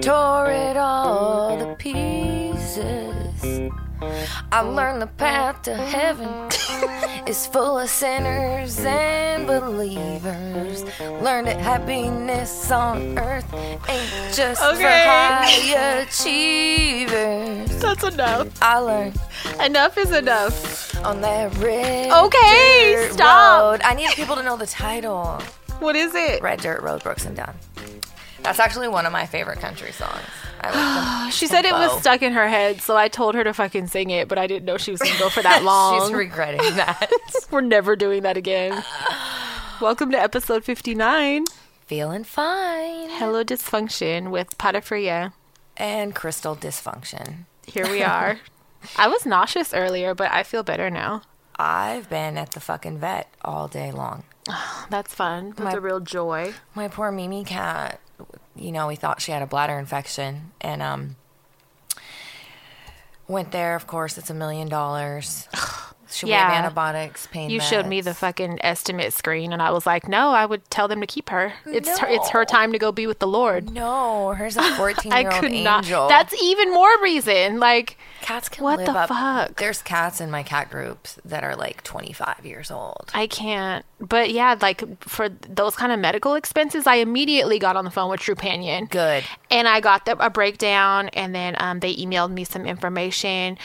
[0.00, 3.70] tore it all to pieces.
[4.52, 6.48] I learned the path to heaven
[7.26, 10.84] is full of sinners and believers.
[11.00, 13.44] Learned that happiness on earth
[13.88, 15.04] ain't just for Okay.
[15.04, 17.76] high achievers.
[17.80, 18.48] That's enough.
[18.62, 19.18] I learned
[19.64, 20.94] Enough is enough.
[21.04, 23.60] on that red Okay, dirt stop.
[23.62, 23.80] road.
[23.84, 25.40] I need people to know the title.
[25.80, 26.40] What is it?
[26.42, 27.54] Red Dirt Road, Brooks and Dunn.
[28.48, 30.22] That's actually one of my favorite country songs.
[30.62, 30.70] I
[31.26, 31.32] like.
[31.34, 34.08] She said it was stuck in her head, so I told her to fucking sing
[34.08, 36.00] it, but I didn't know she was gonna go for that long.
[36.00, 37.10] She's regretting that.
[37.50, 38.82] We're never doing that again.
[39.82, 41.44] Welcome to episode 59.
[41.86, 43.10] Feeling fine.
[43.10, 45.34] Hello Dysfunction with Patafria.
[45.76, 47.44] And crystal dysfunction.
[47.66, 48.38] Here we are.
[48.96, 51.20] I was nauseous earlier, but I feel better now.
[51.56, 54.22] I've been at the fucking vet all day long.
[54.88, 55.50] That's fun.
[55.50, 56.54] That's My- a real joy.
[56.74, 58.00] My poor Mimi cat,
[58.58, 61.16] you know, we thought she had a bladder infection and um
[63.26, 65.46] went there, of course, it's a million dollars.
[66.10, 66.58] She we have Yeah.
[66.58, 70.46] antibiotics, pain You showed me the fucking estimate screen, and I was like, no, I
[70.46, 71.52] would tell them to keep her.
[71.66, 73.70] It's her, it's her time to go be with the Lord.
[73.70, 75.64] No, her's a 14 I year old could angel.
[76.00, 76.08] not.
[76.08, 77.58] That's even more reason.
[77.60, 79.08] Like, Cats can What live the up.
[79.08, 79.58] fuck?
[79.60, 83.10] There's cats in my cat groups that are like 25 years old.
[83.14, 83.84] I can't.
[84.00, 88.10] But yeah, like for those kind of medical expenses, I immediately got on the phone
[88.10, 88.88] with Trupanion.
[88.90, 89.24] Good.
[89.50, 93.58] And I got the, a breakdown, and then um, they emailed me some information.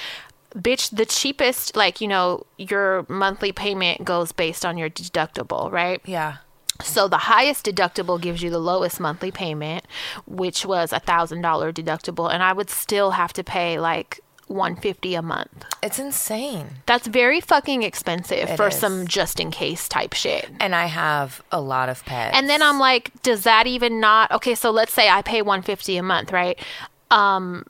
[0.55, 6.01] Bitch, the cheapest, like, you know, your monthly payment goes based on your deductible, right?
[6.05, 6.37] Yeah.
[6.81, 9.85] So the highest deductible gives you the lowest monthly payment,
[10.25, 14.75] which was a thousand dollar deductible, and I would still have to pay like one
[14.75, 15.65] fifty a month.
[15.81, 16.67] It's insane.
[16.85, 18.75] That's very fucking expensive It for is.
[18.77, 20.49] some just in case type shit.
[20.59, 22.35] And I have a lot of pets.
[22.35, 24.55] And then I'm like, does that even not okay?
[24.55, 26.59] So let's say I pay 150 a month, right?
[27.11, 27.65] Um,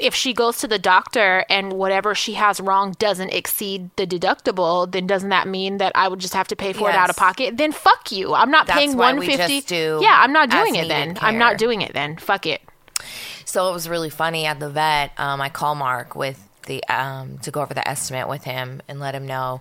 [0.00, 4.90] if she goes to the doctor and whatever she has wrong doesn't exceed the deductible,
[4.90, 7.16] then doesn't that mean that I would just have to pay for it out of
[7.16, 7.56] pocket?
[7.56, 8.34] Then fuck you.
[8.34, 9.74] I'm not That's paying 150.
[10.00, 11.18] yeah, I'm not doing it then.
[11.20, 12.16] I'm not doing it then.
[12.16, 12.62] Fuck it.
[13.44, 15.12] So it was really funny at the vet.
[15.18, 19.00] Um, I call Mark with the um, to go over the estimate with him and
[19.00, 19.60] let him know.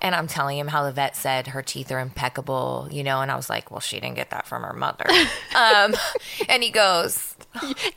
[0.00, 3.20] And I'm telling him how the vet said her teeth are impeccable, you know.
[3.20, 5.06] And I was like, well, she didn't get that from her mother.
[5.56, 5.94] um,
[6.48, 7.36] and he goes,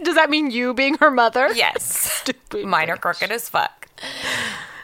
[0.04, 1.50] Does that mean you being her mother?
[1.56, 2.66] yes, Stupid.
[2.66, 3.88] mine are crooked as fuck.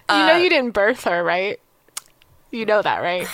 [0.09, 1.59] You Uh, know you didn't birth her, right?
[2.51, 3.27] You know that, right?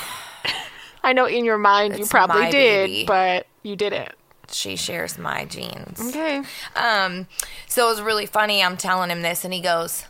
[1.03, 3.05] I know in your mind you probably did, baby.
[3.05, 4.11] but you didn't.
[4.49, 5.99] She shares my genes.
[6.09, 6.41] Okay.
[6.75, 7.27] Um,
[7.67, 8.63] so it was really funny.
[8.63, 10.05] I'm telling him this, and he goes,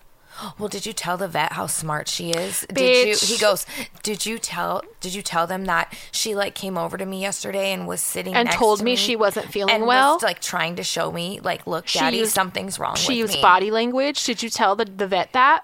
[0.59, 2.65] "Well, did you tell the vet how smart she is?
[2.73, 3.29] Did you?" Bitch.
[3.31, 3.65] He goes,
[4.03, 4.81] "Did you tell?
[5.01, 8.33] Did you tell them that she like came over to me yesterday and was sitting
[8.35, 10.15] And next told to me she wasn't feeling and well?
[10.15, 13.33] was, like trying to show me, like, look, She daddy, used- something's wrong She used
[13.35, 14.23] me." body language.
[14.23, 15.63] Did you tell the, the vet that?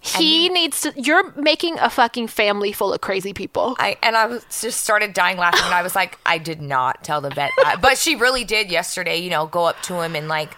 [0.00, 0.94] He he- needs to.
[0.96, 3.76] You're making a fucking family full of crazy people.
[3.78, 7.04] I and I was just started dying laughing, and I was like, I did not
[7.04, 9.18] tell the vet that, but she really did yesterday.
[9.18, 10.52] You know, go up to him and like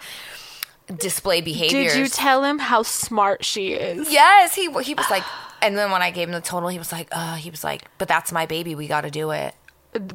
[0.96, 1.92] display behaviors.
[1.92, 4.10] Did you tell him how smart she is?
[4.10, 5.24] Yes, he he was like,
[5.62, 7.84] and then when I gave him the total, he was like, uh, he was like,
[7.98, 9.54] but that's my baby, we got to do it.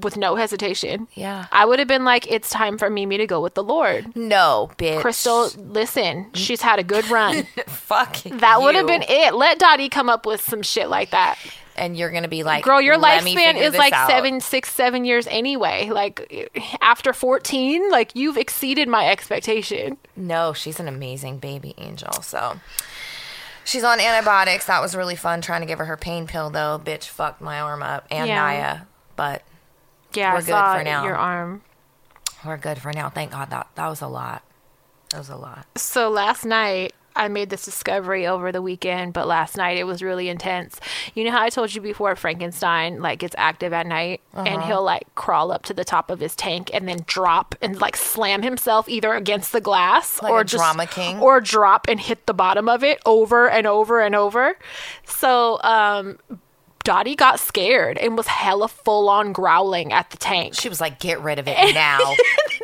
[0.02, 1.08] With no hesitation.
[1.16, 1.48] Yeah.
[1.52, 4.16] I would have been like, it's time for Mimi to go with the Lord.
[4.16, 5.02] No, bitch.
[5.02, 7.44] Crystal, listen, she's had a good run.
[7.68, 9.34] fuck That would have been it.
[9.34, 11.38] Let Dottie come up with some shit like that.
[11.76, 15.26] And you're gonna be like, Girl, your lifespan is like out." seven, six, seven years
[15.28, 15.90] anyway.
[15.90, 16.52] Like
[16.82, 19.98] after 14, like you've exceeded my expectation.
[20.16, 22.14] No, she's an amazing baby angel.
[22.22, 22.60] So
[23.66, 24.68] she's on antibiotics.
[24.68, 26.80] That was really fun trying to give her her pain pill though.
[26.84, 28.36] Bitch fucked my arm up and Yeah.
[28.36, 28.78] Naya,
[29.16, 29.42] but
[30.14, 31.04] Yeah, We're I good for now.
[31.06, 31.64] your arm.
[32.46, 33.10] we're good for now.
[33.10, 34.44] Thank God that that was a lot.
[35.10, 35.66] That was a lot.
[35.78, 40.02] So last night I made this discovery over the weekend, but last night it was
[40.02, 40.80] really intense.
[41.14, 44.46] You know how I told you before Frankenstein like gets active at night Uh-huh.
[44.48, 47.80] and he'll like crawl up to the top of his tank and then drop and
[47.80, 51.20] like slam himself either against the glass Like or just drama king?
[51.20, 54.58] or drop and hit the bottom of it over and over and over.
[55.06, 56.18] So um
[56.84, 60.54] Dottie got scared and was hella full on growling at the tank.
[60.56, 62.00] She was like, "Get rid of it now.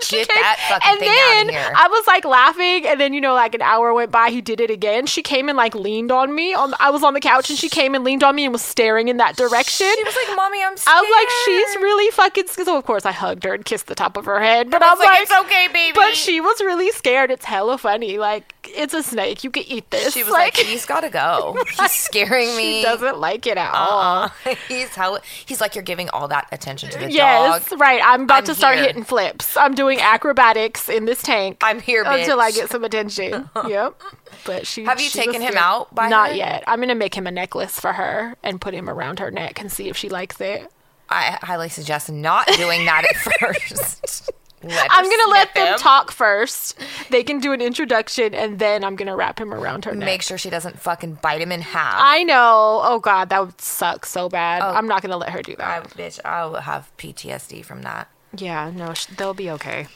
[0.10, 3.14] Get that fucking and thing then out of here." I was like laughing, and then
[3.14, 5.06] you know, like an hour went by, he did it again.
[5.06, 6.54] She came and like leaned on me.
[6.54, 8.62] On I was on the couch, and she came and leaned on me and was
[8.62, 9.88] staring in that direction.
[9.98, 12.48] she was like, "Mommy, I'm scared." I was like, she's really fucking.
[12.48, 14.82] sc-" So of course I hugged her and kissed the top of her head, but
[14.84, 17.32] I was was like, like, "It's okay, baby." But she was really scared.
[17.32, 18.18] It's hella funny.
[18.18, 19.44] Like it's a snake.
[19.44, 20.14] You can eat this.
[20.14, 21.58] She was like, "He's got to go.
[21.78, 23.78] He's scaring me." she doesn't like it at uh-uh.
[23.78, 24.09] all.
[24.68, 27.80] He's how he's like you're giving all that attention to the Yes, dog.
[27.80, 28.02] right.
[28.04, 28.88] I'm about I'm to start here.
[28.88, 29.56] hitting flips.
[29.58, 31.58] I'm doing acrobatics in this tank.
[31.62, 33.50] I'm here, until I get some attention.
[33.68, 34.00] yep.
[34.46, 36.36] But she Have you she taken him out by Not her?
[36.36, 36.64] yet.
[36.68, 39.72] I'm gonna make him a necklace for her and put him around her neck and
[39.72, 40.72] see if she likes it.
[41.10, 44.30] I highly suggest not doing that at first.
[44.64, 45.80] I'm gonna let them him.
[45.80, 46.78] talk first.
[47.10, 50.06] They can do an introduction and then I'm gonna wrap him around her neck.
[50.06, 51.96] Make sure she doesn't fucking bite him in half.
[51.98, 52.82] I know.
[52.84, 54.62] Oh god, that would suck so bad.
[54.62, 54.74] Oh.
[54.74, 55.86] I'm not gonna let her do that.
[55.86, 58.10] I, bitch, I will have PTSD from that.
[58.36, 59.88] Yeah, no, sh- they'll be okay.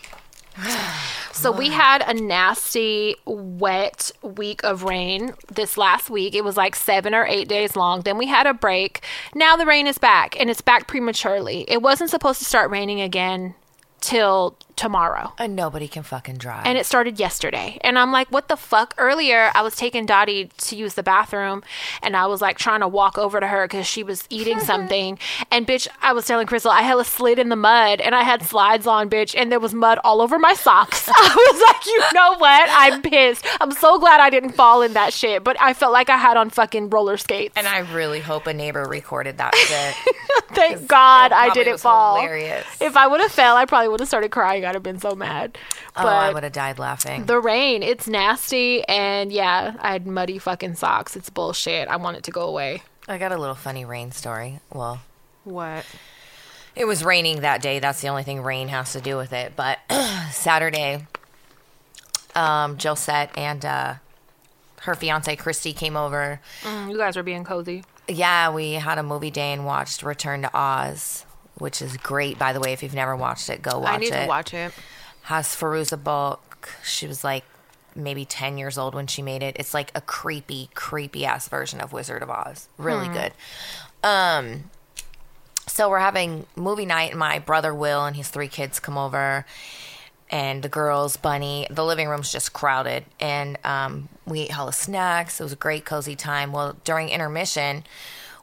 [1.33, 6.35] So we had a nasty, wet week of rain this last week.
[6.35, 8.01] It was like seven or eight days long.
[8.01, 9.03] Then we had a break.
[9.33, 11.65] Now the rain is back, and it's back prematurely.
[11.67, 13.55] It wasn't supposed to start raining again
[14.03, 14.51] till
[14.83, 15.31] tomorrow.
[15.37, 16.65] And nobody can fucking drive.
[16.65, 17.77] And it started yesterday.
[17.81, 18.93] And I'm like, what the fuck?
[18.97, 21.63] Earlier, I was taking Dottie to use the bathroom
[22.01, 25.17] and I was like trying to walk over to her because she was eating something.
[25.51, 28.23] And bitch, I was telling Crystal, I had a slid in the mud and I
[28.23, 31.07] had slides on, bitch, and there was mud all over my socks.
[31.15, 32.69] I was like, you know what?
[32.69, 33.45] I'm pissed.
[33.61, 35.45] I'm so glad I didn't fall in that shit.
[35.45, 37.53] But I felt like I had on fucking roller skates.
[37.55, 39.95] and I really hope a neighbor recorded that shit.
[40.49, 42.15] Thank God I didn't fall.
[42.17, 42.65] hilarious.
[42.81, 44.65] If I would have fell, I probably would have started crying.
[44.73, 45.55] I'd have been so mad.
[45.95, 47.25] oh, I would have died laughing.
[47.25, 52.17] the rain it's nasty and yeah i had muddy fucking socks it's bullshit i want
[52.17, 54.59] it to go away I got a little funny rain story.
[54.73, 55.01] Well,
[55.43, 55.85] what
[56.73, 57.79] it was raining that day.
[57.79, 59.57] That's the only thing rain has to do with it.
[59.57, 59.79] But
[60.31, 61.05] Saturday,
[62.33, 63.93] um, Josette and uh,
[64.83, 66.39] her fiance Christy came over.
[66.61, 70.41] Mm, you guys were being cozy Yeah, we had a movie day and watched Return
[70.43, 71.25] to Oz,
[71.63, 72.73] which is great, by the way.
[72.73, 73.95] If you've never watched it, go watch it.
[73.95, 74.23] i need it.
[74.23, 74.73] to watch it
[75.23, 76.69] Has Fairuza Balk.
[76.83, 77.45] She was like
[77.95, 79.55] maybe 10 years old when she made it.
[79.57, 82.67] It's like a creepy, creepy ass version of Wizard of Oz.
[82.77, 83.31] Really good.
[84.03, 84.65] Um,
[85.65, 89.45] so we're having movie night, and my brother Will and his three kids come over,
[90.29, 91.65] and the girls, Bunny.
[91.69, 95.39] The living room's just crowded, and um, we ate hella snacks.
[95.39, 96.51] It was a great, cozy time.
[96.51, 97.85] Well, during intermission,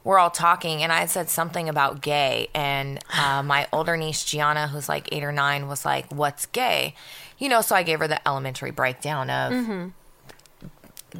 [0.03, 4.67] we're all talking, and I said something about gay, and uh, my older niece Gianna,
[4.67, 6.95] who's like eight or nine, was like, "What's gay?"
[7.37, 9.91] You know, so I gave her the elementary breakdown of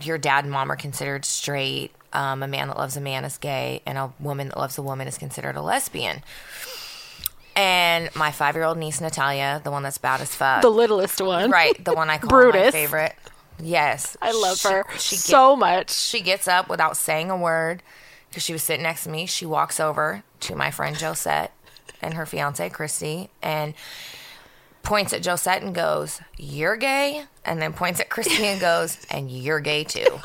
[0.04, 1.92] your dad and mom are considered straight.
[2.13, 4.81] Um, a man that loves a man is gay, and a woman that loves a
[4.81, 6.22] woman is considered a lesbian.
[7.56, 11.22] And my five year old niece Natalia, the one that's bad as fuck, the littlest
[11.22, 12.66] one right, the one I call Brutus.
[12.68, 13.13] my favorite.
[13.62, 17.38] Yes, i love She- her She get- so much she gets up without saying a
[17.38, 17.83] word
[18.31, 19.25] because she was sitting next to me.
[19.25, 21.51] She walks over to my friend Josette
[22.01, 23.74] and her fiance Christy and
[24.81, 29.30] points at Josette and goes, "You're gay," and then points at Christy and goes, "And
[29.30, 30.07] you're gay too."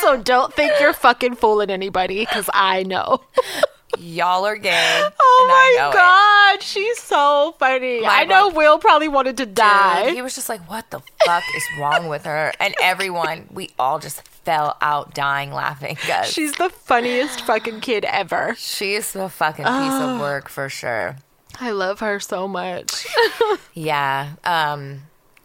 [0.00, 3.20] so don't think you're fucking fooling anybody because i know
[3.98, 4.70] Y'all are gay.
[5.20, 5.92] oh and I know my it.
[6.58, 10.34] god she's so funny My i know will probably wanted to die Dude, he was
[10.34, 14.76] just like, "What the fuck is wrong with her?" And everyone, we all just fell
[14.80, 15.96] out dying laughing.
[16.24, 21.16] She's the funniest fucking kid ever she's a fucking piece of work for sure.
[21.60, 23.06] i love her so much
[23.74, 24.32] Yeah.
[24.44, 25.02] Um,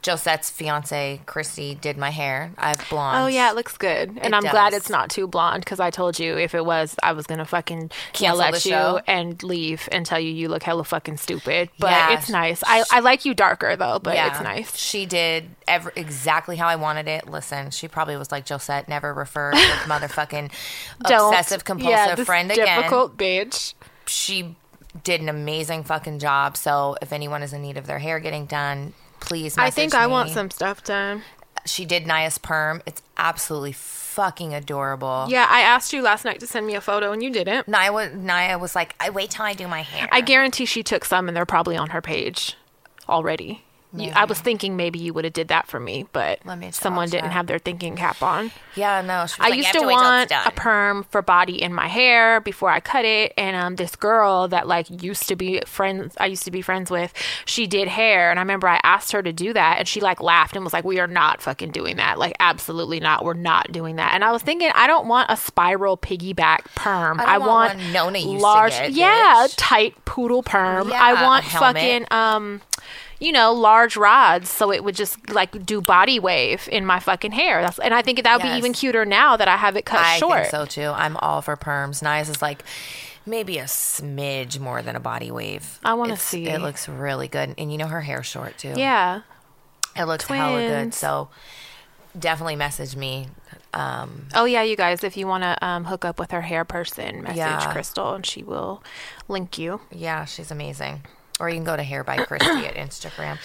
[0.08, 2.52] Josette's fiance Christy did my hair.
[2.58, 3.24] I have blonde.
[3.24, 5.90] Oh yeah, it looks good, and It I'm glad it's not too blonde because I
[5.90, 9.02] told you if it was, I was gonna fucking Cancel yell the at you show?
[9.06, 11.70] and leave and tell you you look hella fucking stupid.
[11.80, 12.18] But Yeah.
[12.18, 12.64] it's nice.
[12.66, 14.32] I, I like you darker though, but yeah.
[14.32, 14.78] it's nice.
[14.78, 17.28] She did ever exactly how I wanted it.
[17.28, 20.52] Listen, she probably was like Josette, never refer to motherfucking
[21.02, 22.78] obsessive compulsive yeah, friend again.
[22.78, 23.74] Difficult bitch.
[24.06, 24.56] She
[25.04, 26.58] did an amazing fucking job.
[26.58, 29.58] So if anyone is in need of their hair getting done, please.
[29.58, 30.12] I think I me.
[30.12, 31.24] want some stuff done.
[31.66, 32.82] She did Naya's perm.
[32.86, 35.26] It's absolutely fucking adorable.
[35.30, 37.68] Yeah, I asked you last night to send me a photo and you didn't.
[37.68, 40.08] Wa- Naya was like, I wait till I do my hair.
[40.12, 42.56] I guarantee she took some and they're probably on her page
[43.10, 43.64] already.
[43.96, 46.72] You, I was thinking maybe you would have did that for me, but Let me
[46.72, 48.52] someone didn't to- have their thinking cap on.
[48.76, 49.26] yeah, no.
[49.28, 51.88] She was I like, used "You to till want a perm for body in my
[51.88, 56.16] hair before I cut it, and um, this girl that like used to be friends,
[56.20, 57.14] I used to be friends with,
[57.46, 60.22] she did hair, and I remember I asked her to do that, and she like
[60.22, 62.20] laughed and was like, "We are not fucking doing that.
[62.20, 63.24] Like, absolutely not.
[63.24, 67.22] We're not doing that." And I was thinking, I don't want a spiral piggyback perm.
[67.22, 69.54] I don't want one Nona to large, get, yeah, bitch.
[69.56, 70.90] tight poodle perm.
[70.90, 72.62] Yeah, I want fucking um
[73.20, 77.32] you know, large rods, so it would just like do body wave in my fucking
[77.32, 77.62] hair.
[77.62, 78.54] That's, and I think that would Yes.
[78.54, 80.42] be even cuter now that I have it cut I short.
[80.48, 80.90] think so too.
[80.96, 82.02] I'm all for perms.
[82.04, 82.64] Naya's is like
[83.26, 85.80] maybe a smidge more than a body wave.
[85.84, 86.48] I wanna see.
[86.48, 88.74] It looks really good, and you know her hair's short too.
[88.76, 89.22] Yeah.
[89.96, 90.94] it looks hella good.
[90.94, 91.30] So
[92.18, 93.28] definitely message me.
[93.74, 96.64] Um, Oh yeah, you guys, if you want to um, hook up with her hair
[96.66, 97.72] person, message Yeah.
[97.72, 98.82] Crystal and she will
[99.28, 99.82] link you.
[99.92, 101.02] yeah, she's amazing.
[101.40, 103.38] Or you can go to Hair by Christy at Instagram.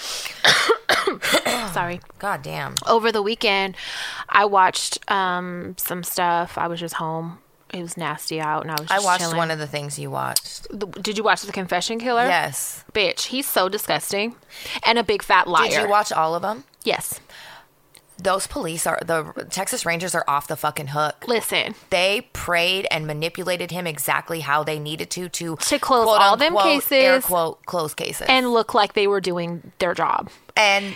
[1.75, 2.01] Sorry.
[2.19, 2.75] God damn.
[2.87, 3.77] Over the weekend,
[4.29, 6.57] I watched um, some stuff.
[6.57, 7.39] I was just home.
[7.73, 8.91] It was nasty out, and I was.
[8.91, 9.37] I watched chilling.
[9.39, 10.67] one of the things you watched.
[10.71, 12.27] The- Did you watch the Confession Killer?
[12.27, 12.85] Yes.
[12.93, 14.37] Bitch, he's so disgusting,
[14.85, 15.71] and a big fat liar.
[15.71, 16.65] Did you watch all of them?
[16.85, 17.19] Yes.
[18.23, 21.25] Those police are the Texas Rangers are off the fucking hook.
[21.27, 26.21] Listen, They prayed and manipulated him exactly how they needed to to To close quote,
[26.21, 27.25] all them unquote, Air cases.
[27.27, 28.27] quote close cases.
[28.29, 30.31] and look like they were doing their job.
[30.57, 30.95] and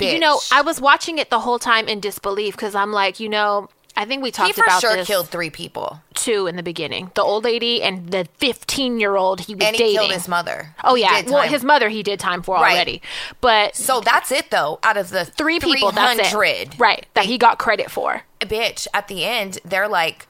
[0.00, 3.28] You know, I was watching it the whole time in disbelief because I'm like, you
[3.28, 4.56] know, I think we talked about this.
[4.56, 7.10] he for about sure this killed three people, Two in the beginning.
[7.14, 9.96] The old lady and the 15 year old he was and he dating.
[9.98, 10.74] killed his mother.
[10.82, 12.72] oh yeah, well his mother he did time for Right.
[12.72, 13.02] already,
[13.40, 14.78] but So that's it though.
[14.82, 17.06] Out of the three people that's it, right?
[17.14, 18.22] That he got credit for.
[18.40, 20.26] bitch, at the end, they're like,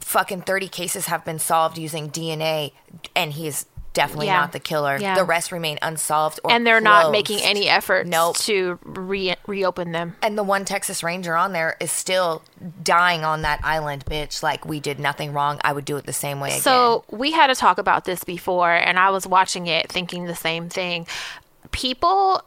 [0.00, 2.72] fucking 30 cases have been solved using DNA,
[3.14, 4.40] and he's definitely Yeah.
[4.40, 4.98] not the killer.
[5.00, 5.14] Yeah.
[5.14, 8.36] The rest remain unsolved or and they're not making any effort Nope.
[8.40, 10.16] to re- reopen them.
[10.20, 12.42] And the one Texas Ranger on there is still
[12.82, 14.42] dying on that island, bitch.
[14.42, 15.60] Like, we did nothing wrong.
[15.64, 16.60] I would do it the same way again.
[16.60, 20.34] So we had to talk about this before, and I was watching it thinking the
[20.34, 21.06] same thing.
[21.70, 22.42] People,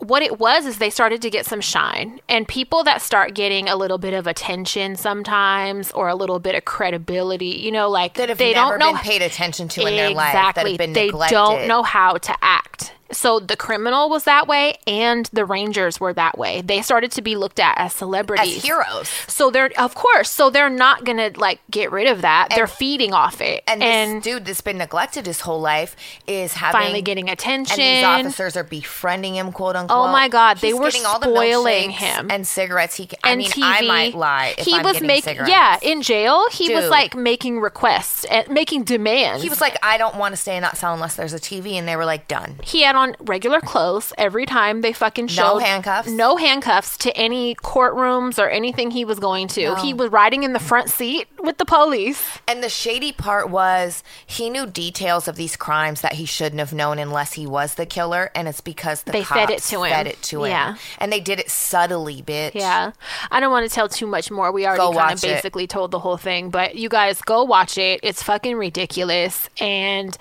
[0.00, 3.68] what it was is they started to get some shine, and people that start getting
[3.68, 8.14] a little bit of attention sometimes, or a little bit of credibility, you know, like
[8.14, 10.78] that have they never don't know been paid attention to in their life, that have
[10.78, 11.34] been they neglected.
[11.34, 12.92] don't know how to act.
[13.12, 16.62] So the criminal was that way, and the Rangers were that way.
[16.62, 19.08] They started to be looked at as as celebrities, heroes.
[19.26, 22.48] So they're, of course, so they're not gonna like get rid of that.
[22.54, 26.54] they're feeding off it, And, and, this dude that's been neglected his whole life is
[26.54, 27.80] having finally getting attention.
[27.80, 29.96] And these officers are befriending him, quote unquote.
[29.96, 32.30] Oh my God, they were getting all the spoiling him.
[32.30, 32.96] and cigarettes.
[32.96, 33.62] He, can, I and mean, TV.
[33.62, 34.54] I might lie.
[34.56, 36.48] If he I'm was making, yeah, in jail.
[36.50, 39.42] He was like making requests and making demands.
[39.42, 41.72] He was like, I don't want to stay in that cell unless there's a TV,
[41.72, 42.56] and they were like, done.
[42.62, 46.08] he had on regular clothes every time they fucking showed handcuffs?
[46.08, 49.74] no handcuffs to any courtrooms or anything he was going to.
[49.76, 52.38] He was riding in the front seat with the police.
[52.46, 56.72] And the shady part was he knew details of these crimes that he shouldn't have
[56.72, 59.90] known unless he was the killer, and it's because the They fed it to him.
[59.90, 60.50] Fed it to him.
[60.50, 60.76] Yeah.
[60.98, 62.54] and they did it subtly, bitch.
[62.54, 62.92] Yeah.
[63.30, 64.52] I don't want to tell too much more.
[64.52, 65.34] We already kind of it.
[65.36, 68.00] basically told the whole thing, but you guys go watch it.
[68.02, 70.16] It's fucking ridiculous and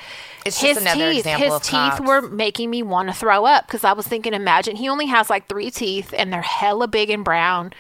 [0.46, 2.02] It's his just another teeth, example his teeth cops.
[2.02, 5.30] were making me want to throw up because I was thinking, imagine he only has
[5.30, 7.74] like three teeth and they're hella big and brown,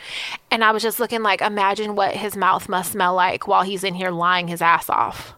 [0.52, 3.84] and I was just looking like, imagine what his mouth must smell like while he's
[3.84, 5.36] in here lying his ass off.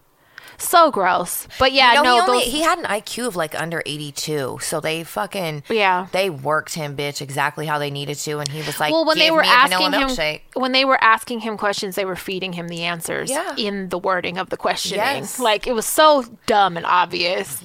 [0.57, 1.47] So gross.
[1.57, 4.59] But yeah, No, no, he, only, those, he had an IQ of like under 82.
[4.61, 6.05] So they fucking, Yeah.
[6.11, 8.37] they worked him, bitch, exactly how they needed to.
[8.37, 10.41] And he was like, well, when they were me a vanilla asking him, milkshake.
[10.53, 13.55] when they were asking him questions, they were feeding him the answers Yeah.
[13.57, 14.99] in the wording of the questioning.
[15.03, 15.39] Yes.
[15.39, 17.63] Like it was so dumb and obvious.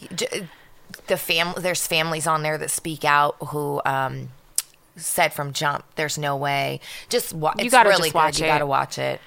[1.08, 4.28] The fam there's families on there that speak out who um
[4.96, 8.46] said from jump there's no way just wa- it's gotta really just watch good you
[8.46, 9.20] gotta watch it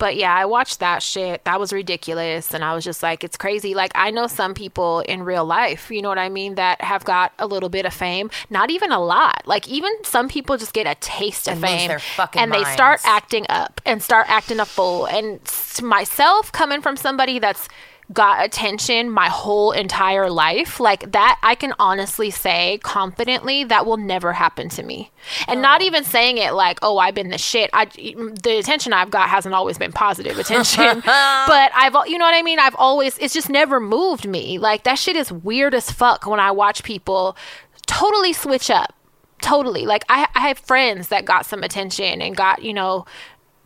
[0.00, 1.44] But yeah, I watched that shit.
[1.44, 2.54] That was ridiculous.
[2.54, 3.74] And I was just like, it's crazy.
[3.74, 7.04] Like, I know some people in real life, you know what I mean, that have
[7.04, 8.30] got a little bit of fame.
[8.50, 9.42] Not even a lot.
[9.44, 12.00] Like, even some people just get a taste of And fame.
[12.34, 15.06] and they start acting up and start acting a fool.
[15.06, 15.38] And
[15.82, 17.68] myself, coming from somebody that's
[18.12, 23.96] got attention my whole entire life like that i can honestly say confidently that will
[23.96, 25.10] never happen to me.
[25.48, 25.84] And not oh.
[25.84, 27.70] even saying it like oh i've been the shit.
[27.72, 32.34] I the attention i've got hasn't always been positive attention but i've you know what
[32.34, 32.58] i mean?
[32.58, 34.58] I've always it's just never moved me.
[34.58, 37.36] Like that shit is weird as fuck when i watch people
[37.86, 38.94] totally switch up.
[39.40, 39.86] Totally.
[39.86, 43.06] Like I, I have friends that got some attention and got you know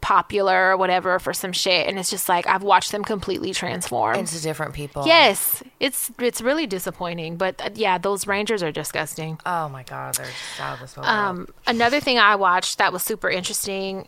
[0.00, 4.15] popular or whatever for some shit and it's just like i've watched them completely transform.
[4.17, 5.05] Into different people.
[5.07, 5.62] Yes.
[5.81, 9.38] It's it's really disappointing but uh, yeah those rangers are disgusting.
[9.45, 11.09] Oh my god they're just out of this world.
[11.09, 14.07] um another thing i watched that was super interesting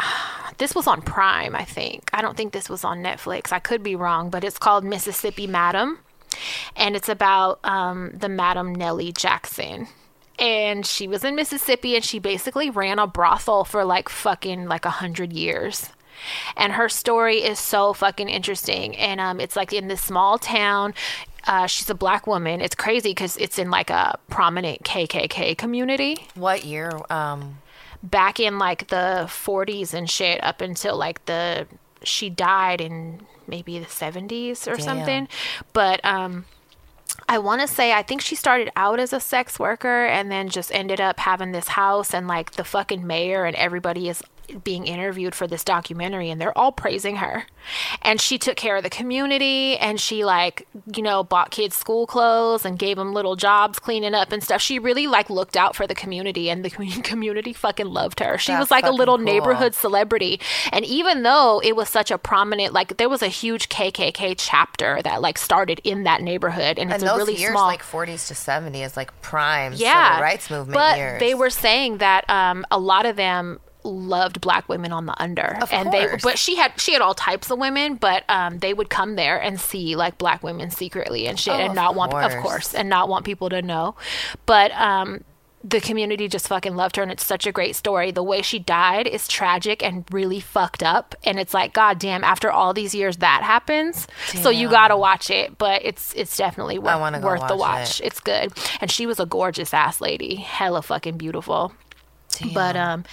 [0.58, 2.10] this was on prime i think.
[2.12, 3.52] I don't think this was on netflix.
[3.52, 5.98] I could be wrong but it's called mississippi madam
[6.74, 9.88] and it's about um, the Madam Nellie Jackson.
[10.38, 14.84] And she was in Mississippi and she basically ran a brothel for like fucking like
[14.84, 15.90] a hundred years.
[16.56, 18.96] And her story is so fucking interesting.
[18.96, 20.94] And um, it's like in this small town.
[21.48, 22.60] Uh, she's a black woman.
[22.60, 27.58] It's crazy because it's in like a prominent KKK community what year um
[28.02, 31.66] back in like the 40s and shit up until like the
[32.02, 35.28] she died in maybe the 70s or something
[35.72, 36.44] but um
[37.28, 40.48] I want to say I think she started out as a sex worker and then
[40.48, 44.22] just ended up having this house and like the fucking mayor and everybody is
[44.64, 47.46] being interviewed for this documentary and they're all praising her.
[48.02, 52.06] And she took care of the community and she like, you know, bought kids school
[52.06, 54.60] clothes and gave them little jobs cleaning up and stuff.
[54.60, 56.70] She really like looked out for the community and the
[57.02, 58.38] community fucking loved her.
[58.38, 59.24] She That's was like a little cool.
[59.24, 60.40] neighborhood celebrity.
[60.72, 65.00] And even though it was such a prominent like there was a huge KKK chapter
[65.02, 68.28] that like started in that neighborhood and it's and a really years, small like 40s
[68.28, 71.20] to 70s, like prime yeah civil rights movement but years.
[71.20, 75.56] they were saying that um, a lot of them loved black women on the under.
[75.62, 78.74] Of and they but she had she had all types of women but um they
[78.74, 82.12] would come there and see like black women secretly and shit Oh, and not want
[82.12, 82.42] of course.
[82.42, 83.94] course and not want people to know.
[84.46, 85.24] But um
[85.64, 88.12] the community just fucking loved her and it's such a great story.
[88.12, 92.22] The way she died is tragic and really fucked up and it's like god damn
[92.22, 94.06] after all these years that happens
[94.42, 97.00] so you gotta watch it but it's it's definitely worth,
[97.48, 98.00] the watch watch.
[98.00, 98.06] it.
[98.06, 98.52] it's good.
[98.80, 100.36] And she was a gorgeous ass lady.
[100.36, 101.72] Hella fucking beautiful
[102.54, 103.04] but um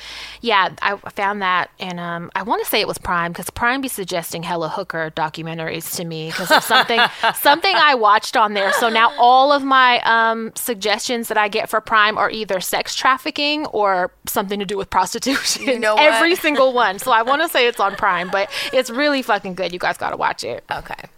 [0.42, 3.82] yeah i found that and um i want to say it was prime because prime
[3.82, 7.00] be suggesting hella hooker documentaries to me because of something
[7.36, 8.72] something i watched on there.
[8.74, 12.96] So now all of my um suggestions that i get for prime are either sex
[12.96, 15.63] trafficking or something to do with prostitution.
[15.63, 17.00] You know every single one.
[17.00, 19.74] So i want to say it's on prime but it's really fucking good.
[19.74, 20.63] You guys gotta watch it.
[20.72, 21.10] Okay.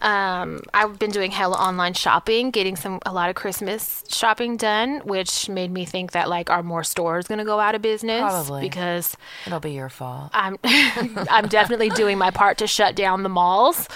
[0.00, 5.00] Um, I've been doing hella online shopping, getting some a lot of Christmas shopping done,
[5.04, 8.62] which made me think that like are more stores gonna go out of business Probably.
[8.62, 9.16] because
[9.46, 10.30] It'll be your fault.
[10.32, 13.88] I'm I'm definitely doing my part to shut down the malls.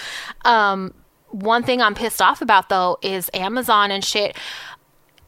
[0.43, 0.93] Um,
[1.29, 4.37] one thing I'm pissed off about though is Amazon and shit.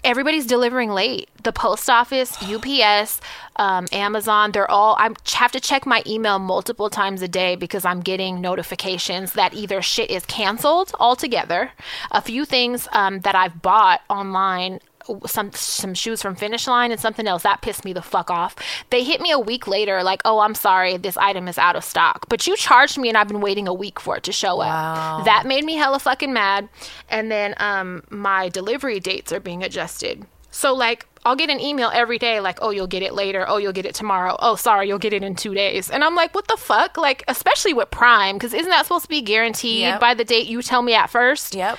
[0.04, 1.30] Everybody's delivering late.
[1.44, 3.20] The post office, UPS,
[3.56, 4.96] um, Amazon, they're all.
[5.00, 9.54] I have to check my email multiple times a day because I'm getting notifications that
[9.54, 11.72] either shit is canceled altogether.
[12.12, 14.80] A few things um, that I've bought online
[15.26, 18.56] some some shoes from Finish Line and something else that pissed me the fuck off.
[18.90, 21.84] They hit me a week later, like, "Oh, I'm sorry, this item is out of
[21.84, 24.58] stock." But you charged me, and I've been waiting a week for it to show
[24.58, 25.20] Wow.
[25.20, 25.26] up.
[25.26, 26.70] That made me hella fucking mad.
[27.10, 30.26] And then um, my delivery dates are being adjusted.
[30.52, 33.46] So like, I'll get an email every day, like, "Oh, you'll get it later.
[33.48, 34.36] Oh, you'll get it tomorrow.
[34.40, 37.24] Oh, sorry, you'll get it in two days." And I'm like, "What the fuck?" Like,
[37.28, 40.00] especially with Prime, because isn't that supposed to be guaranteed Yep.
[40.00, 41.54] by the date you tell me at first?
[41.54, 41.78] Yep.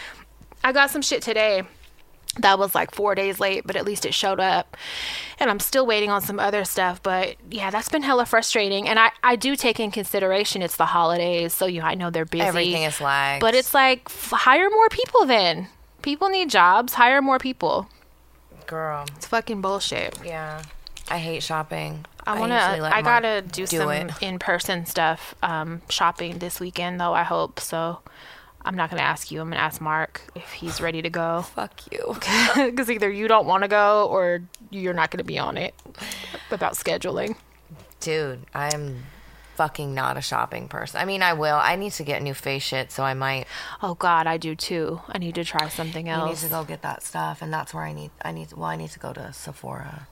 [0.62, 1.62] I got some shit today
[2.38, 4.77] that was like four days late, but at least it showed up.
[5.38, 7.03] And I'm still waiting on some other stuff.
[7.03, 8.88] But yeah, that's been hella frustrating.
[8.88, 12.24] And I, I do take in consideration it's the holidays, so you I know they're
[12.24, 12.44] busy.
[12.44, 13.40] Everything is lagged.
[13.40, 15.68] But it's like f- hire more people then.
[16.03, 16.94] People need jobs.
[16.94, 17.88] Hire more people.
[18.66, 19.07] girl.
[19.16, 20.18] It's fucking bullshit.
[20.24, 20.62] Yeah.
[21.11, 22.05] I hate shopping.
[22.27, 22.83] I want to.
[22.83, 27.14] let I gotta do, some in-person stuff, um, shopping this weekend though.
[27.14, 28.01] I hope so.
[28.68, 29.40] I'm not gonna ask you.
[29.40, 31.40] I'm gonna ask Mark if he's ready to go.
[31.40, 32.14] Fuck you.
[32.66, 35.74] because either you don't want to go or you're not going to be on it
[36.50, 37.35] about scheduling.
[38.00, 39.04] Dude, I'm
[39.57, 41.00] fucking not a shopping person.
[41.00, 41.57] I mean, I will.
[41.57, 43.46] I need to get new face shit, so I might.
[43.83, 45.00] Oh God, I do too.
[45.09, 46.22] I need to try something else.
[46.22, 48.11] I need to go get that stuff, and that's where I need.
[48.22, 48.52] I need.
[48.52, 50.09] Well, I need to go to Sephora.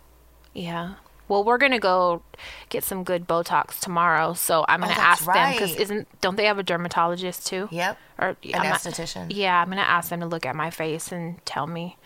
[0.55, 0.95] Yeah.
[1.29, 2.23] Well, we're gonna go
[2.69, 6.37] get some good Botox tomorrow, so I'm gonna Oh, that's ask them because isn't don't
[6.37, 7.69] they have a dermatologist too?
[7.73, 7.99] Yep.
[8.19, 9.27] Or An I'm not- esthetician.
[9.31, 11.97] yeah, I'm gonna ask them to look at my face and tell me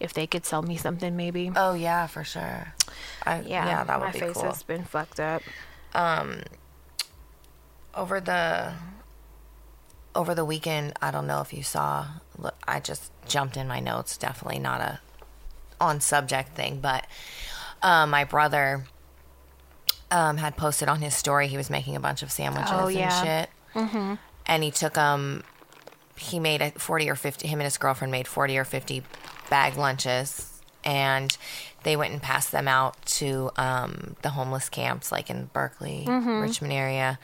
[0.00, 1.52] if they could sell me something, maybe.
[1.54, 2.74] Oh yeah, for sure.
[3.24, 4.44] I, yeah, yeah, that would be my be face cool.
[4.52, 5.42] has been fucked up.
[5.94, 6.40] Um,
[7.94, 8.72] over the
[10.14, 12.06] over the weekend i don't know if you saw
[12.38, 15.00] look i just jumped in my notes definitely not a
[15.80, 17.06] on subject thing but
[17.82, 18.84] um, my brother
[20.10, 23.20] um, had posted on his story he was making a bunch of sandwiches Oh, yeah.
[23.20, 23.50] and shit
[23.82, 24.14] mm-hmm.
[24.46, 25.42] and he took um
[26.16, 29.02] he made a 40 or 50 him and his girlfriend made 40 or 50
[29.50, 31.36] bag lunches and
[31.84, 36.04] they went and passed them out to um, the homeless camps like in berkeley
[36.42, 37.18] richmond area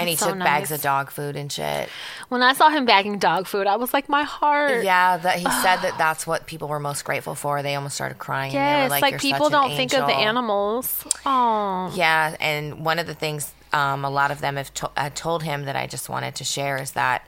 [0.00, 0.16] and he.
[0.16, 1.88] So took bags of dog food and shit
[2.28, 4.82] When I saw him bagging dog food, I was like, my heart.
[4.84, 8.18] yeah that he said that that's what people were most grateful for they almost started
[8.18, 11.04] crying and they were Yes, like, like, "You're people don't think of the animals.
[11.26, 15.42] Oh, Yeah, and one of the things um, a lot of them have to- told
[15.44, 17.24] him that I just wanted to share is that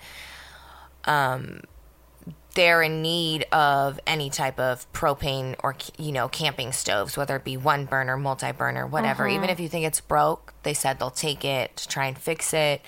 [1.05, 1.61] um,
[2.55, 7.45] they're in need of any type of propane or you know camping stoves, whether it
[7.45, 9.25] be one burner, multi burner, whatever.
[9.25, 9.37] Mm-hmm.
[9.37, 12.53] Even if you think it's broke, they said they'll take it to try and fix
[12.55, 12.83] it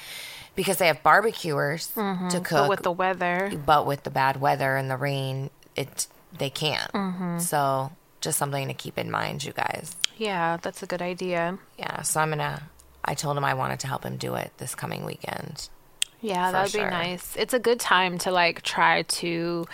[0.54, 2.04] because they have barbecuers to cook.
[2.04, 2.54] Mm-hmm.
[2.54, 3.52] but with the weather.
[3.66, 6.06] but with the bad weather and the rain, it
[6.36, 6.92] they can't.
[6.92, 7.38] Mm-hmm.
[7.38, 9.96] So just something to keep in mind, you guys.
[10.16, 11.58] Yeah, that's a good idea.
[11.78, 12.62] Yeah, so I'm gonna.
[13.04, 15.68] I told him I wanted to help him do it this coming weekend.
[16.20, 16.84] Yeah, that would sure.
[16.84, 17.36] be nice.
[17.36, 19.66] It's a good time to like try to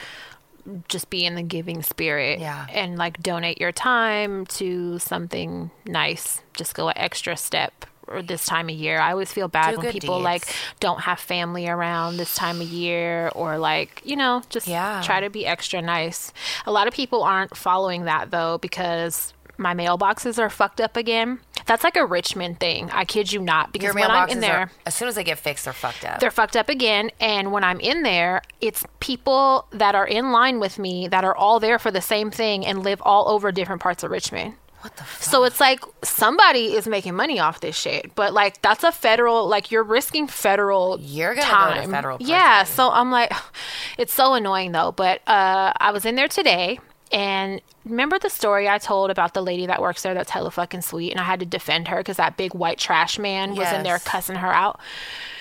[0.88, 2.66] just be in the giving spirit Yeah.
[2.70, 6.42] and like donate your time to something nice.
[6.54, 8.99] Just go an extra step or this time of year.
[9.01, 10.25] I always feel bad Do when people deeds.
[10.25, 15.01] like don't have family around this time of year or like, you know, just Yeah.
[15.05, 16.33] try to be extra nice.
[16.66, 21.38] A lot of people aren't following that though because my mailboxes are fucked up again.
[21.66, 22.90] That's like a Richmond thing.
[22.90, 25.23] I kid you not because Your when I'm in there are, as soon as they
[25.23, 26.18] get fixed, they're fucked up.
[26.18, 27.11] they're fucked up again.
[27.20, 31.37] And when I'm in there, it's people that are in line with me that are
[31.37, 34.55] all there for the same thing and live all over different parts of Richmond.
[34.81, 35.23] What the fuck?
[35.23, 39.47] So it's like somebody is making money off this shit, but like that's a federal,
[39.47, 40.99] like you're risking federal.
[41.01, 42.31] You're gonna go to federal prison.
[42.33, 42.64] Yeah.
[42.64, 43.33] So I'm like,
[43.99, 44.93] it's so annoying though.
[44.93, 46.79] But uh, I was in there today,
[47.12, 50.83] and remember the story I told about the lady that works there that's hella fucking
[50.83, 53.83] sweet, and I had to defend her because that big white trash man was in
[53.83, 54.81] there cussing her out.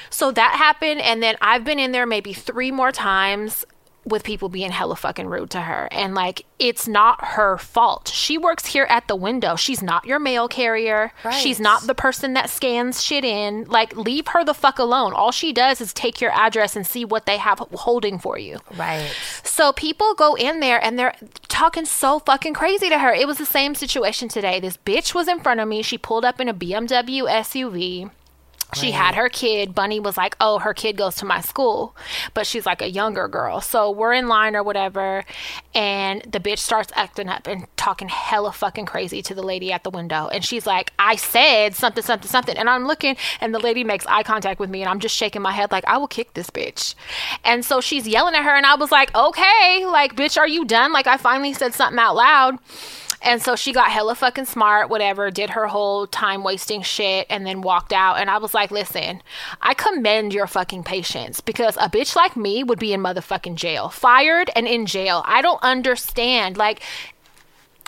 [0.09, 3.63] So that happened, and then I've been in there maybe three more times
[4.05, 5.87] with people being hella fucking rude to her.
[5.91, 8.07] And like, it's not her fault.
[8.07, 9.55] She works here at the window.
[9.55, 11.11] She's not your mail carrier.
[11.39, 13.65] She's not the person that scans shit in.
[13.65, 15.13] Like, leave her the fuck alone.
[15.13, 18.59] All she does is take your address and see what they have holding for you.
[18.77, 19.11] right.
[19.43, 21.15] So people go in there and they're
[21.47, 23.13] talking so fucking crazy to her.
[23.13, 24.59] It was the same situation today.
[24.59, 25.81] This bitch was in front of me.
[25.81, 28.09] She pulled up in a BMW SUV.
[28.75, 29.73] She had her kid.
[29.73, 31.95] Bunny was like, Oh, her kid goes to my school.
[32.33, 33.61] But she's like a younger girl.
[33.61, 35.25] So we're in line or whatever.
[35.73, 39.83] And the bitch starts acting up and talking hella fucking crazy to the lady at
[39.83, 40.27] the window.
[40.27, 42.57] And she's like, I said something, something, something.
[42.57, 44.81] And I'm looking, and the lady makes eye contact with me.
[44.81, 46.93] And I'm just shaking my head, like, I will kick this bitch.
[47.43, 48.55] And so she's yelling at her.
[48.55, 50.93] And I was like, Okay, like, bitch, are you done?
[50.93, 52.59] Like, I finally said something out loud.
[53.21, 57.45] And so she got hella fucking smart, whatever, did her whole time wasting shit, and
[57.45, 58.17] then walked out.
[58.17, 59.21] And I was like, listen,
[59.61, 63.89] I commend your fucking patience because a bitch like me would be in motherfucking jail,
[63.89, 65.21] fired and in jail.
[65.25, 66.55] I don't understand.
[66.57, 66.81] Like,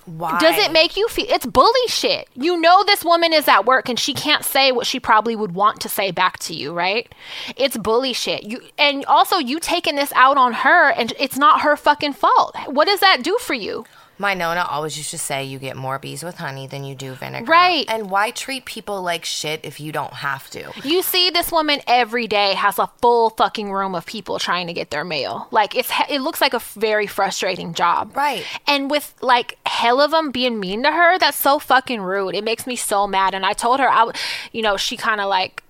[0.05, 2.27] Why does it make you feel it's bully shit?
[2.35, 5.53] You know this woman is at work and she can't say what she probably would
[5.53, 7.13] want to say back to you, right?
[7.55, 8.43] It's bully shit.
[8.43, 12.55] You and also you taking this out on her and it's not her fucking fault.
[12.65, 13.85] What does that do for you?
[14.21, 17.15] My Nona always used to say you get more bees with honey than you do
[17.15, 17.51] vinegar.
[17.51, 17.85] Right.
[17.89, 20.71] And why treat people like shit if you don't have to?
[20.83, 24.73] You see this woman every day has a full fucking room of people trying to
[24.73, 25.47] get their mail.
[25.49, 28.15] Like it's it looks like a very frustrating job.
[28.15, 28.45] Right.
[28.67, 32.35] And with like hell of them being mean to her, that's so fucking rude.
[32.35, 33.33] It makes me so mad.
[33.33, 34.11] And I told her I,
[34.51, 35.63] you know, she kind of like.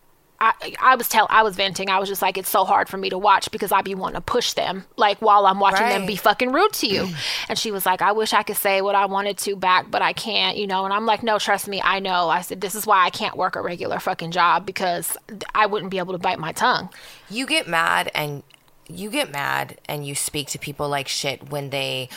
[0.43, 1.89] I, I was tell I was venting.
[1.89, 4.15] I was just like, it's so hard for me to watch because I'd be wanting
[4.15, 7.08] to push them, like while I'm watching them be fucking rude to you.
[7.47, 10.01] and she was like, I wish I could say what I wanted to back, but
[10.01, 10.84] I can't, you know.
[10.84, 12.27] And I'm like, no, trust me, I know.
[12.30, 15.15] I said, this is why I can't work a regular fucking job because
[15.54, 16.89] I wouldn't be able to bite my tongue.
[17.30, 18.41] You get mad and
[18.88, 22.10] you get mad and you speak to people like shit when they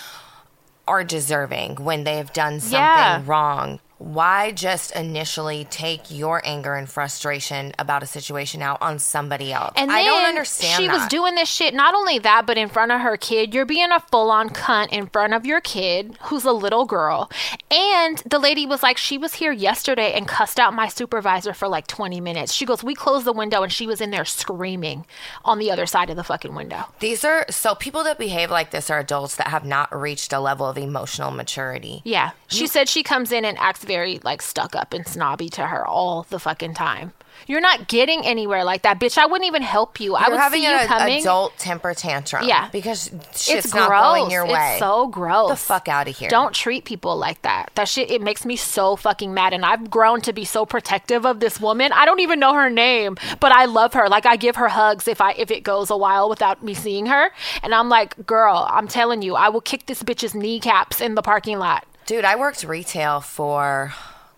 [0.89, 3.23] are deserving, when they have done something Yeah.
[3.27, 3.81] wrong.
[4.05, 9.73] Why just initially take your anger and frustration about a situation out on somebody else?
[9.77, 11.73] And I don't understand She was doing this shit.
[11.73, 14.93] Not only that, but in front of her kid, you're being a full on cunt
[14.93, 17.31] in front of your kid, who's a little girl.
[17.71, 21.67] And the lady was like, she was here yesterday and cussed out my supervisor for
[21.67, 22.53] like 20 minutes.
[22.53, 25.07] She goes, we closed the window, and she was in there screaming
[25.47, 26.85] on the other side of the fucking window.
[27.01, 30.41] These are so people that behave like this are adults that have not reached a
[30.41, 32.03] level of emotional maturity.
[32.05, 35.67] Yeah, she said she comes in and acts very like stuck up and snobby to
[35.67, 37.13] her all the fucking time.
[37.47, 39.19] You're not getting anywhere like that, bitch.
[39.19, 40.15] I wouldn't even help you.
[40.15, 41.21] I You're would having see you an coming.
[41.21, 42.47] adult temper tantrum.
[42.49, 42.69] Yeah.
[42.71, 44.01] Because shit's it's not gross.
[44.03, 44.71] going your way.
[44.73, 45.51] It's so gross.
[45.51, 46.31] the fuck out of here.
[46.31, 47.71] Don't treat people like that.
[47.75, 51.27] That shit it makes me so fucking mad and I've grown to be so protective
[51.27, 51.93] of this woman.
[51.93, 54.09] I don't even know her name, but I love her.
[54.09, 57.07] Like I give her hugs if I if it goes a while without me seeing
[57.07, 57.31] her.
[57.63, 61.23] And I'm like, "Girl, I'm telling you, I will kick this bitch's kneecaps in the
[61.23, 63.93] parking lot." Dude, I worked retail for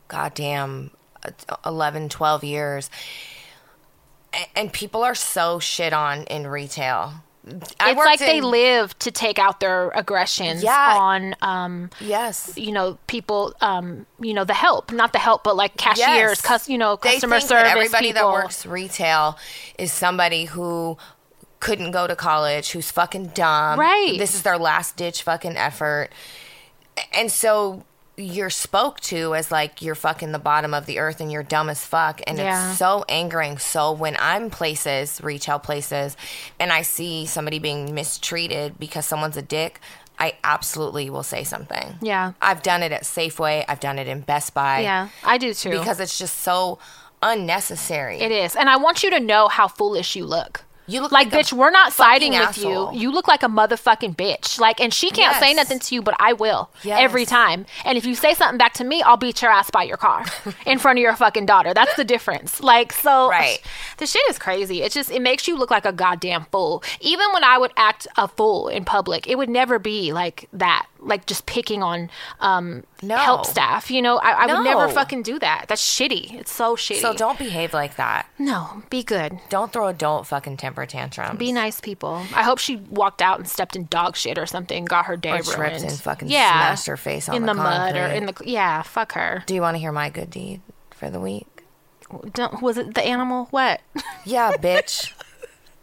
[0.09, 0.91] goddamn
[1.25, 1.31] uh,
[1.65, 2.91] 11, 12 years.
[4.55, 7.15] And people are so shit on in retail.
[7.79, 10.97] I it's like they live to take out their aggressions Yeah.
[10.99, 12.53] on um Yes.
[12.57, 16.41] you know people um you know the help not the help but like cashiers Yes.
[16.41, 19.39] cus- you know customer service everybody people that works retail
[19.79, 20.99] is somebody who
[21.61, 23.79] couldn't go to college, who's fucking dumb.
[23.81, 24.17] Right.
[24.19, 26.11] This is their last ditch fucking effort.
[27.13, 27.85] And so
[28.19, 31.69] you're spoke to as like you're fucking the bottom of the earth and you're dumb
[31.69, 32.23] as fuck.
[32.27, 32.71] And Yeah.
[32.71, 33.59] it's so angering.
[33.59, 36.17] So when I'm places, retail places,
[36.59, 39.81] and I see somebody being mistreated because someone's a dick,
[40.19, 41.97] I absolutely will say something.
[42.01, 42.33] Yeah.
[42.41, 43.67] I've done it at Safeway.
[43.69, 44.81] I've done it in Best Buy.
[44.81, 46.79] yeah i do too Because it's just so
[47.23, 48.19] unnecessary.
[48.21, 48.57] It is.
[48.57, 50.65] And I want you to know how foolish you look.
[50.87, 52.93] You look like, like bitch, we're not siding with asshole.
[52.93, 53.01] you.
[53.01, 54.59] You look like a motherfucking bitch.
[54.59, 56.99] Like, and she can't say nothing to you, but I will Yes.
[57.01, 57.67] every time.
[57.85, 60.25] And if you say something back to me, I'll beat your ass by your car
[60.67, 61.75] in front of your fucking daughter.
[61.75, 62.61] That's the difference.
[62.63, 63.59] Like, so Right.
[63.99, 64.83] the shit is crazy.
[64.83, 66.83] It just it makes you look like a goddamn fool.
[67.01, 70.87] Even when I would act a fool in public, it would never be like that.
[71.07, 73.17] Like just picking on um No.
[73.17, 73.91] help staff.
[73.91, 75.67] You know, I, I would never fucking do that.
[75.69, 76.35] That's shitty.
[76.35, 77.01] It's so shitty.
[77.01, 78.27] So don't behave like that.
[78.39, 79.39] no, be good.
[79.49, 81.39] Don't throw adult fucking temper tantrums.
[81.39, 82.17] Be nice people.
[82.35, 85.31] I hope she walked out and stepped in dog shit or something, got her day
[85.39, 85.85] Or ruined.
[85.85, 86.51] and fucking yeah.
[86.53, 88.83] smashed her face on in the the, mud or in the yeah.
[88.83, 89.43] Fuck her.
[89.47, 91.47] Do you want to hear my good deed for the week?
[92.33, 93.47] Don't, was it the animal?
[93.51, 93.81] What?
[94.25, 95.13] Yeah, bitch.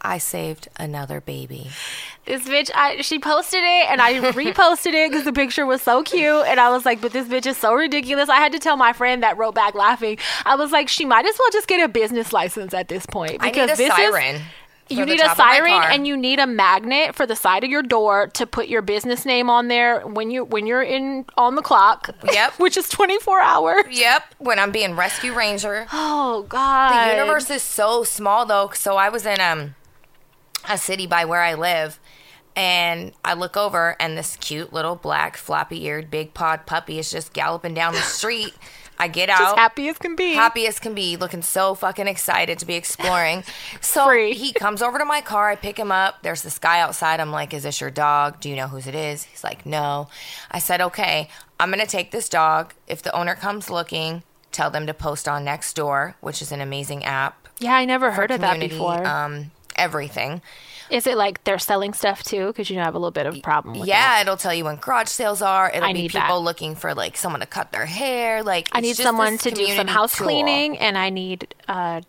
[0.04, 1.68] I saved another baby.
[2.26, 2.70] this bitch.
[2.74, 6.60] I she posted it and I reposted it because the picture was so cute and
[6.60, 8.28] I was like, but this bitch is so ridiculous.
[8.28, 10.18] I had to tell my friend that wrote back laughing.
[10.44, 13.40] I was like, she might as well just get a business license at this point
[13.40, 14.42] because this is siren.
[14.88, 17.34] for You need a top of my siren and you need a magnet for the
[17.34, 20.82] side of your door to put your business name on there when you when you're
[20.82, 22.10] in on the clock.
[22.30, 22.52] Yep.
[22.58, 23.84] which is 24 hours.
[23.90, 25.86] Yep, when I'm being rescue ranger.
[25.94, 27.08] Oh god.
[27.08, 28.70] The universe is so small though.
[28.74, 29.74] So I was in um
[30.68, 31.98] a city by where I live
[32.56, 37.10] and I look over and this cute little black floppy eared big pod puppy is
[37.10, 38.54] just galloping down the street.
[38.96, 40.34] I get just out happy as can be.
[40.34, 43.42] happy as can be, looking so fucking excited to be exploring.
[43.80, 44.34] So Free.
[44.34, 45.50] he comes over to my car.
[45.50, 46.22] I pick him up.
[46.22, 47.18] There's this guy outside.
[47.20, 48.40] I'm like, "Is this your dog?
[48.40, 50.08] Do you know whose it is?" He's like, "No."
[50.50, 52.72] I said, "Okay, I'm gonna take this dog.
[52.86, 54.22] If the owner comes looking,
[54.52, 57.48] tell them to post on Nextdoor, which is an amazing app.
[57.58, 59.04] Yeah, I never heard of that before.
[59.06, 60.42] Um, everything.
[60.90, 62.48] is it like they're selling stuff too?
[62.48, 64.22] Because you know I have a little bit of a problem with yeah, that.
[64.22, 65.70] it'll tell you when garage sales are.
[65.70, 66.44] It'll I be need people that.
[66.44, 68.42] looking for like someone to cut their hair.
[68.42, 70.26] Like I need someone to do some house tool.
[70.26, 72.02] cleaning, and I need uh,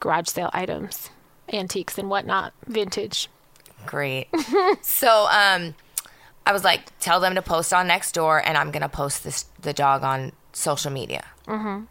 [0.00, 1.10] garage sale items,
[1.52, 3.28] antiques and whatnot, vintage.
[3.86, 4.28] Great.
[4.82, 5.74] so um
[6.44, 9.46] I was like, tell them to post on next door, and I'm gonna post this
[9.60, 11.24] the dog on social media.
[11.46, 11.84] Mm-hmm.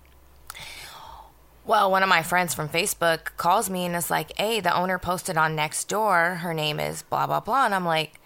[1.66, 5.00] Well, one of my friends from Facebook calls me and is like, Hey, the owner
[5.00, 8.20] posted on Nextdoor, her name is blah blah blah and I'm like,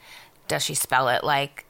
[0.47, 1.65] Does she spell it like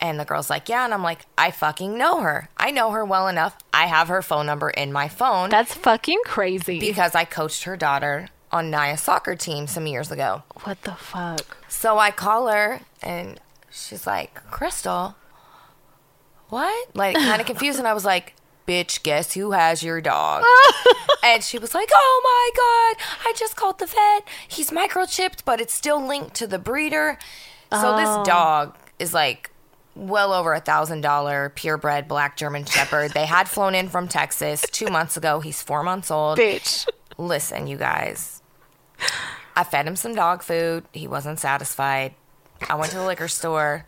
[0.00, 2.48] and the girl's like, Yeah, and I'm like, I fucking know her.
[2.56, 3.56] I know her well enough.
[3.72, 6.80] I have her phone number in my phone That's fucking crazy.
[6.80, 10.42] because I coached her daughter on Naya's soccer team some years ago.
[10.64, 11.56] what the fuck?
[11.68, 13.38] So I call her and
[13.70, 15.14] she's like, Crystal,
[16.48, 16.94] what?
[16.94, 17.78] Like, kind of confused.
[17.78, 18.34] And I was like,
[18.72, 20.44] bitch, guess who has your dog?
[21.24, 24.26] and she was like, oh my God, I just called the vet.
[24.48, 27.18] He's microchipped, but it's still linked to the breeder.
[27.70, 27.96] So Oh.
[27.96, 29.50] this dog is like
[29.94, 33.12] well over a thousand dollar purebred black German Shepherd.
[33.12, 35.40] They had flown in from Texas two months ago.
[35.40, 36.38] He's four months old.
[36.38, 36.86] Bitch.
[37.18, 38.40] Listen, you guys.
[39.54, 40.84] I fed him some dog food.
[40.92, 42.14] He wasn't satisfied.
[42.70, 43.84] I went to the liquor store.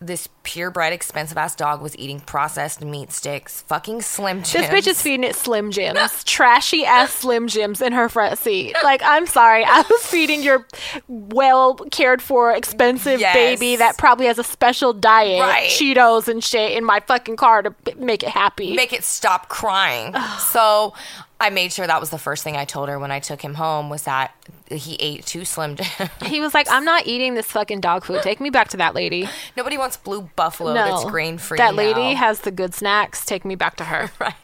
[0.00, 4.52] This purebred, expensive ass dog was eating processed meat sticks, fucking Slim Jims.
[4.52, 8.74] This bitch is feeding it Slim Jims, trashy ass Slim Jims in her front seat.
[8.84, 10.64] Like, I'm sorry, I was feeding your
[11.08, 13.34] well cared for, expensive Yes.
[13.34, 15.68] baby that probably has a special diet, Right.
[15.68, 18.74] Cheetos and shit in my fucking car to make it happy.
[18.74, 20.14] make it stop crying.
[20.38, 20.94] so
[21.40, 23.54] I made sure that was the first thing I told her when I took him
[23.54, 24.32] home was that
[24.70, 26.10] he ate two Slim Jims.
[26.24, 28.22] he was like, "I'm not eating this fucking dog food.
[28.22, 31.58] Take me back to that lady." Nobody wants blue buffalo no, that's grain free.
[31.58, 33.24] That lady has the good snacks.
[33.24, 34.10] Take me back to her.
[34.20, 34.34] right.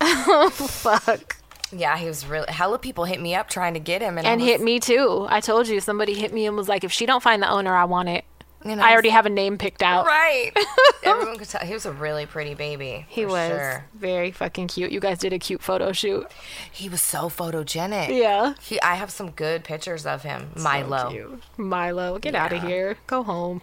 [0.00, 1.36] oh Fuck.
[1.72, 2.46] Yeah, he was really.
[2.48, 5.26] Hella people hit me up trying to get him, and, And was- hit me too.
[5.28, 7.74] I told you somebody hit me and was like, "If she don't find the owner,
[7.74, 8.24] I want it."
[8.64, 10.06] You know, I already have a name picked out.
[10.06, 10.50] Right.
[11.04, 13.06] Everyone could tell he was a really pretty baby.
[13.08, 13.84] He was Sure.
[13.94, 14.90] very fucking cute.
[14.90, 16.26] You guys did a cute photo shoot.
[16.72, 18.08] He was so photogenic.
[18.08, 18.54] Yeah.
[18.60, 20.50] He, I have some good pictures of him.
[20.56, 21.38] Milo.
[21.56, 22.96] Milo, get out of here.
[23.06, 23.60] Go home.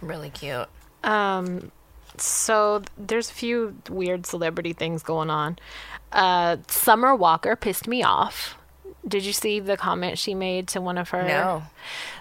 [0.00, 0.68] Really cute.
[1.04, 1.70] Um,
[2.16, 5.58] so there's a few weird celebrity things going on.
[6.12, 8.56] Uh, Summer Walker pissed me off.
[9.06, 11.22] Did you see the comment she made to one of her?
[11.22, 11.62] No.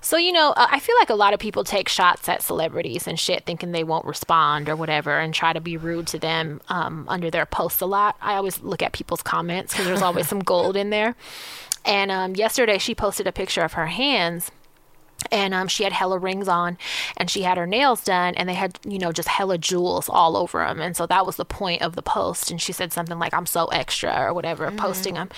[0.01, 3.05] So, you know, uh, I feel like a lot of people take shots at celebrities
[3.05, 6.61] and shit thinking they won't respond or whatever and try to be rude to them
[6.69, 8.15] um, under their posts a lot.
[8.21, 11.15] I always look at people's comments because there's always some gold in there.
[11.83, 14.49] And um, yesterday she posted a picture of her hands
[15.31, 16.77] and um, she had hella rings on
[17.17, 20.37] and she had her nails done and they had you know just hella jewels all
[20.37, 23.19] over them and so that was the point of the post and she said something
[23.19, 25.29] like i'm so extra or whatever posting them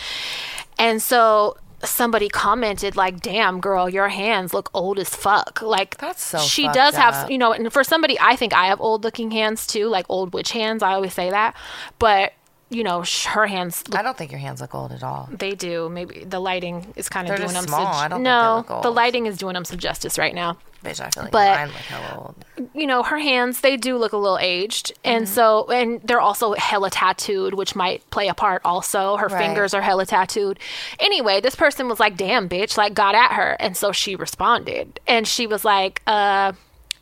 [0.78, 5.62] and so somebody commented like damn girl your hands look old as fuck.
[5.62, 8.80] Like That's so she does have you know and for somebody i think i have
[8.80, 11.56] old looking hands too like old witch hands i always say that.
[12.00, 12.34] But
[12.72, 15.30] you know, sh- her hands look I don't think your hands look old at all.
[15.32, 15.90] they do.
[15.90, 17.68] Maybe the lighting is kind of They're doing just them.
[17.68, 17.94] small.
[17.94, 20.34] Some, I don't think no, they look the lighting is doing them some justice right
[20.34, 20.58] now.
[20.84, 22.18] Bitch, I feel like But- mine look hella
[22.58, 22.70] old.
[22.74, 24.94] you know, her hands, they do look a little aged.
[25.04, 25.34] And Mm-hmm.
[25.36, 29.16] so, and they're also hella tattooed, which might play a part also.
[29.18, 29.38] Her Right.
[29.38, 30.58] fingers are hella tattooed.
[31.00, 33.56] Anyway, this person was like, damn, bitch, like got at her.
[33.60, 35.00] And so she responded.
[35.06, 36.54] And she was like, uh,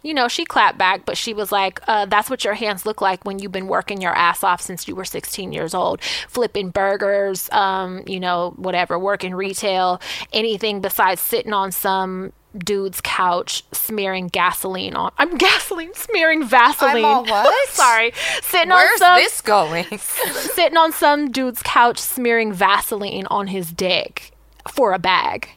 [0.01, 3.01] you know, she clapped back, but she was like, uh, that's what your hands look
[3.01, 6.69] like when you've been working your ass off since you were 16 years old, flipping
[6.69, 9.99] burgers, um, you know, whatever, working retail,
[10.31, 15.11] anything besides sitting on some dude's couch smearing gasoline on.
[15.17, 17.03] I'm gasoline, smearing Vaseline.
[17.03, 17.69] all what?
[17.69, 18.13] Sorry.
[18.41, 19.85] Sitting Where's on some this going?
[19.97, 24.31] sitting on some dude's couch smearing Vaseline on his dick
[24.71, 25.49] for a bag.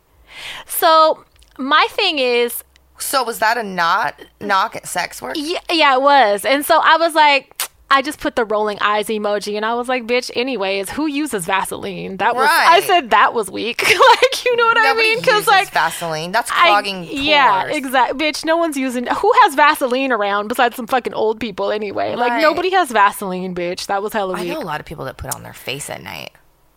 [0.67, 1.25] So,
[1.59, 2.65] my thing is,
[3.03, 5.37] so was that a not knock at sex work?
[5.39, 6.45] Yeah, yeah, it was.
[6.45, 7.63] And so I was like,
[7.93, 11.45] I just put the rolling eyes emoji, and I was like, "Bitch." Anyways, who uses
[11.45, 12.17] Vaseline?
[12.17, 12.49] That was.
[12.51, 13.83] I said that was weak.
[13.83, 15.23] like, you know what Nobody I mean?
[15.23, 15.71] Cuz like.
[15.71, 16.33] Vaseline.
[16.33, 17.21] That's I, clogging pores.
[17.21, 18.19] yeah, exactly.
[18.19, 19.07] Bitch, no one's using.
[19.07, 22.15] Who has Vaseline around besides some fucking old people anyway?
[22.15, 23.87] Like nobody has Vaseline, bitch.
[23.87, 26.03] That was hella I know a lot of people that put on their face at
[26.03, 26.31] night.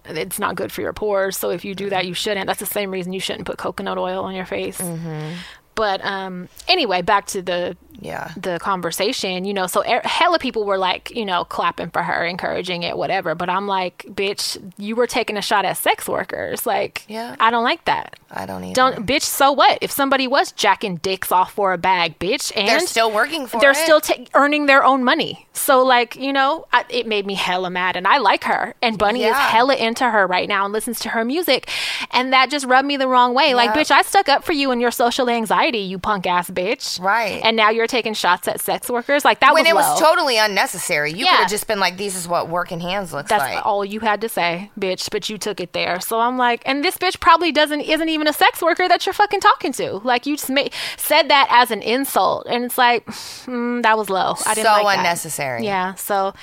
[0.08, 1.38] It's not good for your pores.
[1.38, 2.48] So if you do that, you shouldn't.
[2.48, 4.80] That's the same reason you shouldn't put coconut oil on your face.
[4.80, 5.36] Mm-hmm.
[5.76, 8.32] But um, anyway, back to the Yeah.
[8.38, 12.26] the conversation, you know, so er- hella people were like, you know, clapping for her,
[12.26, 13.36] encouraging it, whatever.
[13.36, 16.66] But I'm like, bitch, you were taking a shot at sex workers.
[16.66, 17.36] Like, Yeah.
[17.40, 18.16] I don't like that.
[18.32, 18.74] I don't either.
[18.74, 19.78] Don't, bitch, so what?
[19.82, 23.60] If somebody was jacking dicks off for a bag, bitch, and They're still working for
[23.62, 23.78] they're it.
[23.78, 25.48] still ta- earning their own money.
[25.54, 27.96] So, like, you know, I, it made me hella mad.
[27.96, 28.74] And I like her.
[28.82, 31.70] And Bunny is hella into her right now and listens to her music.
[32.12, 33.54] And that just rubbed me the wrong way.
[33.54, 37.00] Like, bitch, I stuck up for you and your social anxiety, you punk ass bitch.
[37.02, 37.40] Right.
[37.44, 39.24] And now you're taking shots at sex workers.
[39.26, 41.12] Like, that when was it was totally unnecessary.
[41.12, 41.32] You Yeah.
[41.32, 43.84] could have just been like, "This is what working hands looks That's like." That's all
[43.86, 45.10] you had to say, bitch.
[45.12, 46.00] But you took it there.
[46.00, 49.14] So I'm like, and this bitch probably doesn't isn't even a sex worker that you're
[49.14, 49.98] fucking talking to.
[50.04, 54.10] Like you just made, said that as an insult, and it's like, mm, that was
[54.10, 54.36] low.
[54.46, 54.98] I didn't So like that.
[55.00, 55.66] unnecessary.
[55.66, 55.94] Yeah.
[55.96, 56.34] So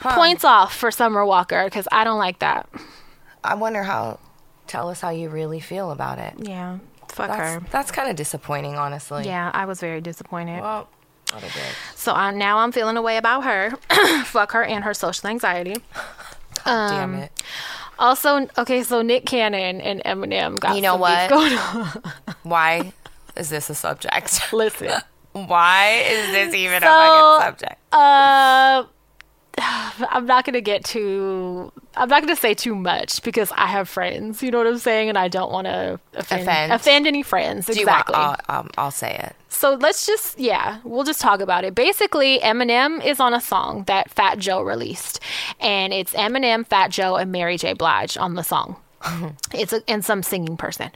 [0.00, 2.68] points off for Summer Walker because I don't like that.
[3.44, 4.18] I wonder how.
[4.66, 6.34] Tell us how you really feel about it.
[6.40, 6.76] Yeah.
[7.18, 7.62] Fuck That's her.
[7.72, 9.24] that's kind of disappointing, honestly.
[9.26, 10.60] Yeah, I was very disappointed.
[10.60, 10.88] Well,
[11.32, 11.96] what a bitch.
[11.96, 13.72] So I, now I'm feeling a way about her.
[14.24, 15.76] Fuck her and her social anxiety.
[16.64, 17.42] Um, Damn it.
[18.00, 21.28] Also, okay, so Nick Cannon and Eminem got You know what?
[21.28, 22.02] beef going on.
[22.42, 22.92] Why
[23.36, 24.52] is this a subject?
[24.52, 24.90] Listen.
[25.32, 27.80] Why is this even So- a fucking subject?
[27.94, 28.84] Uh,
[30.08, 31.72] I'm not gonna get too.
[31.96, 34.42] I'm not gonna say too much because I have friends.
[34.42, 36.72] You know what I'm saying, and I don't want to offend, Offend.
[36.72, 37.66] offend any friends.
[37.66, 38.08] Do you want?
[38.08, 38.14] exactly.
[38.14, 39.36] I'll, um, I'll say it.
[39.48, 41.74] so let's just yeah, we'll just talk about it.
[41.74, 45.20] Basically, Eminem is on a song that Fat Joe released,
[45.60, 47.72] and it's Eminem, Fat Joe, and Mary J.
[47.72, 48.76] Blige on the song.
[49.54, 50.90] It's a, and some singing person.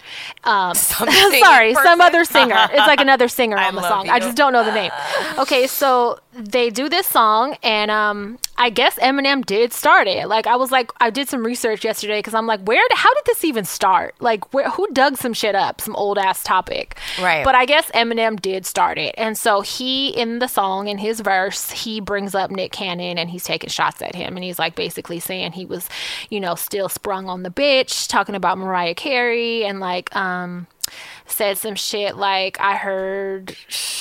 [0.45, 2.69] Um, Some singing sorry, some other singer.
[2.71, 4.11] It's like another singer I on the song.
[4.11, 4.91] I just don't know the name.
[5.39, 10.29] Okay, so they do this song, and um, I guess Eminem did start it.
[10.29, 12.83] Like I was like, I did some research yesterday because I'm like, where?
[12.93, 14.15] How did this even start?
[14.21, 14.71] Like, where?
[14.71, 15.81] Who dug some shit up?
[15.81, 16.97] Some old ass topic.
[17.21, 17.45] Right.
[17.45, 21.21] But I guess Eminem did start it, and so he in the song in his
[21.21, 24.75] verse he brings up Nick Cannon and he's taking shots at him, and he's like
[24.75, 25.89] basically saying he was,
[26.31, 30.67] you know, still sprung on the bitch, talking about Mariah Carey and like um
[31.33, 33.57] said some shit like I heard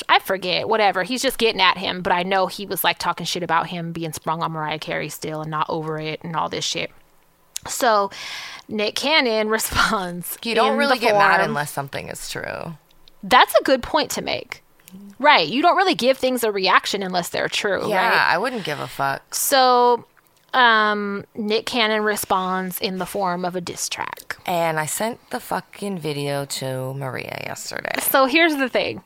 [0.09, 1.03] I forget whatever.
[1.03, 3.91] He's just getting at him but I know he was like talking shit about him
[3.91, 6.91] being sprung on Mariah Carey still and not over it and all this shit.
[7.67, 8.09] So
[8.67, 12.75] Nick Cannon responds You don't really get mad unless something is true.
[13.23, 14.63] that's a good point to make.
[15.19, 15.47] Right.
[15.47, 18.33] You don't really give things a reaction unless they're true Yeah, right?
[18.33, 19.33] I wouldn't give a fuck.
[19.33, 20.05] so
[20.53, 25.39] um Nick Cannon responds in the form of a diss track And I sent the
[25.39, 27.93] fucking video to Maria yesterday.
[28.01, 29.03] So here's the thing.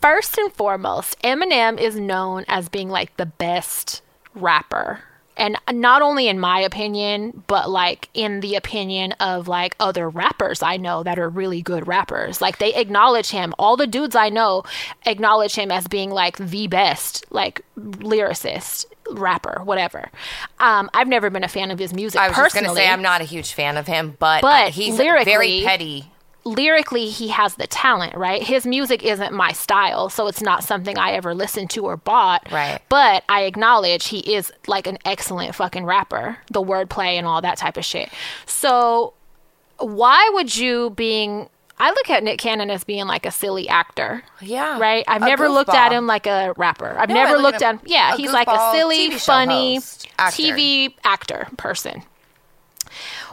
[0.00, 4.02] First and foremost, Eminem is known as being like the best
[4.34, 5.00] rapper.
[5.38, 10.62] And not only in my opinion, but like in the opinion of like other rappers
[10.62, 12.40] I know that are really good rappers.
[12.40, 13.52] Like they acknowledge him.
[13.58, 14.62] All the dudes I know
[15.04, 20.10] acknowledge him as being like the best, like lyricist, rapper, whatever.
[20.58, 22.66] Um, I've never been a fan of his music I was just personally.
[22.68, 25.62] gonna say I'm not a huge fan of him, but, But uh, he's lyrically- very
[25.64, 26.10] petty.
[26.44, 28.42] lyrically he has the talent, right?
[28.42, 32.50] His music isn't my style, so it's not something I ever listened to or bought.
[32.52, 32.80] Right.
[32.88, 37.58] But I acknowledge he is like an excellent fucking rapper, the wordplay and all that
[37.58, 38.10] type of shit.
[38.46, 39.12] So
[39.78, 41.48] why would you being
[41.78, 44.22] I look at Nick Cannon as being like a silly actor.
[44.40, 44.78] Yeah.
[44.78, 45.04] Right?
[45.06, 46.96] I've never looked at him like a rapper.
[46.98, 47.80] I've No, never looked at him-.
[47.84, 50.42] Yeah, a he's like a silly, TV funny host, actor.
[50.42, 52.02] TV actor person.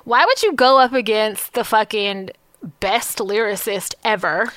[0.03, 2.31] Why would you go up against the fucking
[2.79, 4.51] best lyricist ever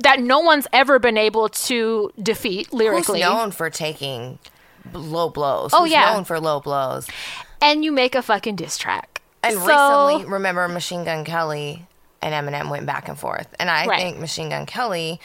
[0.00, 3.20] that no one's ever been able to defeat Who's lyrically?
[3.20, 4.38] known for taking
[4.94, 5.72] low blows?
[5.74, 6.12] Oh, Who's yeah.
[6.14, 7.06] known for low blows.
[7.60, 9.20] And you make a fucking diss track.
[9.42, 11.86] And So- recently, remember Machine Gun Kelly
[12.22, 13.48] and Eminem went back and forth.
[13.58, 14.00] And I Right.
[14.00, 15.20] think Machine Gun Kelly,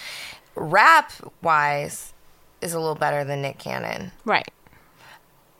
[0.55, 1.11] rap
[1.41, 2.13] wise,
[2.61, 4.11] is a little better than Nick Cannon.
[4.25, 4.47] Right,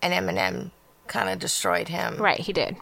[0.02, 0.72] And Eminem
[1.08, 2.18] kind of destroyed him.
[2.18, 2.78] right, he did.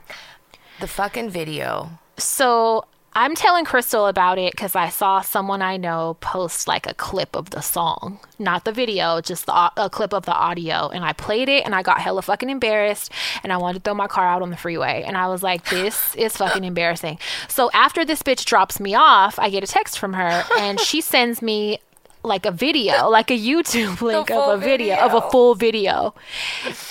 [0.80, 1.92] The fucking video.
[2.18, 6.94] So I'm telling Crystal about it because I saw someone I know post like a
[6.94, 10.90] clip of the song, not the video, just the, a clip of the audio.
[10.90, 13.12] And I played it and I got hella fucking embarrassed
[13.44, 15.04] and I wanted to throw my car out on the freeway.
[15.06, 17.20] And I was like, this is fucking embarrassing.
[17.48, 21.02] So after this bitch drops me off, I get a text from her and she
[21.02, 21.80] sends me
[22.24, 26.14] like a video, like a YouTube link of a video, of a full video.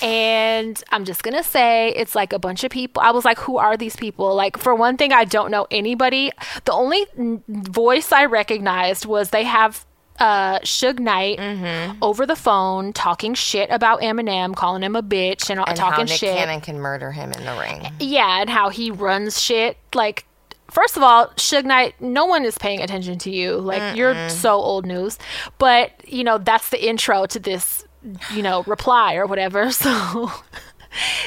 [0.01, 3.01] And I'm just going to say it's like a bunch of people.
[3.01, 4.33] I was like, who are these people?
[4.35, 6.31] Like, for one thing, I don't know anybody.
[6.65, 7.05] The only
[7.47, 9.85] voice I recognized was they have
[10.19, 11.99] uh, Suge Knight Mm-hmm.
[12.03, 16.03] over the phone talking shit about Eminem, calling him a bitch and, And talking how
[16.03, 16.35] Nick shit.
[16.35, 17.87] Cannon can murder him in the ring.
[17.99, 19.77] Yeah, and how he runs shit.
[19.93, 20.25] Like,
[20.71, 23.57] first of all, Suge Knight, no one is paying attention to you.
[23.57, 25.17] Like, you're so old news.
[25.57, 27.85] But, you know, that's the intro to this,
[28.33, 29.69] you know, reply or whatever.
[29.79, 30.31] So.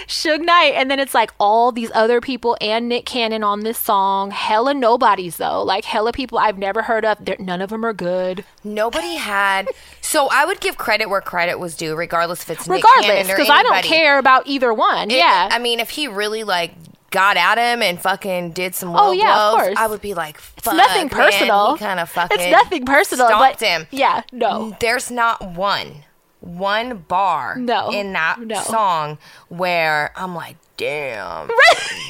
[0.08, 3.78] Suge Knight, and then it's like all these other people and Nick Cannon on this
[3.78, 4.32] song.
[4.32, 7.24] Hella nobodies though, like hella people I've never heard of.
[7.24, 8.44] They're, none of them are good.
[8.64, 9.68] Nobody had.
[10.00, 13.48] So I would give credit where credit was due, regardless if it's Nick Regardless, because
[13.48, 15.10] I don't care about either one.
[15.12, 16.74] It- yeah, I mean, if he really like
[17.12, 19.76] got at him and fucking did some low Oh, yeah, of course.
[19.78, 21.76] I would be like, it's nothing personal.
[21.78, 22.38] Kind of fucking.
[22.40, 23.28] It's nothing personal.
[23.28, 23.86] Stomped but him.
[23.92, 24.76] Yeah, no.
[24.80, 26.04] There's not one,
[26.40, 28.60] one bar No, in that no.
[28.62, 31.48] song where I'm like, damn,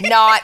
[0.02, 0.42] not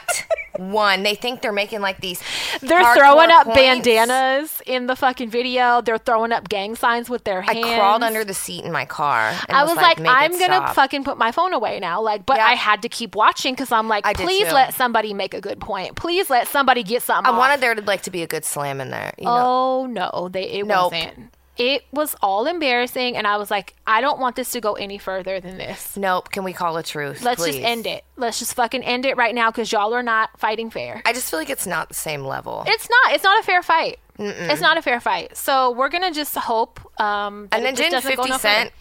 [0.57, 1.03] one.
[1.03, 2.21] They think they're making like these.
[2.61, 3.57] They're throwing up points.
[3.59, 5.81] bandanas in the fucking video.
[5.81, 7.65] They're throwing up gang signs with their hands.
[7.65, 9.29] I crawled under the seat in my car.
[9.47, 12.01] And I was like, "Make it I'm gonna stop." fucking put my phone away now.
[12.01, 12.47] Like, but Yeah.
[12.47, 15.95] I had to keep watching because I'm like, please let somebody make a good point.
[15.95, 17.29] Please let somebody get something.
[17.31, 17.39] I off.
[17.39, 19.13] wanted there to like to be a good slam in there.
[19.17, 19.31] You know?
[19.37, 20.91] Oh no, they it Nope.
[20.91, 21.33] wasn't.
[21.59, 24.97] It was all embarrassing, and I was like, I don't want this to go any
[24.97, 25.97] further than this.
[25.97, 26.31] Nope.
[26.31, 27.21] Can we call a truce?
[27.21, 27.55] Let's please?
[27.55, 28.05] just end it.
[28.15, 31.01] Let's just fucking end it right now because y'all are not fighting fair.
[31.05, 32.63] I just feel like it's not the same level.
[32.65, 33.13] It's not.
[33.13, 33.99] It's not a fair fight.
[34.17, 35.35] It's not a fair fight.
[35.37, 36.79] So we're gonna just hope.
[36.99, 38.75] Um, and then didn't doesn't go Fifty no Cent further.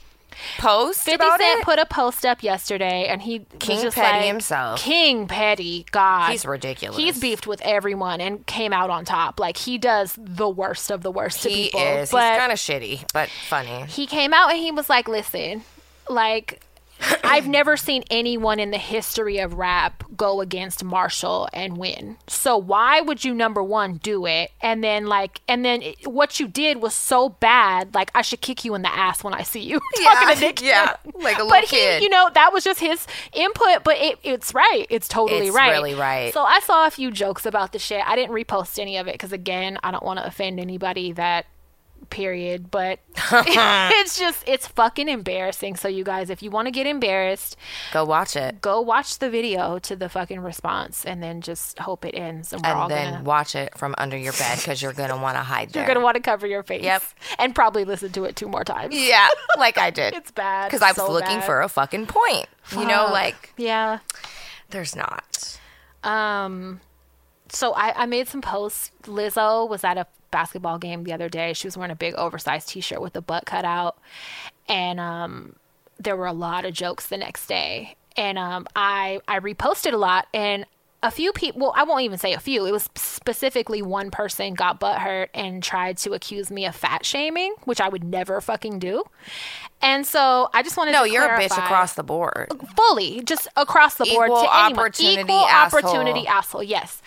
[0.59, 4.18] Post 50 about Cent put a post up yesterday, and he King was just Petty
[4.18, 4.80] like, himself.
[4.80, 6.97] King Petty, God, He's ridiculous.
[6.99, 9.39] He's beefed with everyone and came out on top.
[9.41, 11.80] Like he does the worst of the worst to he people.
[11.80, 12.11] is.
[12.11, 13.84] But He's kind of shitty, but funny.
[13.86, 15.62] he came out and he was like, "Listen,
[16.09, 16.61] like."
[17.22, 22.16] I've never seen anyone in the history of rap go against Marshall and win.
[22.26, 26.40] So why would you number one do it and then like and then it, what
[26.40, 29.42] you did was so bad like I should kick you in the ass when I
[29.42, 31.99] see you talking to Nick yeah, like a little but kid.
[31.99, 33.84] he, you know, that was just his input.
[33.84, 34.86] But it, it's right.
[34.90, 35.70] It's totally It's right.
[35.70, 36.32] really right.
[36.34, 38.03] So I saw a few jokes about the shit.
[38.07, 41.46] I didn't repost any of it because again, I don't want to offend anybody that
[42.11, 42.98] period but
[43.32, 47.56] it's just it's fucking embarrassing so you guys if you want to get embarrassed
[47.92, 52.04] Go watch it, go watch the video to the fucking response and then just hope
[52.04, 55.16] it ends and and then gonna watch it from under your bed because you're gonna
[55.20, 55.82] want to hide there.
[55.82, 57.02] you're gonna want to cover your face Yep.
[57.38, 59.28] and probably listen to it two more times yeah,
[59.59, 60.14] like I did.
[60.14, 61.44] it's bad because I was so looking bad.
[61.44, 62.46] for a fucking point.
[62.72, 63.98] You know, like yeah
[64.70, 65.59] there's not.
[66.04, 66.80] Um,
[67.48, 68.90] so I, I made some posts.
[69.04, 71.53] Lizzo was at a basketball game the other day.
[71.53, 73.99] She was wearing a big oversized T-shirt with a butt cut out,
[74.68, 75.57] and um,
[75.99, 77.97] there were a lot of jokes the next day.
[78.16, 80.66] And um, I I reposted a lot, and
[81.01, 81.61] a few people.
[81.61, 82.66] Well, I won't even say a few.
[82.66, 87.55] It was specifically one person got butthurt and tried to accuse me of fat shaming,
[87.64, 89.05] which I would never fucking do.
[89.81, 92.49] And so I just wanted No, to no you're a bitch across the board.
[92.76, 94.79] fully, just across the board Equal to anyone.
[94.81, 95.79] opportunity Equal asshole.
[95.85, 96.62] opportunity asshole.
[96.64, 97.01] Yes.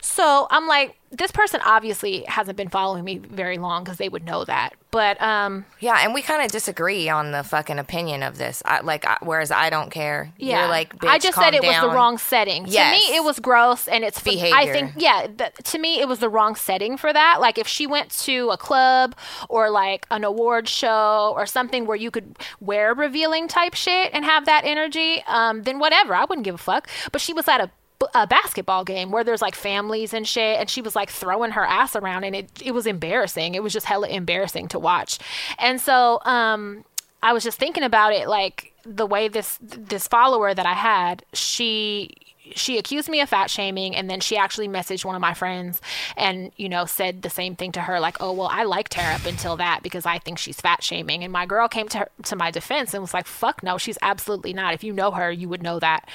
[0.00, 4.24] So I'm like, this person obviously hasn't been following me very long because they would
[4.24, 4.74] know that.
[4.90, 8.62] But um, Yeah, and we kind of disagree on the fucking opinion of this.
[8.64, 10.32] I, like, I, whereas I don't care.
[10.38, 12.66] yeah, You're like, bitch, I just said it was the wrong setting.
[12.66, 13.02] Yes.
[13.02, 15.26] To me, it was gross, and it's I think, yeah,
[15.64, 17.38] to me, it was the wrong setting for that.
[17.40, 19.14] Like, if she went to a club
[19.48, 24.24] or like an award show or something where you could wear revealing type shit and
[24.24, 26.88] have that energy, um, then whatever, I wouldn't give a fuck.
[27.12, 27.70] But she was at a
[28.14, 31.64] a basketball game where there's like families and shit and she was like throwing her
[31.64, 33.54] ass around and it it was embarrassing.
[33.54, 35.18] It was just hella embarrassing to watch.
[35.58, 36.84] And so um
[37.22, 41.24] i was just thinking about it like the way this this follower that i had
[41.32, 42.10] she
[42.54, 45.80] she accused me of fat shaming and then she actually messaged one of my friends
[46.16, 49.12] and you know said the same thing to her like oh well i liked her
[49.14, 52.08] up until that because i think she's fat shaming and my girl came to her,
[52.22, 55.30] to my defense and was like fuck no she's absolutely not if you know her
[55.30, 56.08] you would know that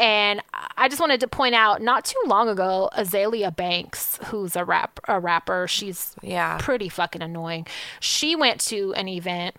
[0.00, 0.40] and
[0.76, 5.00] I just wanted to point out, not too long ago, Azealia Banks, who's a rap
[5.08, 6.56] a rapper, she's Yeah.
[6.60, 7.66] pretty fucking annoying.
[7.98, 9.56] She went to an event,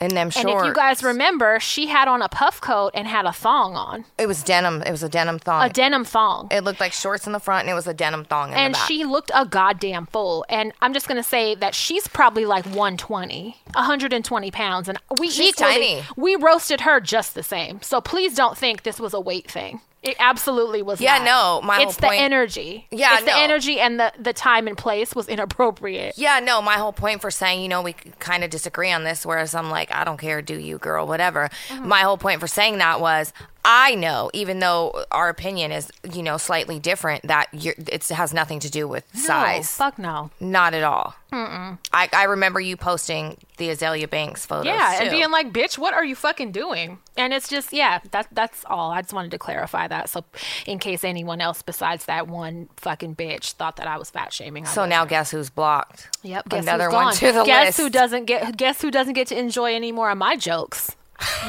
[0.00, 0.46] And them shorts.
[0.46, 3.74] and if you guys remember, she had on a puff coat and had a thong
[3.74, 4.82] on, it was denim.
[4.82, 5.64] It was a denim thong.
[5.64, 6.48] a denim thong.
[6.52, 8.74] it looked like shorts in the front, and it was a denim thong in and
[8.74, 8.86] the back.
[8.86, 10.44] she looked a goddamn fool.
[10.48, 15.50] And I'm just gonna say that she's probably like 120, 120 pounds, and we She's
[15.50, 16.02] equally tiny.
[16.16, 17.82] we roasted her just the same.
[17.82, 19.80] So please don't think this was a weight thing.
[20.02, 21.00] It absolutely was.
[21.00, 21.24] Yeah, not.
[21.24, 22.86] no, my it's the point- energy.
[22.90, 26.16] Yeah, it's the energy and the the time and place was inappropriate.
[26.16, 29.26] Yeah, no, my whole point for saying, you know, we kind of disagree on this,
[29.26, 31.50] whereas I'm like, I don't care, do you, girl, whatever.
[31.68, 31.88] Mm-hmm.
[31.88, 33.32] My whole point for saying that was,
[33.64, 38.32] I know, even though our opinion is, you know, slightly different, that you're, it has
[38.32, 39.70] nothing to do with No, size.
[39.70, 40.30] fuck no.
[40.40, 41.14] Not at all.
[41.30, 44.64] I, I remember you posting the Azealia Banks photos.
[44.66, 48.28] Yeah, and being like, "Bitch, what are you fucking doing?" And it's just, yeah, that
[48.32, 48.90] that's all.
[48.92, 50.24] I just wanted to clarify that, so
[50.66, 54.64] in case anyone else besides that one fucking bitch thought that I was fat shaming.
[54.64, 54.90] I so wasn't.
[54.90, 56.08] now guess who's blocked?
[56.22, 56.48] Yep.
[56.48, 57.78] Guess Another who's one to the guess list.
[57.78, 58.56] who doesn't get?
[58.56, 60.96] Guess who doesn't get to enjoy any more of my jokes?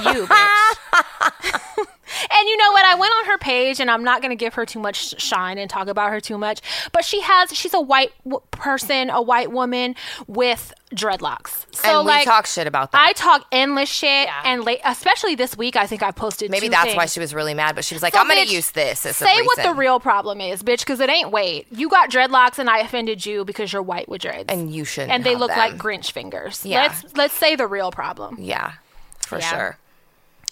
[0.04, 0.76] You, bitch.
[2.32, 2.86] and you know what?
[2.86, 5.58] I went on her page, and I'm not going to give her too much shine
[5.58, 6.62] and talk about her too much.
[6.92, 7.56] But she has.
[7.56, 9.96] She's a white w- person, a white woman
[10.28, 11.66] with dreadlocks.
[11.76, 13.02] So and we like, talk shit about that.
[13.06, 14.42] I talk endless shit, Yeah.
[14.44, 16.50] and late, especially this week, I think I posted.
[16.50, 18.52] Maybe that's why she was really mad, but she was like, So, I'm going to
[18.54, 21.68] use this as Say what the real problem is, bitch, because it ain't weight.
[21.72, 25.12] You got dreadlocks, and I offended you because you're white with dreads, And you shouldn't
[25.12, 25.78] And they look like.
[25.78, 26.66] Grinch fingers.
[26.66, 26.82] Yeah.
[26.84, 28.38] Let's let's say the real problem.
[28.40, 28.74] Yeah,
[29.30, 29.50] for Yeah.
[29.50, 29.78] sure.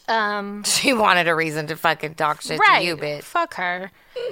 [0.07, 2.79] Um, She wanted a reason to fucking talk shit right.
[2.79, 3.23] to you, bitch.
[3.23, 3.91] Fuck her.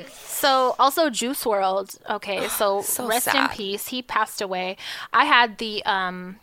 [0.10, 1.98] So also Juice WRLD.
[2.10, 3.88] Okay, so, So rest in peace.
[3.88, 4.78] He passed away.
[5.12, 6.38] I had the um,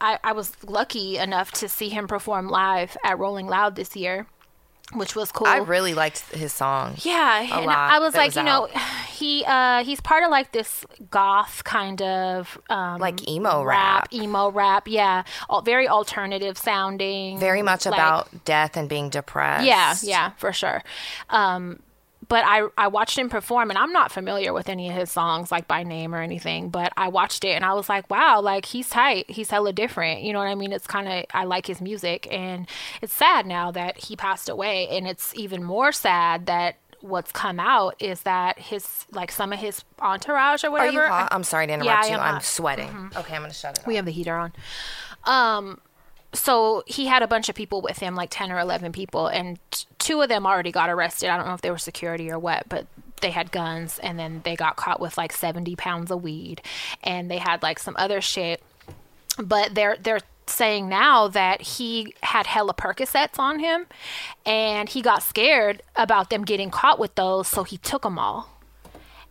[0.00, 4.26] I I was lucky enough to see him perform live at Rolling Loud this year,
[4.92, 5.46] which was cool.
[5.46, 6.94] I really liked his song.
[6.98, 8.68] Yeah, and lot I was like, was you know,
[9.10, 14.12] he uh he's part of like this goth kind of um Like emo rap.
[14.12, 19.64] emo rap, yeah, all, very alternative sounding, Very much like- about death and being depressed.
[19.66, 20.82] yeah, yeah, for sure.
[21.30, 21.80] Um,
[22.28, 25.50] but I I watched him perform, and I'm not familiar with any of his songs
[25.52, 26.68] like by name or anything.
[26.70, 29.30] But I watched it, and I was like, wow, like he's tight.
[29.30, 30.22] He's hella different.
[30.22, 30.72] You know what I mean?
[30.72, 32.66] It's kind of I like his music, and
[33.02, 37.60] it's sad now that he passed away, and it's even more sad that what's come
[37.60, 40.92] out is that his like some of his entourage or Are whatever.
[41.04, 41.28] you hot?
[41.30, 42.18] I'm sorry to interrupt Yeah, you.
[42.18, 42.44] I'm hot.
[42.44, 43.10] sweating.
[43.16, 43.86] Okay, I'm going to shut it off.
[43.86, 44.52] we have the heater on.
[45.24, 45.80] Um,
[46.36, 49.58] so he had a bunch of people with him, like 10 or 11 people, and
[49.70, 51.28] t- two of them already got arrested.
[51.28, 52.86] I don't know if they were security or what, but
[53.20, 56.62] they had guns, and then they got caught with like 70 pounds of weed,
[57.02, 58.62] and they had like some other shit.
[59.38, 63.86] But they're, they're, saying now that he had hella Percocets on him
[64.44, 68.55] and he got scared about them getting caught with those, so he took them all.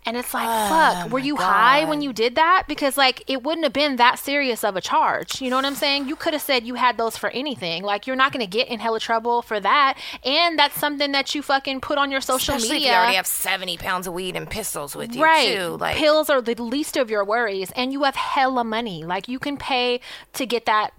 [0.05, 2.65] And it's like, oh fuck, were you high when you did that?
[2.67, 5.41] Because, like, it wouldn't have been that serious of a charge.
[5.41, 6.07] You know what I'm saying?
[6.07, 7.83] You could have said you had those for anything.
[7.83, 9.97] Like, you're not going to get in hella trouble for that.
[10.23, 12.89] And that's something that you fucking put on your social Especially media.
[12.89, 15.57] if you already have 70 pounds of weed and pistols with you, right.
[15.57, 15.77] too.
[15.77, 17.71] Like, Pills are the least of your worries.
[17.75, 19.03] And you have hella money.
[19.03, 20.01] Like, you can pay
[20.33, 20.91] to get that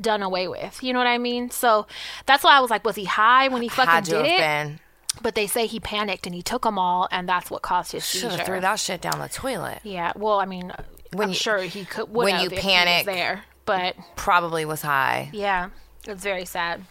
[0.00, 0.82] done away with.
[0.82, 1.50] You know what I mean?
[1.50, 1.86] So
[2.26, 4.38] that's why I was like, was he high when he fucking did have it?
[4.38, 4.80] been.
[5.22, 8.06] But they say he panicked and he took them all, and that's what caused his
[8.06, 8.36] Should seizure.
[8.36, 9.80] have threw that shit down the toilet.
[9.82, 10.72] Yeah, well, I mean,
[11.12, 12.10] When I'm you- sure he could.
[12.10, 15.30] when Would you have if panic- there, but Probably was high.
[15.32, 15.70] yeah,
[16.06, 16.84] it's very sad.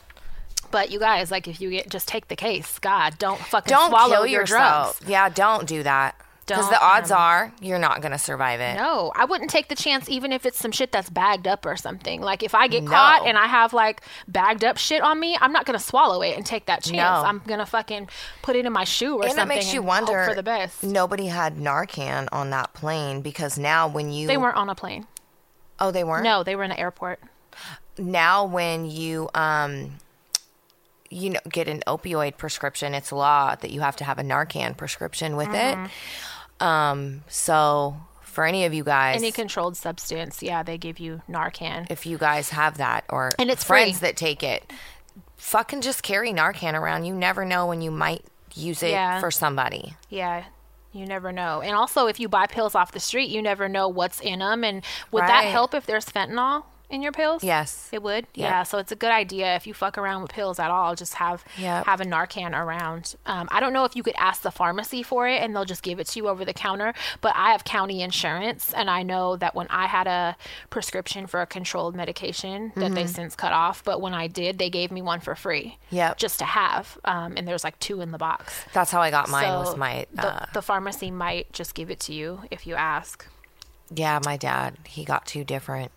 [0.71, 3.89] But you guys, like, if you get just take the case, God, don't fucking Don't
[3.89, 4.97] swallow your yourself.
[4.99, 5.09] drugs.
[5.09, 6.15] Yeah, don't do that.
[6.48, 8.76] Because the odds um, are you're not going to survive it.
[8.76, 11.76] No, I wouldn't take the chance, even if it's some shit that's bagged up or
[11.76, 12.22] something.
[12.22, 12.91] Like, if I get No.
[12.91, 16.38] caught and I have like bagged up shit on me, I'm not gonna swallow it
[16.38, 16.96] and take that chance.
[16.98, 17.04] No.
[17.28, 18.10] I'm gonna fucking
[18.43, 19.41] put it in my shoe or something.
[19.41, 20.84] and it makes you wonder for the best.
[20.84, 25.08] nobody had Narcan on that plane because now when you They weren't on a plane.
[25.80, 27.20] oh they weren't No, they were in an airport.
[27.98, 29.93] now when you um
[31.10, 34.76] you know get an opioid prescription it's law that you have to have a Narcan
[34.76, 35.86] prescription with Mm-hmm.
[35.86, 35.91] it
[36.66, 41.88] um so for any of you guys Any controlled substance, yeah, they give you Narcan.
[41.89, 44.07] if you guys have that or And it's friends free.
[44.09, 44.74] that take it
[45.38, 49.20] fucking just carry Narcan around you never know when you might use it Yeah.
[49.20, 49.95] for somebody.
[50.09, 50.45] Yeah.
[50.91, 51.59] You never know.
[51.61, 54.63] And also, if you buy pills off the street, you never know what's in them.
[54.63, 57.43] And would that help if there's fentanyl in your pills?
[57.43, 57.89] Yes.
[57.91, 58.25] It would.
[58.36, 58.49] Yep.
[58.49, 58.63] Yeah.
[58.63, 61.43] So it's a good idea if you fuck around with pills at all, just have
[61.57, 61.86] Yep.
[61.86, 63.15] have a Narcan around.
[63.25, 65.83] Um, I don't know if you could ask the pharmacy for it and they'll just
[65.83, 66.93] give it to you over the counter.
[67.21, 70.36] But I have county insurance, and I know that when I had a
[70.69, 72.93] prescription for a controlled medication that Mm-hmm.
[72.93, 75.77] they since cut off, but when I did, they gave me one for free.
[75.89, 76.17] Yep.
[76.17, 76.97] Just to have.
[77.05, 78.53] Um, and there's like two in the box.
[78.73, 79.43] That's how I got mine.
[79.45, 82.75] So was my the, uh, the pharmacy might just give it to you if you
[82.75, 83.25] ask.
[83.93, 84.77] yeah, my dad.
[84.86, 85.91] He got two different.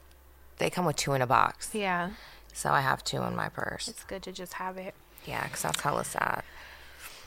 [0.59, 2.11] They come with two in a box, Yeah,
[2.53, 3.89] so I have two in my purse.
[3.89, 4.95] it's good to just have it.
[5.25, 6.43] Yeah, because that's hella sad.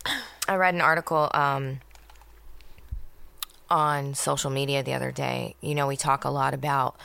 [0.47, 1.79] I read an article um,
[3.69, 5.55] on social media the other day.
[5.61, 6.97] You know, we talk a lot about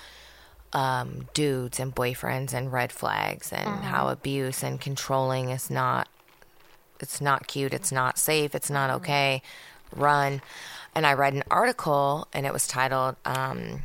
[0.73, 6.09] um, dudes and boyfriends and red flags and how abuse and controlling is not.
[6.99, 7.73] It's not cute.
[7.75, 8.55] It's not safe.
[8.55, 9.43] It's not okay.
[9.95, 10.41] Run.
[10.95, 13.83] And I read an article, and it was titled um,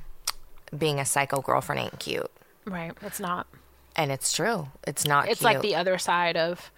[0.77, 2.31] "Being a Psycho Girlfriend Ain't Cute,"
[2.65, 3.47] Right, it's not.
[3.95, 4.67] and it's true.
[4.87, 5.27] It's not.
[5.29, 5.53] It's cute.
[5.53, 6.71] like the other side of.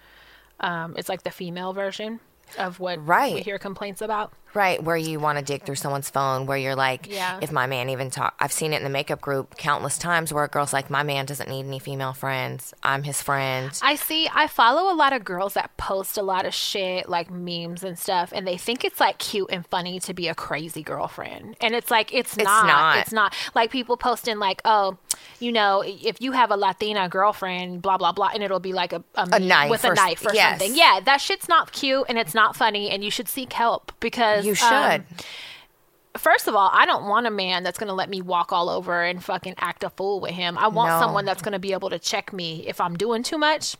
[0.60, 2.20] Um, it's like the female version
[2.58, 3.44] of what we Right.
[3.44, 4.32] hear complaints about.
[4.54, 7.40] Right, where you want to dig through someone's phone, where you're like, Yeah.
[7.42, 10.44] if my man even talk, I've seen it in the makeup group countless times where
[10.44, 12.72] a girl's like, my man doesn't need any female friends.
[12.84, 13.76] I'm his friend.
[13.82, 14.28] I see.
[14.32, 17.98] I follow a lot of girls that post a lot of shit, like memes and
[17.98, 21.56] stuff, and they think it's like cute and funny to be a crazy girlfriend.
[21.60, 22.66] And it's like it's, not.
[22.66, 22.98] not.
[22.98, 23.34] It's not.
[23.56, 24.98] Like people posting like, oh,
[25.40, 28.92] you know, if you have a Latina girlfriend, blah blah blah, and it'll be like
[28.92, 30.58] a a, meme knife with a or- knife or yes.
[30.60, 30.76] something.
[30.76, 34.44] Yeah, that shit's not cute and it's not funny, and you should seek help because
[34.46, 34.66] you should.
[34.66, 35.04] um,
[36.16, 38.68] First of all, I don't want a man that's going to let me walk all
[38.70, 40.56] over and fucking act a fool with him.
[40.56, 41.00] I want No.
[41.00, 43.74] someone that's going to be able to check me if I'm doing too much.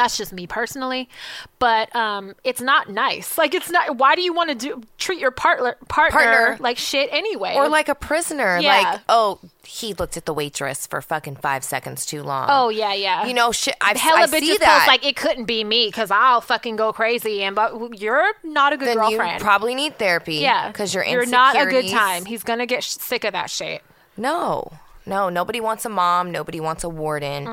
[0.00, 1.10] That's just me personally,
[1.58, 3.36] but um, it's not nice.
[3.36, 3.98] Like it's not.
[3.98, 6.56] Why do you want to do treat your partner partner, Partner.
[6.58, 7.52] like shit anyway?
[7.54, 8.80] or like a prisoner, Yeah.
[8.92, 12.46] like, oh, he looked at the waitress for fucking five seconds too long.
[12.50, 13.26] oh yeah, yeah.
[13.26, 13.74] you know, shit.
[13.78, 14.86] I've, hella I bitches see that.
[14.88, 17.42] like it couldn't be me because I'll fucking go crazy.
[17.42, 19.42] And but you're not a good then you girlfriend.
[19.42, 20.36] probably need therapy.
[20.36, 22.24] yeah, because you're you're not a good time.
[22.24, 23.82] He's gonna get sh- sick of that shit.
[24.16, 24.72] No,
[25.06, 26.30] no, nobody wants a mom.
[26.30, 27.44] Nobody wants a warden.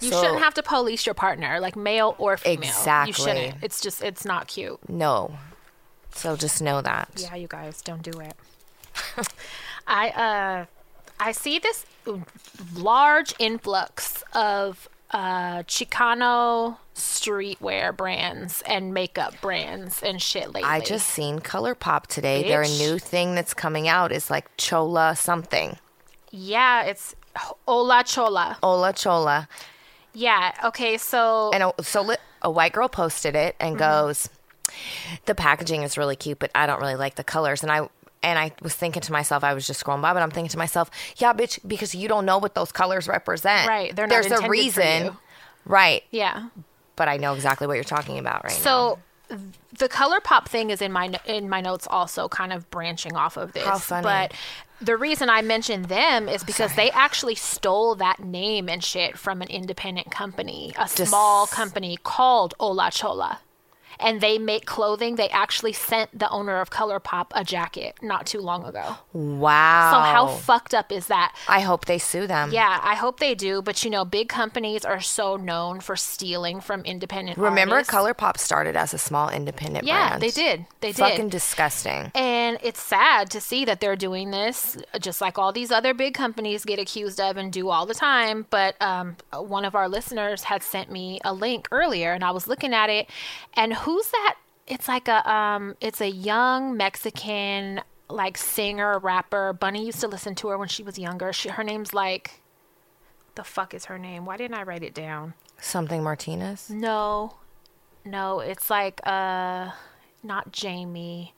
[0.00, 2.68] You shouldn't have to police your partner, like male or female.
[2.68, 3.08] Exactly.
[3.08, 3.62] You shouldn't.
[3.62, 4.78] It's just it's not cute.
[4.88, 5.36] No.
[6.14, 7.10] So just know that.
[7.16, 8.34] Yeah, you guys don't do it.
[9.86, 10.66] I uh
[11.18, 11.84] I see this
[12.74, 20.62] large influx of uh Chicano streetwear brands and makeup brands and shit lately.
[20.62, 22.44] I just seen ColourPop today.
[22.44, 22.78] Their Bitch.
[22.78, 25.76] new thing that's coming out is like Chola something.
[26.36, 28.58] Yeah, it's Hola Chola.
[28.62, 29.48] Ola Chola.
[30.12, 34.06] Yeah, okay, so And a, so li- a white girl posted it and Mm-hmm.
[34.06, 34.28] goes,
[35.26, 37.88] "The packaging is really cute, but I don't really like the colors." And I
[38.22, 40.58] and I was thinking to myself, I was just scrolling by, but I'm thinking to
[40.58, 43.68] myself, "Yeah, bitch, because you don't know what those colors represent.
[43.68, 45.16] Right, they're not There's a reason,
[45.66, 46.02] right?
[46.10, 46.48] yeah.
[46.96, 48.58] But I know exactly what you're talking about right now.
[48.58, 48.98] So
[49.78, 53.52] the ColourPop thing is in my in my notes also kind of branching off of
[53.52, 53.64] this.
[53.64, 54.02] How funny.
[54.02, 54.32] But
[54.80, 59.40] the reason I mentioned them is because they actually stole that name and shit from
[59.42, 63.40] an independent company, a small company called Ola Chola.
[64.00, 65.16] And they make clothing.
[65.16, 68.96] They actually sent the owner of ColourPop a jacket not too long ago.
[69.12, 69.90] Wow.
[69.92, 71.34] So how fucked up is that?
[71.48, 72.50] I hope they sue them.
[72.52, 73.62] Yeah, I hope they do.
[73.62, 77.38] But you know, big companies are so known for stealing from independent.
[77.38, 77.92] Remember, artists.
[77.94, 80.22] ColourPop started as a small independent Yeah, brand.
[80.22, 80.66] they did.
[80.80, 80.96] They did.
[80.96, 82.10] Fucking disgusting.
[82.14, 86.14] And it's sad to see that they're doing this, just like all these other big
[86.14, 88.46] companies get accused of and do all the time.
[88.50, 92.46] But um, one of our listeners had sent me a link earlier, and I was
[92.46, 93.08] looking at it.
[93.54, 94.36] And who's that?
[94.66, 99.52] It's like a um, it's a young Mexican like singer rapper.
[99.52, 101.32] Bunny used to listen to her when she was younger.
[101.32, 102.40] She her name's like,
[103.34, 104.24] the fuck is her name?
[104.24, 105.34] Why didn't I write it down?
[105.60, 106.70] Something Martinez.
[106.70, 107.36] No,
[108.04, 109.70] no, it's like uh,
[110.22, 111.34] not Jamie.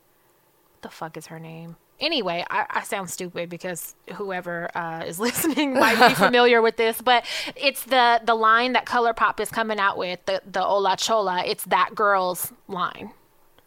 [0.82, 1.76] The fuck is her name?
[1.98, 7.00] Anyway, I, I sound stupid because whoever uh, is listening might be familiar with this,
[7.00, 7.24] but
[7.54, 11.42] it's the the line that ColourPop is coming out with the the Ola Chola.
[11.44, 13.12] It's that girl's line.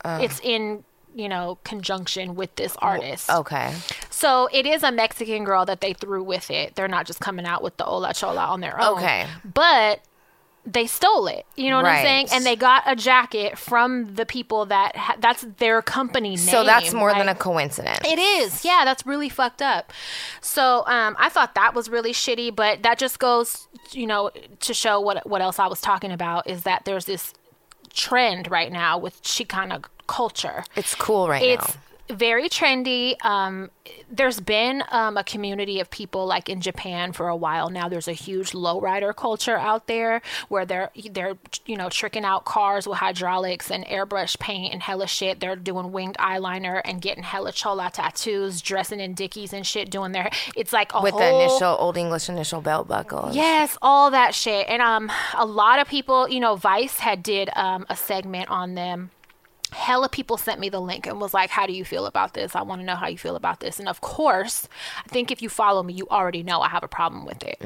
[0.05, 0.83] it's in
[1.15, 3.29] you know conjunction with this artist.
[3.29, 3.73] Okay.
[4.09, 6.75] So it is a Mexican girl that they threw with it.
[6.75, 8.97] They're not just coming out with the Ola Chola on their own.
[8.99, 9.27] Okay.
[9.43, 10.01] But
[10.71, 11.45] they stole it.
[11.55, 12.27] You know what I'm saying?
[12.31, 16.37] And they got a jacket from the people that ha- that's their company name.
[16.37, 17.99] So that's more than a coincidence.
[18.05, 18.63] It is.
[18.63, 19.91] Yeah, that's really fucked up.
[20.41, 24.73] So um, I thought that was really shitty, but that just goes, you know, to
[24.73, 27.33] show what what else I was talking about is that there's this
[27.93, 30.63] trend right now with Chicana culture.
[30.75, 31.81] It's cool right It's now.
[32.09, 33.23] Very trendy.
[33.23, 33.69] Um,
[34.11, 37.89] there's been um, a community of people like in Japan for a while now.
[37.89, 42.87] There's a huge lowrider culture out there where they're they're you know tricking out cars
[42.87, 45.39] with hydraulics and airbrush paint and hella shit.
[45.39, 50.11] They're doing winged eyeliner and getting hella chola tattoos, dressing in dickies and shit, doing
[50.11, 50.29] their.
[50.55, 53.29] It's like a With whole the initial old English initial belt buckle.
[53.33, 54.67] Yes, all that shit.
[54.67, 58.75] And um a lot of people, you know, Vice had did um a segment on
[58.75, 59.11] them.
[59.71, 62.55] Hella people sent me the link and was like, How do you feel about this?
[62.55, 63.79] I want to know how you feel about this.
[63.79, 64.67] And of course,
[65.05, 67.57] I think if you follow me, you already know I have a problem with it.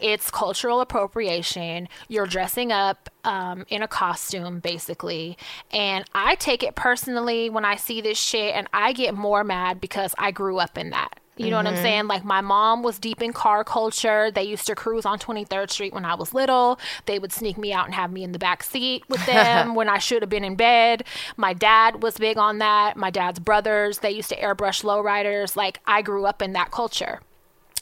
[0.00, 1.88] It's cultural appropriation.
[2.08, 5.36] You're dressing up um, in a costume, basically.
[5.72, 9.80] And I take it personally when I see this shit, and I get more mad
[9.80, 11.20] because I grew up in that.
[11.36, 11.82] You know what I'm mm-hmm.
[11.82, 12.06] saying?
[12.06, 14.30] Like my mom was deep in car culture.
[14.30, 16.78] They used to cruise on 23rd Street when I was little.
[17.04, 19.88] They would sneak me out and have me in the back seat with them when
[19.88, 21.04] I should have been in bed.
[21.36, 22.96] My dad was big on that.
[22.96, 25.56] My dad's brothers, they used to airbrush lowriders.
[25.56, 27.20] Like I grew up in that culture.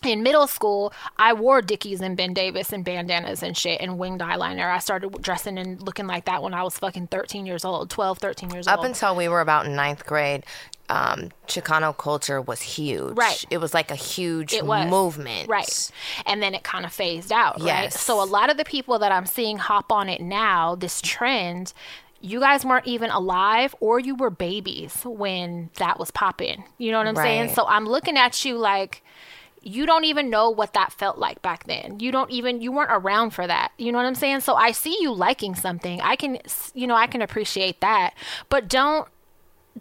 [0.04, 4.20] In middle school, I wore Dickies and Ben Davis and bandanas and shit and winged
[4.20, 4.70] eyeliner.
[4.70, 8.18] I started dressing and looking like that when I was fucking 13 years old, 12,
[8.18, 8.84] 13 years Up old.
[8.84, 10.44] Up until we were about in ninth grade,
[10.88, 13.16] um, Chicano culture was huge.
[13.16, 13.44] Right.
[13.50, 14.88] It was like a huge It was.
[14.90, 15.48] movement.
[15.48, 15.90] Right.
[16.26, 17.92] And then it kind of phased out, right?
[17.92, 21.72] So a lot of the people that I'm seeing hop on it now, this trend,
[22.20, 26.64] you guys weren't even alive or you were babies when that was popping.
[26.78, 27.50] You know what I'm saying?
[27.50, 29.02] So I'm looking at you like
[29.66, 31.98] you don't even know what that felt like back then.
[31.98, 33.72] You don't even you weren't around for that.
[33.78, 34.40] You know what I'm saying?
[34.40, 36.00] So I see you liking something.
[36.02, 36.38] I can
[36.74, 38.14] you know, I can appreciate that.
[38.48, 39.08] But don't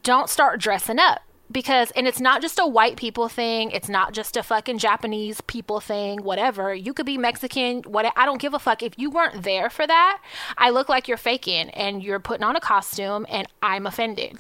[0.04, 3.72] don't start dressing up because and it's not just a white people thing.
[3.72, 6.74] It's not just a fucking japanese people thing whatever.
[6.74, 8.84] You could be mexican what i don't give a fuck.
[8.84, 10.22] If you weren't there for that
[10.58, 14.38] i look like you're faking and you're putting on a costume and i'm offended.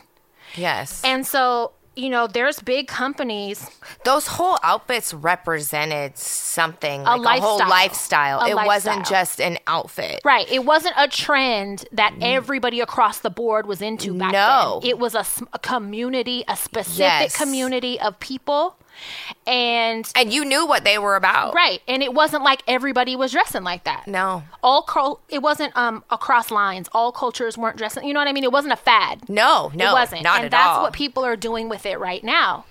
[0.56, 1.02] Yes.
[1.04, 3.70] and so you know there's big companies
[4.06, 7.70] Those whole outfits represented something, like a, whole lifestyle.
[7.70, 8.40] lifestyle.
[8.42, 10.22] A it wasn't just an outfit.
[10.26, 10.50] Right.
[10.52, 12.22] It wasn't a trend that mm.
[12.22, 14.80] everybody across the board was into back No.
[14.82, 14.90] then.
[14.90, 15.26] It was a
[15.60, 17.38] community, a specific Yes.
[17.38, 18.76] community of people.
[19.46, 21.54] And And you knew what they were about.
[21.54, 24.08] right, and it wasn't like everybody was dressing like that.
[24.08, 24.44] No.
[24.62, 26.90] All cul- it wasn't um across lines.
[26.94, 28.06] All cultures weren't dressing.
[28.06, 28.44] You know what I mean?
[28.44, 29.28] It wasn't a fad.
[29.30, 29.90] No, no.
[29.90, 30.24] it wasn't.
[30.24, 30.84] Not and at that's all.
[30.84, 32.66] what people are doing with it right now.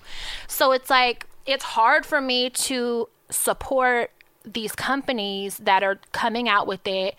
[0.47, 4.11] So it's like it's hard for me to support
[4.45, 7.15] these companies that are coming out with it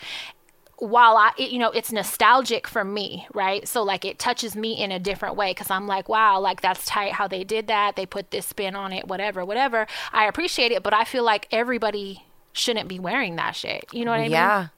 [0.78, 3.66] while I, it, you know, it's nostalgic for me, right?
[3.66, 6.84] So like it touches me in a different way because I'm like, wow, like that's
[6.84, 7.96] tight how they did that.
[7.96, 9.86] They put this spin on it, whatever, whatever.
[10.12, 13.86] I appreciate it, but I feel like everybody shouldn't be wearing that shit.
[13.92, 14.32] You know what I mean?
[14.32, 14.68] yeah.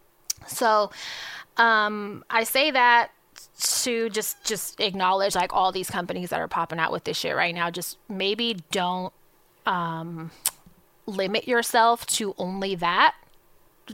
[0.47, 0.91] So,
[1.57, 3.11] um, I say that
[3.59, 7.35] to just just acknowledge like all these companies that are popping out with this shit
[7.35, 7.71] right now.
[7.71, 9.13] Just maybe don't
[9.65, 10.31] um,
[11.07, 13.15] limit yourself to only that.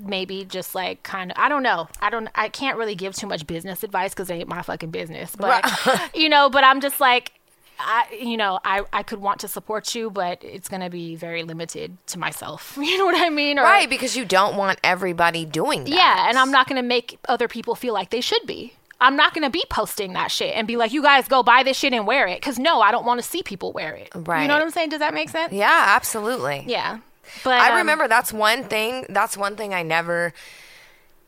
[0.01, 1.88] Maybe just like kind of I don't know.
[2.01, 4.90] I don't I can't really give too much business advice because it ain't my fucking
[4.90, 5.36] business.
[5.36, 5.64] But
[6.14, 7.32] you know, but I'm just like
[7.78, 11.16] I, you know, I, I could want to support you, but it's going to be
[11.16, 12.76] very limited to myself.
[12.80, 13.59] You know what I mean?
[13.59, 15.90] Or- Right, because you don't want everybody doing that.
[15.90, 18.74] yeah, and I'm not going to make other people feel like they should be.
[19.01, 21.64] I'm not going to be posting that shit and be like, you guys go buy
[21.64, 22.36] this shit and wear it.
[22.40, 24.11] Because no, I don't want to see people wear it.
[24.14, 24.43] Right.
[24.43, 24.90] You know what I'm saying?
[24.90, 25.53] Does that make sense?
[25.53, 26.62] Yeah, absolutely.
[26.68, 26.99] Yeah.
[27.45, 29.07] But I um, remember that's one thing.
[29.09, 30.33] That's one thing I never,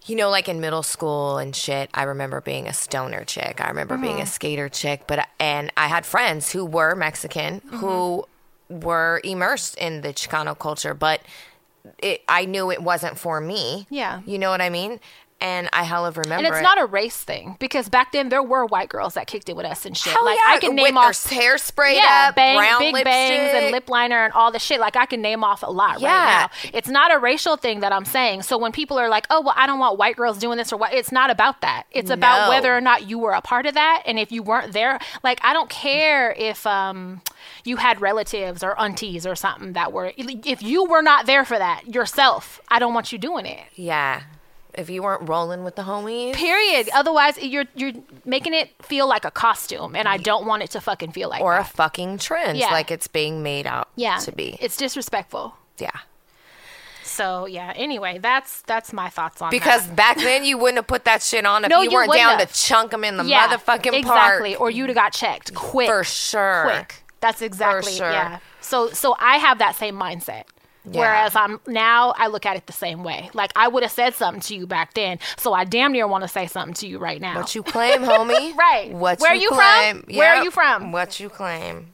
[0.06, 1.90] you know, like in middle school and shit.
[1.94, 3.60] I remember being a stoner chick.
[3.64, 4.22] I remember being Mm-hmm.
[4.22, 5.02] a skater chick.
[5.06, 7.76] But and I had friends who were Mexican Mm-hmm.
[7.76, 8.26] who
[8.68, 11.20] were immersed in the Chicano culture, but
[11.98, 13.86] it, I knew it wasn't for me.
[13.90, 14.22] Yeah.
[14.24, 15.00] you know what I mean.
[15.40, 16.38] And I hell of remember.
[16.38, 16.62] And it's it.
[16.62, 19.66] not a race thing because back then there were white girls that kicked it with
[19.66, 20.12] us and shit.
[20.14, 22.94] Hell like yeah, I can name their off hair sprayed yeah, up, bang, brown big
[22.94, 23.04] lipstick.
[23.04, 24.80] bangs and lip liner and all the shit.
[24.80, 26.08] Like I can name off a lot Yeah.
[26.44, 26.70] right now.
[26.72, 28.42] It's not a racial thing that I'm saying.
[28.42, 30.78] So when people are like, "Oh, well, I don't want white girls doing this or
[30.78, 31.84] what," it's not about that.
[31.90, 32.48] It's about No.
[32.50, 35.40] whether or not you were a part of that, and if you weren't there, like
[35.44, 37.20] I don't care if um
[37.64, 40.12] you had relatives or aunties or something that were.
[40.16, 43.60] If you were not there for that yourself, I don't want you doing it.
[43.74, 44.22] Yeah,
[44.76, 46.34] if you weren't rolling with the homies.
[46.34, 46.88] Period.
[46.94, 47.92] Otherwise, you're you're
[48.24, 51.40] making it feel like a costume, and I don't want it to fucking feel like
[51.42, 52.70] or a fucking trend, Yeah.
[52.70, 54.56] like it's being made out yeah, to be.
[54.60, 55.56] It's disrespectful.
[55.78, 55.90] yeah.
[57.02, 57.72] So yeah.
[57.76, 59.96] Anyway, that's that's my thoughts on Because that.
[59.96, 62.38] back then you wouldn't have put that shit on if No, you, you weren't down
[62.38, 62.50] have.
[62.52, 64.60] to chunk them in the yeah, motherfucking exactly, park.
[64.60, 66.62] or you'd have got checked quick For sure.
[66.64, 67.04] quick.
[67.20, 68.10] That's exactly sure.
[68.10, 68.38] yeah.
[68.60, 70.44] So so I have that same mindset.
[70.84, 73.30] Whereas I'm now I look at it the same way.
[73.32, 76.22] Like I would have said something to you back then, so I damn near want
[76.22, 77.36] to say something to you right now.
[77.36, 78.54] What you claim, homie?
[78.64, 78.92] Right.
[78.92, 79.58] What Where you, you from?
[79.58, 80.04] claim.
[80.16, 80.92] Where are you from?
[80.92, 81.93] What you claim.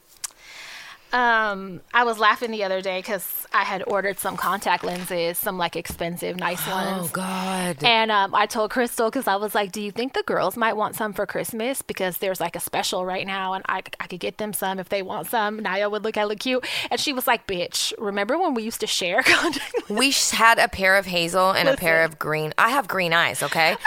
[1.13, 5.59] Um, I was laughing the other day because I had ordered some contact lenses, some
[5.59, 7.09] like expensive, nice ones.
[7.09, 7.11] Oh.
[7.13, 7.83] God.
[7.83, 10.75] And um, I told Crystal because I was like, "Do you think the girls might
[10.75, 11.83] want some for Christmas?
[11.83, 14.89] Because there's like a special right now, and I, I could get them some if
[14.89, 15.59] they want some.
[15.61, 18.87] Naya would look hella cute." And she was like, "Bitch, remember when we used to
[18.87, 20.33] share contact?" lenses?
[20.33, 22.55] we had a pair of hazel and a pair of green.
[22.57, 23.77] I have green eyes, okay?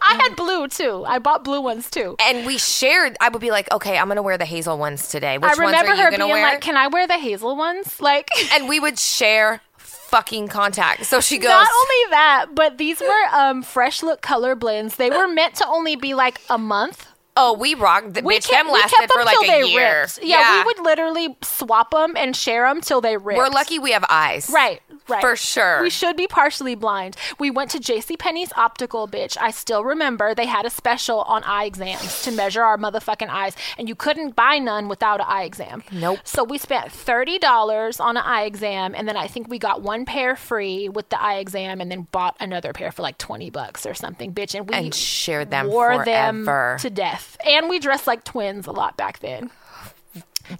[0.00, 1.04] I had blue too.
[1.06, 2.16] I bought blue ones too.
[2.20, 3.16] and we shared.
[3.20, 5.38] I would be like, okay, I'm gonna wear the hazel ones today.
[5.38, 6.52] Which I remember ones are her you gonna being wear?
[6.54, 8.28] like, "Can I wear the hazel ones?" Like.
[8.52, 9.60] and we would share
[10.08, 11.04] fucking contact.
[11.04, 14.96] So she goes, Not only that, but these were um, fresh look color blends.
[14.96, 17.06] They were meant to only be like a month.
[17.38, 18.14] "Oh, we rocked.
[18.14, 20.00] The bitch, kept- them lasted for like a year.
[20.02, 20.18] ripped.
[20.22, 23.38] Yeah, we would literally swap them and share them till they ripped.
[23.38, 25.20] We're lucky we have eyes, Right, right.
[25.20, 25.80] For sure.
[25.82, 27.16] We should be partially blind.
[27.38, 29.36] We went to JCPenney's optical, bitch.
[29.40, 33.54] I still remember they had a special on eye exams to measure our motherfucking eyes,
[33.78, 35.82] and you couldn't buy none without an eye exam.
[35.92, 36.18] Nope.
[36.24, 40.04] So we spent $30 on an eye exam, and then I think we got one
[40.04, 43.86] pair free with the eye exam, and then bought another pair for like 20 bucks
[43.86, 44.54] or something, bitch.
[44.54, 46.04] And we And shared them wore forever.
[46.04, 47.27] them to death.
[47.46, 49.50] And we dressed like twins a lot back then.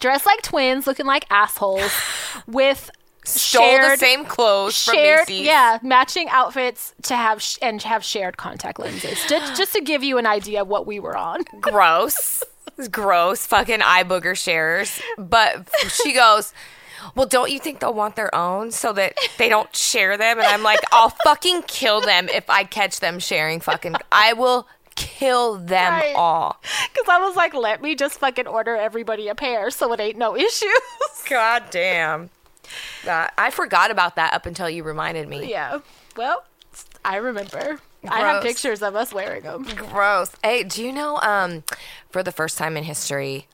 [0.01, 1.91] Dressed like twins, looking like assholes,
[2.47, 2.91] with
[3.25, 5.47] Stole shared, the same clothes from shared, Macy's.
[5.47, 9.19] yeah, matching outfits to have sh- and have shared contact lenses.
[9.29, 11.43] just, just to give you an idea of what we were on.
[11.61, 12.43] gross.
[12.91, 13.45] Gross.
[13.47, 15.01] Fucking eye booger sharers.
[15.17, 16.53] But she goes,
[17.15, 20.39] Well, don't you think they'll want their own so that they don't share them?
[20.39, 23.97] And I'm like, I'll fucking kill them if I catch them sharing fucking.
[24.13, 24.69] I will
[24.99, 26.15] kill them Right.
[26.17, 26.61] all.
[26.93, 30.19] Because I was like, let me just fucking order everybody a pair so it ain't
[30.19, 30.69] no issues.
[31.31, 32.31] God damn.
[33.05, 35.49] That, I forgot about that up until you reminded me.
[35.51, 35.79] yeah.
[36.17, 36.45] Well,
[37.05, 37.79] I remember.
[38.09, 39.65] I have pictures of us wearing them.
[39.65, 40.33] Gross.
[40.43, 41.65] Hey, do you know, um,
[42.11, 43.47] for the first time in history,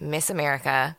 [0.00, 0.96] Miss America,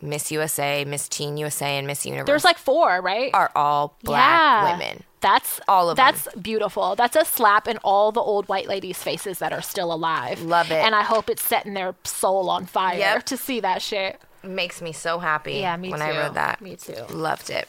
[0.00, 3.30] Miss USA, Miss Teen USA, and Miss Universe There's like four, right?
[3.34, 5.02] are all black women.
[5.26, 6.94] That's All of that's beautiful.
[6.94, 10.40] That's a slap in all the old white ladies' faces that are still alive.
[10.40, 10.84] Love it.
[10.84, 13.24] And I hope it's setting their soul on fire Yep.
[13.24, 14.20] to see that shit.
[14.44, 15.54] Makes me so happy.
[15.54, 16.06] Yeah, me when too.
[16.06, 16.60] I read that.
[16.60, 17.04] Me too.
[17.10, 17.68] Loved it.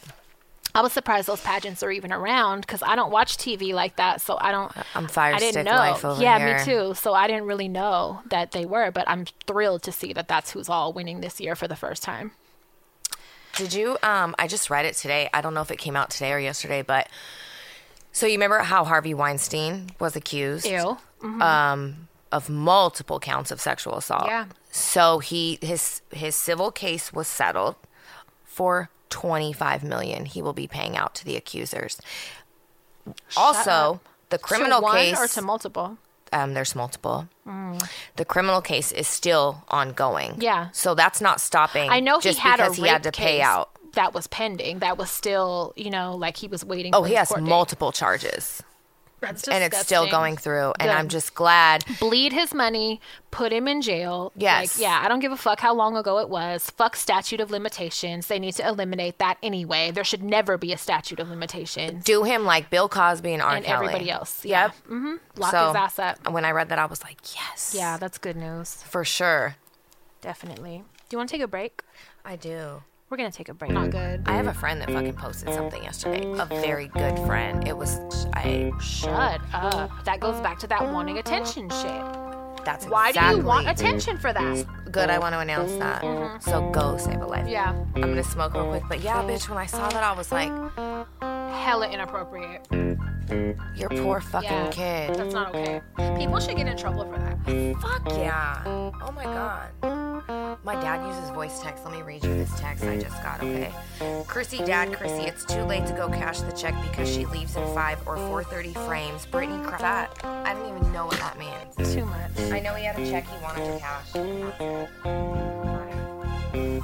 [0.76, 4.22] I was surprised those pageants are even around because I don't watch TV like that,
[4.22, 4.72] so I don't.
[4.94, 5.72] I'm fire I didn't know.
[5.72, 6.58] life over yeah, here.
[6.60, 6.94] me too.
[6.94, 10.52] So I didn't really know that they were, but I'm thrilled to see that that's
[10.52, 12.34] who's all winning this year for the first time.
[13.56, 13.98] Did you?
[14.04, 15.28] Um, I just read it today.
[15.34, 17.10] I don't know if it came out today or yesterday, but
[18.18, 20.66] so you remember how Harvey Weinstein was accused?
[20.66, 20.98] Ew.
[21.22, 24.26] um, of multiple counts of sexual assault.
[24.26, 24.46] Yeah.
[24.72, 27.76] So he his his civil case was settled
[28.44, 32.02] for 25 million he will be paying out to the accusers.
[33.38, 34.08] also, up.
[34.30, 35.98] the criminal to one case or to multiple.
[36.34, 37.28] um, there's multiple.
[38.18, 40.36] The criminal case is still ongoing.
[40.40, 40.70] Yeah.
[40.74, 41.90] So that's not stopping.
[41.90, 43.70] I know just he had a because he had to rape pay case out.
[43.98, 44.80] That was pending.
[44.80, 46.96] That was still, you know, like he was waiting.
[46.96, 47.50] Oh, for he his has court date.
[47.50, 48.64] multiple charges.
[49.20, 50.74] That's And it's still going through.
[50.80, 51.84] And I'm just glad.
[52.00, 54.32] bleed his money, put him in jail.
[54.36, 54.78] Yes.
[54.78, 56.70] Like, yeah, I don't give a fuck how long ago it was.
[56.70, 58.28] Fuck statute of limitations.
[58.28, 59.90] They need to eliminate that anyway.
[59.90, 62.04] There should never be a statute of limitations.
[62.04, 63.56] Do him like Bill Cosby and R.
[63.56, 63.88] and Kelly.
[63.88, 64.46] everybody else.
[64.46, 64.66] Yeah.
[64.66, 64.72] Yep.
[64.86, 65.14] Mm-hmm.
[65.42, 66.32] Lock So- his ass up.
[66.32, 67.74] When I read that, I was like, yes.
[67.76, 68.76] Yeah, that's good news.
[68.84, 69.56] For sure.
[70.22, 70.84] Definitely.
[71.10, 71.82] Do you want to take a break?
[72.24, 72.84] I do.
[73.10, 73.72] We're going to take a break.
[73.72, 73.92] Not mm.
[73.92, 74.24] good.
[74.26, 76.30] I have a friend that fucking posted something yesterday.
[76.38, 77.66] A very good friend.
[77.66, 78.00] It was
[78.34, 78.74] I.
[78.82, 80.04] Shut up.
[80.04, 82.28] That goes back to that wanting attention shit.
[82.68, 84.92] That's Why exactly do you want attention for that?
[84.92, 85.10] Good.
[85.10, 86.02] I want to announce that.
[86.02, 86.50] Mm-hmm.
[86.50, 87.48] So go save a life.
[87.48, 87.70] Yeah.
[87.96, 88.84] I'm gonna smoke real quick.
[88.90, 89.48] But yeah, bitch.
[89.48, 90.52] When I saw that, I was like,
[91.22, 92.68] Hella inappropriate.
[93.74, 94.70] your poor fucking Yeah.
[94.70, 95.16] kid.
[95.16, 95.80] That's not okay.
[96.18, 97.38] People should get in trouble for that.
[97.82, 98.62] Fuck yeah.
[99.02, 99.70] Oh my god.
[100.64, 101.86] My dad uses voice text.
[101.86, 103.72] Let me read you this text I just got, okay?
[104.28, 107.64] Chrissy, Dad, Chrissy, it's too late to go cash the check because she leaves in
[107.74, 109.26] 5 or 4.30 frames.
[109.28, 111.94] Brittany, cra- that, I don't even know what that means.
[111.94, 112.52] Too much.
[112.52, 114.14] I know he had a check he wanted to cash.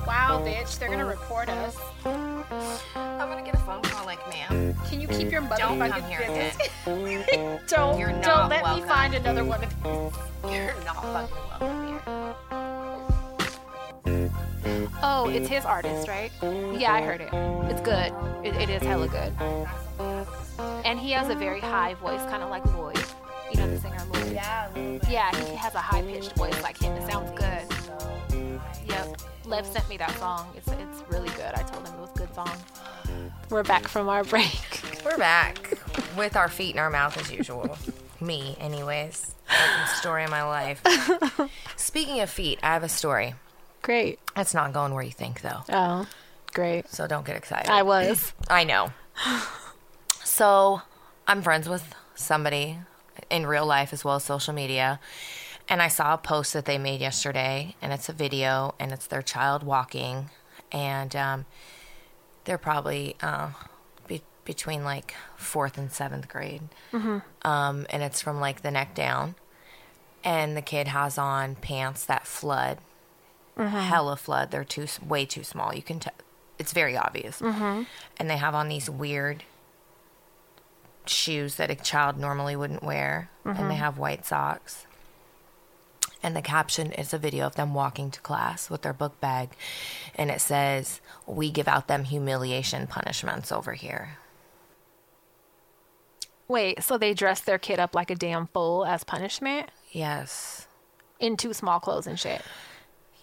[0.06, 1.78] Wow, bitch, they're gonna report us.
[2.06, 6.04] I'm gonna get a phone call like, ma'am, Can you keep your don't motherfucking come
[6.04, 7.60] here again.
[7.68, 10.52] don't You're don't not let me find another one of these.
[10.52, 12.02] You're not fucking welcome here.
[15.02, 16.32] Oh, it's his artist, right?
[16.78, 17.30] Yeah, I heard it.
[17.72, 18.14] It's good.
[18.44, 19.34] It, it is hella good.
[20.86, 23.04] And he has a very high voice, kind of like Lloyd.
[23.54, 24.34] You know the singer Lloyd.
[24.34, 24.68] Yeah,
[25.10, 26.94] Yeah, he has a high pitched voice like him.
[26.94, 28.58] It sounds good.
[28.88, 29.22] Yep.
[29.46, 30.52] Lev sent me that song.
[30.58, 31.54] It's it's really good.
[31.54, 32.52] I told him it was a good song.
[33.50, 34.82] We're back from our break.
[35.06, 35.78] We're back
[36.18, 37.78] with our feet in our mouth as usual.
[38.22, 39.36] Me, anyways.
[39.98, 40.82] Story of my life.
[41.76, 43.36] Speaking of feet, I have a story.
[43.82, 44.18] Great.
[44.36, 45.62] It's not going where you think, though.
[45.70, 46.08] Oh,
[46.54, 46.88] great.
[46.90, 47.70] So don't get excited.
[47.70, 48.34] I was.
[48.50, 48.92] I know.
[50.26, 50.82] So
[51.28, 52.80] I'm friends with somebody
[53.30, 55.00] in real life as well as social media.
[55.70, 59.08] And I saw a post that they made yesterday, and it's a video, and it's
[59.08, 60.30] their child walking.
[60.72, 61.46] And um,
[62.44, 63.52] they're probably uh,
[64.08, 66.64] be- between like fourth and seventh grade.
[67.44, 69.36] Um, and it's from like the neck down.
[70.26, 72.80] And the kid has on pants that flood,
[73.58, 74.52] hella flood.
[74.52, 75.74] They're too way too small.
[75.74, 76.14] You can tell.
[76.60, 77.42] It's very obvious.
[78.18, 79.44] And they have on these weird
[81.10, 84.86] shoes that a child normally wouldn't wear, and they have white socks.
[86.22, 89.50] And the caption is a video of them walking to class with their book bag,
[90.16, 94.18] and it says, "We give out them humiliation punishments over here."
[96.48, 100.68] Wait, so they dress their kid up like a damn fool as punishment Yes,
[101.20, 102.42] in too small clothes and shit.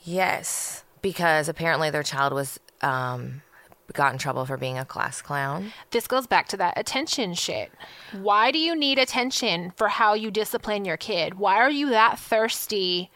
[0.05, 3.43] yes, because apparently their child was um,
[3.93, 5.73] got in trouble for being a class clown.
[5.91, 7.73] This goes back to that attention shit.
[8.13, 11.35] Why do you need attention for how you discipline your kid?
[11.35, 13.11] Why are you that thirsty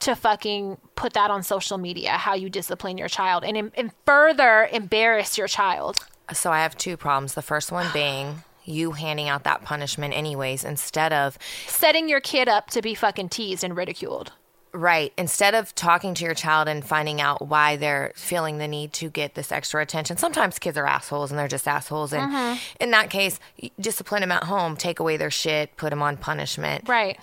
[0.00, 4.68] to fucking put that on social media, how you discipline your child, and, and further
[4.72, 5.96] embarrass your child?
[6.32, 7.34] So I have two problems.
[7.34, 12.48] The first one being you handing out that punishment anyways instead of Setting your kid
[12.48, 14.32] up to be fucking teased and ridiculed.
[14.74, 15.12] Right.
[15.16, 19.08] Instead of talking to your child and finding out why they're feeling the need to
[19.08, 22.12] get this extra attention, sometimes kids are assholes and they're just assholes.
[22.12, 22.56] And uh-huh.
[22.80, 23.38] in that case,
[23.80, 26.88] discipline them at home, take away their shit, put them on punishment.
[26.88, 27.18] Right.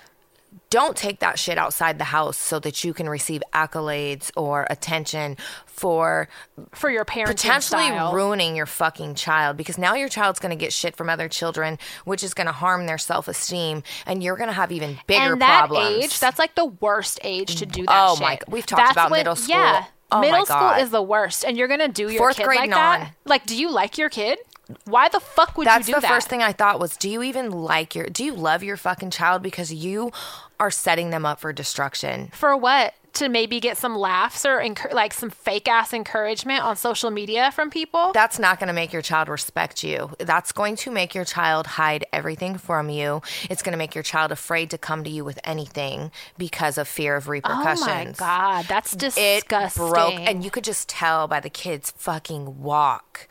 [0.69, 5.35] Don't take that shit outside the house so that you can receive accolades or attention
[5.65, 6.29] for
[6.73, 8.13] For your parents potentially style.
[8.13, 11.77] ruining your fucking child because now your child's going to get shit from other children,
[12.05, 15.33] which is going to harm their self esteem, and you're going to have even bigger
[15.33, 16.05] and that problems.
[16.05, 18.21] age, that's like the worst age to do that Oh shit.
[18.23, 19.55] my We've talked about middle school.
[19.55, 19.85] Yeah.
[20.13, 21.45] Oh middle school is the worst.
[21.45, 23.01] And you're going to do your Fourth kid grade like and that?
[23.01, 23.07] on.
[23.25, 24.39] Like, do you like your kid?
[24.85, 26.01] Why the fuck would That's you do that?
[26.01, 28.63] That's the first thing I thought was, do you even like your, do you love
[28.63, 30.11] your fucking child because you
[30.59, 32.29] are setting them up for destruction?
[32.33, 32.93] For what?
[33.15, 34.63] To maybe get some laughs or
[34.93, 38.11] like some fake ass encouragement on social media from people?
[38.13, 40.11] That's not going to make your child respect you.
[40.19, 43.21] That's going to make your child hide everything from you.
[43.49, 46.87] It's going to make your child afraid to come to you with anything because of
[46.87, 47.81] fear of repercussions.
[48.21, 48.29] oh my
[48.61, 49.89] god, that's It disgusting.
[49.89, 53.27] broke, and you could just tell by the kids' fucking walk.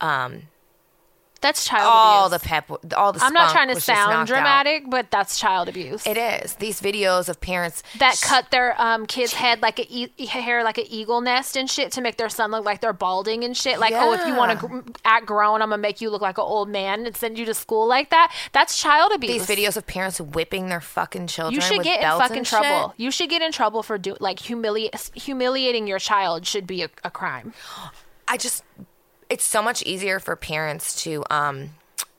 [0.00, 0.42] Um,
[1.40, 1.92] that's child abuse.
[1.92, 2.48] All the abuse.
[2.48, 3.20] pep, all the.
[3.22, 4.26] I'm not trying to was just knocked sound out.
[4.26, 6.06] dramatic, but that's child abuse.
[6.06, 6.54] It is.
[6.54, 10.78] These videos of parents that cut their um kid's head like a e- hair like
[10.78, 13.78] an eagle nest and shit to make their son look like they're balding and shit.
[13.78, 16.38] Like, oh, if you want to gr- act grown, I'm gonna make you look like
[16.38, 18.34] an old man and send you to school like that.
[18.52, 19.46] That's child abuse.
[19.46, 21.54] these videos of parents whipping their fucking children.
[21.54, 22.88] you should get in fucking trouble.
[22.90, 23.00] shit.
[23.00, 26.90] You should get in trouble for do like humili- humiliating your child should be a,
[27.04, 27.52] a crime.
[28.26, 28.62] I just,
[29.30, 31.70] it's so much easier for parents to um,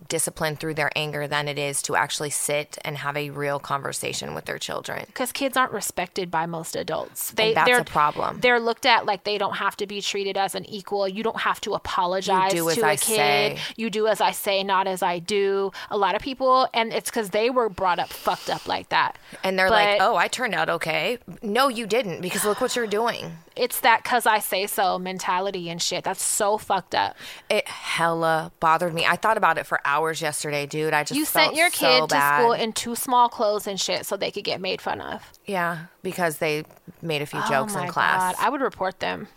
[0.07, 4.33] discipline through their anger than it is to actually sit and have a real conversation
[4.33, 5.03] with their children.
[5.07, 7.31] because kids aren't respected by most adults.
[7.31, 8.39] They, that's they're, a problem.
[8.39, 11.07] They're looked at like they don't have to be treated as an equal.
[11.07, 13.05] You don't have to apologize You do as to a I kid.
[13.05, 13.57] say.
[13.75, 15.71] You do as I say, not as I do.
[15.91, 19.17] A lot of people, and it's because they were brought up fucked up like that.
[19.43, 21.17] And they're like, oh, I turned out okay.
[21.41, 23.33] No, you didn't because look what you're doing.
[23.59, 26.03] It's that because I say so mentality and shit.
[26.03, 27.15] That's so fucked up.
[27.49, 29.05] It hella bothered me.
[29.05, 30.93] I thought about it for hours yesterday, dude.
[30.93, 32.39] I just You sent your so kid to bad.
[32.41, 35.21] school in too small clothes and shit so they could get made fun of.
[35.45, 36.63] Yeah, because they
[37.01, 38.35] made a few oh jokes oh my in class.
[38.35, 38.45] God.
[38.45, 39.27] I would report them.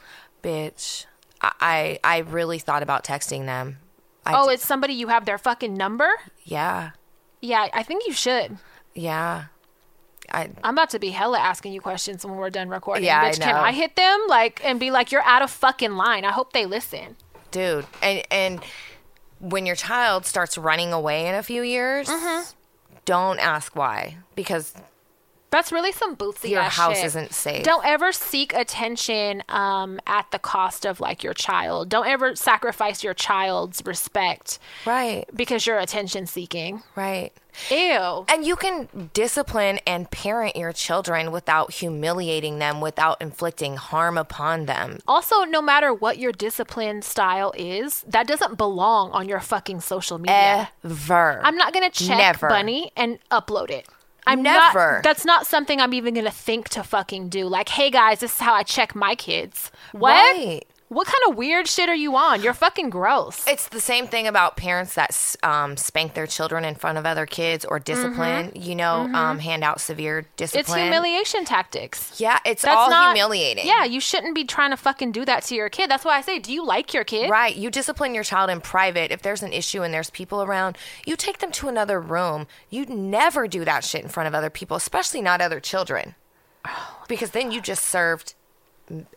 [0.42, 1.06] Bitch,
[1.40, 3.78] I, I I really thought about texting them.
[4.24, 6.08] I oh, d- it's somebody you have their fucking number?
[6.44, 6.90] yeah,
[7.40, 8.58] Yeah, I think you should.
[8.94, 9.46] yeah.
[10.32, 13.04] I I'm about to be hella asking you questions when we're done recording.
[13.04, 13.54] Yeah, I Bitch, can.
[13.54, 16.24] I hit them like and be like, you're out of fucking line?
[16.24, 17.16] I hope they listen.
[17.50, 18.60] dude, and and
[19.40, 22.50] when your child starts running away in a few years, Mm-hmm.
[23.04, 24.72] don't ask why because
[25.50, 27.04] That's really some bootsy your house shit.
[27.06, 27.62] isn't safe.
[27.64, 31.90] Don't ever seek attention um, at the cost of like your child.
[31.90, 36.82] Don't ever sacrifice your child's respect right, because you're attention seeking.
[36.96, 37.32] right.
[37.70, 38.24] Ew.
[38.28, 44.66] And you can discipline and parent your children without humiliating them, without inflicting harm upon
[44.66, 44.98] them.
[45.06, 50.18] Also, no matter what your discipline style is, that doesn't belong on your fucking social
[50.18, 50.70] media.
[50.84, 51.40] Ever.
[51.42, 52.48] I'm not gonna check Never.
[52.48, 53.86] Bunny and upload it.
[54.26, 54.94] I'm Never.
[54.94, 57.46] Not, that's not something I'm even gonna think to fucking do.
[57.46, 59.70] Like, hey guys, this is how I check my kids.
[59.92, 60.36] What?
[60.36, 60.62] Right.
[60.92, 62.42] What kind of weird shit are you on?
[62.42, 63.46] You're fucking gross.
[63.48, 67.24] It's the same thing about parents that um, spank their children in front of other
[67.24, 70.64] kids or discipline, you know, um, hand out severe discipline.
[70.64, 70.72] Mm-hmm.
[70.72, 72.20] It's humiliation tactics.
[72.20, 73.66] Yeah, it's That's all not humiliating.
[73.66, 75.90] Yeah, you shouldn't be trying to fucking do that to your kid.
[75.90, 77.30] That's why I say, do you like your kid?
[77.30, 77.56] Right.
[77.56, 79.10] You discipline your child in private.
[79.10, 80.76] If there's an issue and there's people around,
[81.06, 82.46] you take them to another room.
[82.68, 86.16] You never do that shit in front of other people, especially not other children.
[87.08, 88.34] Because then you just served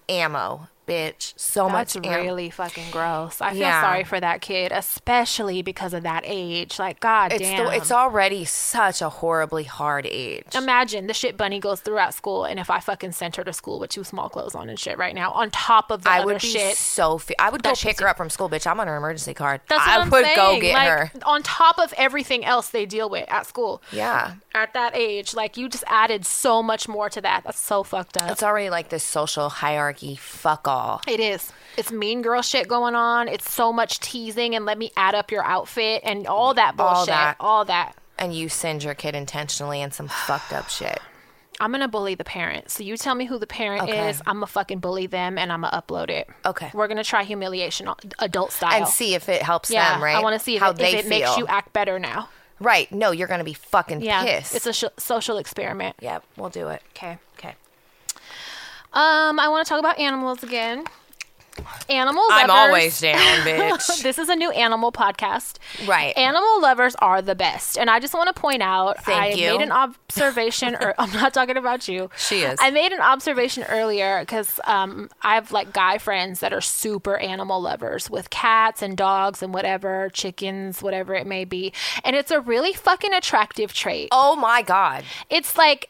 [0.07, 1.33] ammo, bitch.
[1.37, 3.41] So That's much really fucking gross.
[3.41, 3.81] I feel Yeah.
[3.81, 6.79] sorry for that kid, especially because of that age.
[6.79, 7.65] Like, god It's damn.
[7.65, 10.45] the, it's already such a horribly hard age.
[10.55, 13.53] Imagine the shit Bunny goes through at school, and if I fucking sent her to
[13.53, 16.17] school with two small clothes on and shit right now, on top of the I
[16.19, 16.75] other would be shit.
[16.77, 17.17] so.
[17.17, 18.65] Fe- I would go pick her up from school, bitch.
[18.67, 19.61] I'm on her emergency card.
[19.67, 20.35] That's what I I'm would saying.
[20.35, 21.11] go get like, her.
[21.25, 23.81] on top of everything else they deal with at school.
[23.91, 27.43] Yeah, At that age, like you just added so much more to that.
[27.43, 28.31] That's so fucked up.
[28.31, 30.15] it's already like this social hierarchy.
[30.15, 31.01] Fuck all.
[31.07, 31.51] It is.
[31.75, 33.27] It's mean girl shit going on.
[33.27, 36.97] It's so much teasing and let me add up your outfit and all that bullshit.
[36.97, 37.35] All that.
[37.41, 37.95] All that.
[38.17, 40.99] And you send your kid intentionally in some fucked up shit.
[41.59, 42.69] I'm gonna bully the parent.
[42.69, 44.09] So you tell me who the parent Okay.
[44.09, 44.21] is.
[44.25, 46.29] I'm gonna fucking bully them and I'm gonna upload it.
[46.45, 46.71] Okay.
[46.73, 47.89] We're gonna try humiliation,
[48.19, 48.73] adult style.
[48.73, 50.15] and see if it helps yeah, them, right?
[50.15, 51.19] I want to see if, how it, they if it feel.
[51.19, 52.29] makes you act better now.
[52.59, 52.91] Right.
[52.91, 54.55] No, you're gonna be fucking Yeah, pissed.
[54.55, 55.95] it's a sh- social experiment.
[56.01, 56.81] yep, we'll do it.
[56.95, 57.17] Okay.
[57.37, 57.55] Okay.
[58.93, 60.85] Um, I want to talk about animals again.
[61.89, 64.01] Animal I'm lovers- always down, bitch.
[64.03, 65.57] this is a new animal podcast.
[65.87, 66.15] Right.
[66.17, 67.77] Animal lovers are the best.
[67.77, 69.51] And I just want to point out Thank I you.
[69.57, 72.09] made an observation or I'm not talking about you.
[72.17, 72.57] She is.
[72.61, 77.17] I made an observation earlier because um, I have like guy friends that are super
[77.17, 81.73] animal lovers with cats and dogs and whatever, chickens, whatever it may be.
[82.03, 84.09] And it's a really fucking attractive trait.
[84.11, 85.03] oh my god.
[85.29, 85.89] It's like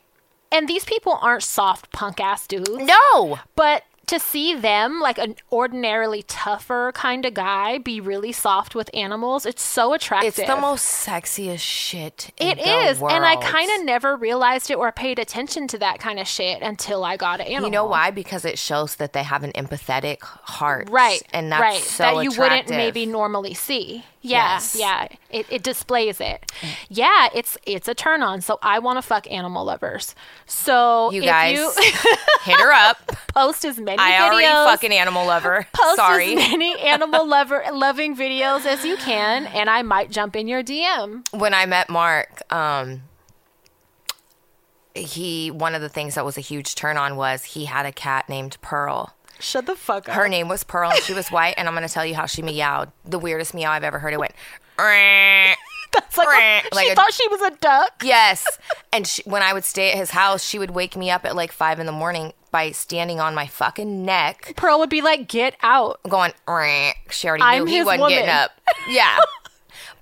[0.51, 2.69] and these people aren't soft punk ass dudes.
[2.69, 3.39] No.
[3.55, 8.89] But to see them, like an ordinarily tougher kind of guy, be really soft with
[8.93, 10.37] animals, it's so attractive.
[10.37, 12.31] It's the most sexiest shit.
[12.37, 15.99] In It is, and I kind of never realized it or paid attention to that
[15.99, 17.65] kind of shit until I got an animal.
[17.65, 18.11] You know why?
[18.11, 21.81] Because it shows that they have an empathetic heart, Right, And that's right.
[21.81, 24.03] so that you wouldn't maybe normally see.
[24.25, 24.75] Yeah, Yes.
[24.79, 25.07] yeah.
[25.29, 26.51] It, it displays it.
[26.89, 28.41] Yeah, it's it's a turn on.
[28.41, 30.15] So I want to fuck animal lovers.
[30.45, 31.71] So You if guys you
[32.43, 32.97] hit her up.
[33.33, 35.67] post as many videos I videos, already fucking animal lover.
[35.73, 36.31] post Sorry.
[36.33, 40.63] as many animal lover loving videos as you can, and I might jump in your
[40.63, 41.25] DM.
[41.31, 43.01] when I met Mark, um,
[44.93, 47.91] he one of the things that was a huge turn on was he had a
[47.91, 49.14] cat named Pearl.
[49.39, 50.15] Shut the fuck up.
[50.15, 52.41] Her name was Pearl and she was white, and I'm gonna tell you how she
[52.41, 52.91] meowed.
[53.05, 54.13] The weirdest meow I've ever heard.
[54.13, 54.33] It went.
[55.93, 58.01] That's like, a, Like she a- thought she was a duck.
[58.03, 58.45] Yes,
[58.91, 61.35] and she, when I would stay at his house, she would wake me up at
[61.35, 65.27] like five in the morning by standing on my fucking neck, Pearl would be like,
[65.27, 66.31] "Get out." going.
[67.09, 68.17] She already I'm knew he wasn't woman.
[68.17, 68.51] getting up.
[68.89, 69.17] Yeah,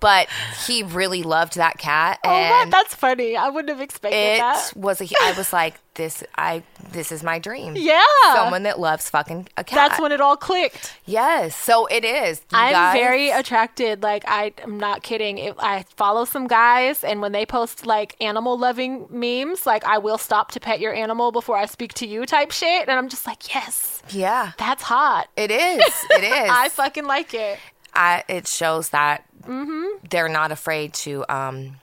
[0.04, 0.28] but
[0.68, 3.36] he really loved that cat, Oh, that—that's funny.
[3.36, 4.72] I wouldn't have expected it that.
[4.76, 5.08] was a.
[5.24, 6.24] I was like, this.
[6.38, 6.62] I.
[6.92, 7.74] This is my dream.
[7.76, 8.04] Yeah.
[8.36, 9.76] someone that loves fucking a cat.
[9.90, 10.94] That's when it all clicked.
[11.06, 12.40] Yes, so it is.
[12.52, 14.04] You I'm guys- very attracted.
[14.04, 15.38] Like I, I'm not kidding.
[15.40, 19.98] If I follow some guys, and when they post like animal loving memes, like I
[19.98, 22.88] will stop to pet your animal before I speak to you, type shit.
[22.90, 25.30] And I'm just like, yes, Yeah, that's hot.
[25.38, 25.94] it is.
[26.12, 26.50] It is.
[26.52, 27.58] I fucking like it.
[27.94, 30.08] I, it shows that Mm-hmm.
[30.10, 31.76] they're not afraid to um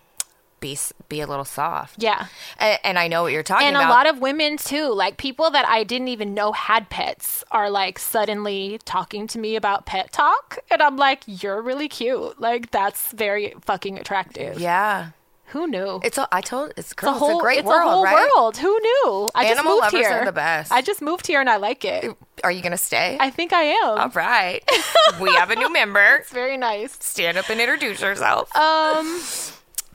[0.61, 0.79] be
[1.11, 2.03] be a little soft.
[2.03, 2.27] Yeah.
[2.59, 3.83] and, and I know what you're talking and about.
[3.83, 7.45] And a lot of women too like people that i didn't even know had pets
[7.51, 12.41] are like suddenly talking to me about pet talk and i'm like you're really cute
[12.41, 15.11] like that's very fucking attractive yeah,
[15.51, 16.29] who knew it's a.
[16.33, 18.29] I told it's, It's a whole, it's a great it's world, a whole right?
[18.37, 18.57] world.
[18.57, 19.29] Who knew?
[19.35, 20.11] I just Animal moved lovers here.
[20.11, 20.73] are the best.
[20.73, 22.17] I just moved here and I like it.
[22.45, 23.17] Are you gonna stay?
[23.21, 23.99] I think I am.
[23.99, 24.63] All right,
[25.21, 26.17] we have a new member.
[26.17, 26.97] It's very nice.
[27.01, 28.55] Stand up and introduce yourself.
[28.57, 29.21] Um,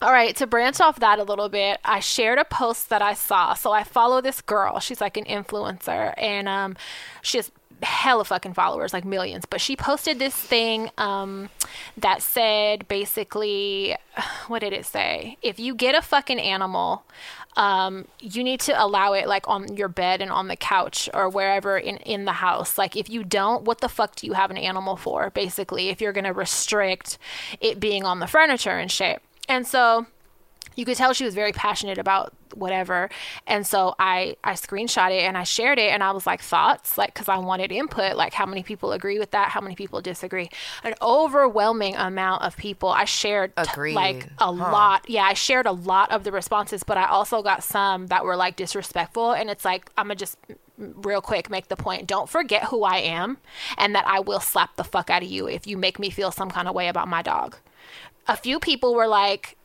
[0.01, 3.13] all right, to branch off that a little bit, I shared a post that I
[3.13, 3.53] saw.
[3.53, 4.79] So I follow this girl.
[4.79, 6.75] She's like an influencer, and um,
[7.21, 7.49] she has
[7.83, 9.45] hella fucking followers, like millions.
[9.45, 11.49] But she posted this thing um,
[11.97, 13.95] that said basically,
[14.47, 15.37] what did it say?
[15.41, 17.03] If you get a fucking animal,
[17.57, 21.29] um, you need to allow it like on your bed and on the couch or
[21.29, 22.77] wherever in, in the house.
[22.77, 25.29] Like if you don't, what the fuck do you have an animal for?
[25.29, 27.17] Basically, if you're gonna restrict
[27.61, 29.21] it being on the furniture and shit.
[29.47, 30.07] And so
[30.75, 33.09] you could tell she was very passionate about whatever.
[33.47, 36.97] And so i i screenshot it and i shared it and i was like thoughts?
[36.97, 39.49] Like because i wanted input like how many people agree with that?
[39.49, 40.49] How many people disagree?
[40.83, 42.89] An overwhelming amount of people.
[42.89, 43.95] I shared t- Agreed.
[43.95, 45.09] like a lot.
[45.09, 48.35] Yeah i shared a lot of the responses but i also got some that were
[48.35, 49.31] like disrespectful.
[49.33, 50.37] And it's like i'm gonna just
[50.77, 52.05] real quick make the point.
[52.07, 53.37] Don't forget who i am
[53.77, 56.31] and that i will slap the fuck out of you if you make me feel
[56.31, 57.57] some kind of way about my dog.
[58.27, 59.57] A few people were like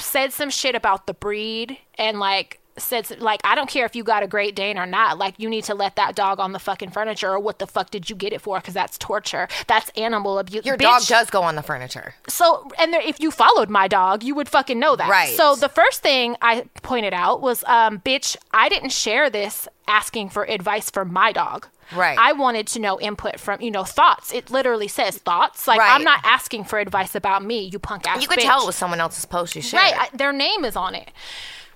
[0.00, 4.02] said some shit about the breed and like said like I don't care if you
[4.04, 5.18] got a Great Dane or not.
[5.18, 7.90] Like you need to let that dog on the fucking furniture or what the fuck
[7.90, 8.58] did you get it for?
[8.58, 9.48] Because that's torture.
[9.66, 10.64] That's animal abuse.
[10.64, 10.82] Your Bitch.
[10.82, 12.14] dog does go on the furniture.
[12.28, 15.08] So, and there, if you followed my dog, you would fucking know that.
[15.08, 15.36] Right.
[15.36, 20.30] So the first thing I pointed out was, um, bitch, I didn't share this asking
[20.30, 21.68] for advice for my dog.
[21.94, 22.18] Right.
[22.18, 24.32] I wanted to know input from, you know, thoughts.
[24.32, 25.66] It literally says thoughts.
[25.66, 25.92] Like Right.
[25.94, 28.22] I'm not asking for advice about me, you punk ass.
[28.22, 28.42] You could bitch.
[28.42, 29.82] tell it was someone else's post you shared.
[29.82, 31.10] Right, I, their name is on it.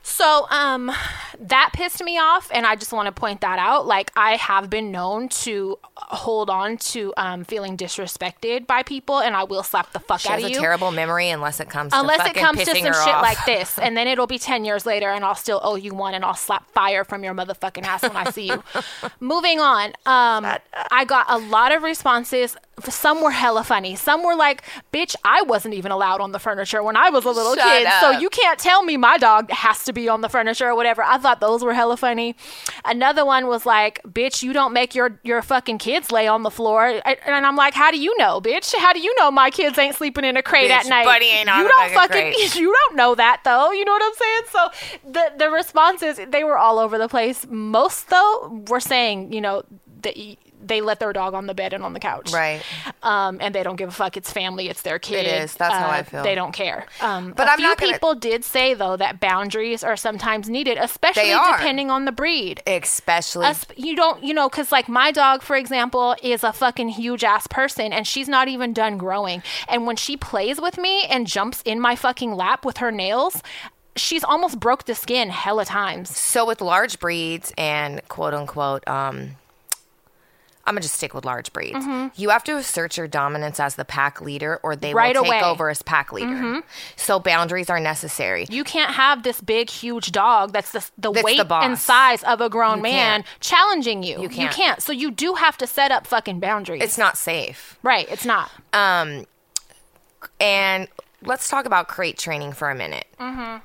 [0.03, 0.91] So, um,
[1.39, 3.87] that pissed me off, and I just want to point that out.
[3.87, 9.37] Like, I have been known to hold on to um, feeling disrespected by people, and
[9.37, 10.61] I will slap the fuck she out has of a you.
[10.61, 13.23] terrible memory unless it comes to Unless it comes to some shit off.
[13.23, 16.15] like this, and then it'll be 10 years later, and I'll still owe you one,
[16.15, 18.63] and I'll slap fire from your motherfucking ass when I see you.
[19.21, 20.47] Moving on, um,
[20.91, 22.57] I got a lot of responses.
[22.89, 23.97] Some were hella funny.
[23.97, 27.31] Some were like, bitch, I wasn't even allowed on the furniture when I was a
[27.31, 30.29] little Shut kid, so you can't tell me my dog has to be on the
[30.29, 31.03] furniture or whatever.
[31.03, 32.37] I thought those were hella funny.
[32.85, 36.51] Another one was like, bitch, you don't make your, your fucking kids lay on the
[36.51, 37.01] floor.
[37.05, 38.75] I- And I'm like, how do you know, bitch?
[38.77, 41.05] How do you know my kids ain't sleeping in a crate Bitch, at night?
[41.05, 43.73] Buddy ain't on you don't fucking you don't know that though.
[43.73, 44.43] You know what I'm saying?
[45.05, 47.47] So the the responses they were all over the place.
[47.49, 49.63] Most though were saying, you know,
[50.03, 50.17] that
[50.69, 52.63] they let their dog on the bed and on the couch, Right.
[53.03, 54.17] Um, and they don't give a fuck.
[54.17, 54.69] It's family.
[54.69, 55.27] It's their kid.
[55.27, 55.55] is.
[55.55, 56.23] That's how I Uh, feel.
[56.23, 56.87] They don't care.
[57.01, 60.79] Um, But a I'm few gonna- people did say though that boundaries are sometimes needed,
[60.79, 62.63] especially depending on the breed.
[62.67, 63.47] Especially.
[63.77, 67.47] You don't, you know, because like my dog, for example, is a fucking huge ass
[67.47, 69.43] person and she's not even done growing.
[69.69, 73.43] And when she plays with me and jumps in my fucking lap with her nails,
[73.97, 76.17] she's almost broke the skin hella times.
[76.17, 79.37] so with large breeds and quote unquote, um,
[80.69, 81.85] I'm gonna just stick with large breeds.
[82.17, 84.97] You have to assert your dominance as the pack leader, or they Mm-hmm.
[84.97, 85.41] Right will take away.
[85.41, 85.51] Mm-hmm.
[85.51, 86.63] over as pack leader.
[86.97, 88.47] So boundaries are necessary.
[88.51, 91.65] You can't have this big, huge dog that's the, the That's weight boss.
[91.65, 93.41] and size of a grown You man can't.
[93.41, 94.21] challenging you.
[94.21, 94.55] You can't.
[94.55, 94.83] can't.
[94.83, 96.83] So you do have to set up fucking boundaries.
[96.83, 97.79] It's not safe.
[97.83, 98.07] right.
[98.11, 98.51] It's not.
[98.73, 99.25] Um,
[100.41, 100.89] And
[101.23, 103.07] let's talk about crate training for a minute.
[103.19, 103.59] Mm-hmm.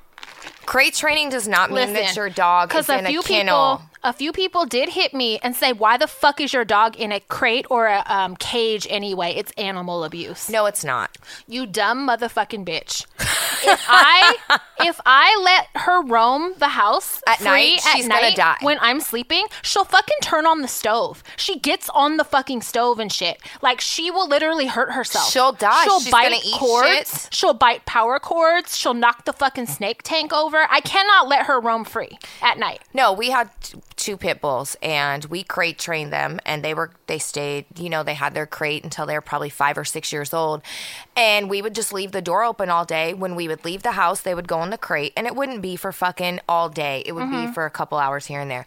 [0.66, 3.22] Crate training does not mean that your dog is in a, kennel.
[3.22, 6.96] people, a few people did hit me and say, "Why the fuck is your dog
[6.96, 9.34] in a crate or a um, cage anyway?
[9.34, 11.16] It's animal abuse." no, it's not.
[11.46, 13.06] You dumb motherfucking bitch.
[13.66, 14.36] if I
[14.80, 18.56] if I let her roam the house At night, at she's gonna die.
[18.60, 21.22] when I'm sleeping, she'll fucking turn on the stove.
[21.36, 23.40] She gets on the fucking stove and shit.
[23.62, 25.30] Like she will literally hurt herself.
[25.30, 25.84] She'll die.
[25.84, 26.88] She'll She's bite cords.
[26.88, 27.28] shit.
[27.32, 28.76] She'll bite power cords.
[28.76, 30.53] She'll knock the fucking snake tank over.
[30.70, 32.82] I cannot let her roam free at night.
[32.92, 36.90] No, we had t- two pit bulls and we crate trained them and they were
[37.06, 40.12] they stayed, you know, they had their crate until they were probably 5 or 6
[40.12, 40.62] years old.
[41.16, 43.14] And we would just leave the door open all day.
[43.14, 45.62] When we would leave the house, they would go in the crate and it wouldn't
[45.62, 47.02] be for fucking all day.
[47.06, 47.46] It would Mm-hmm.
[47.46, 48.66] be for a couple hours here and there.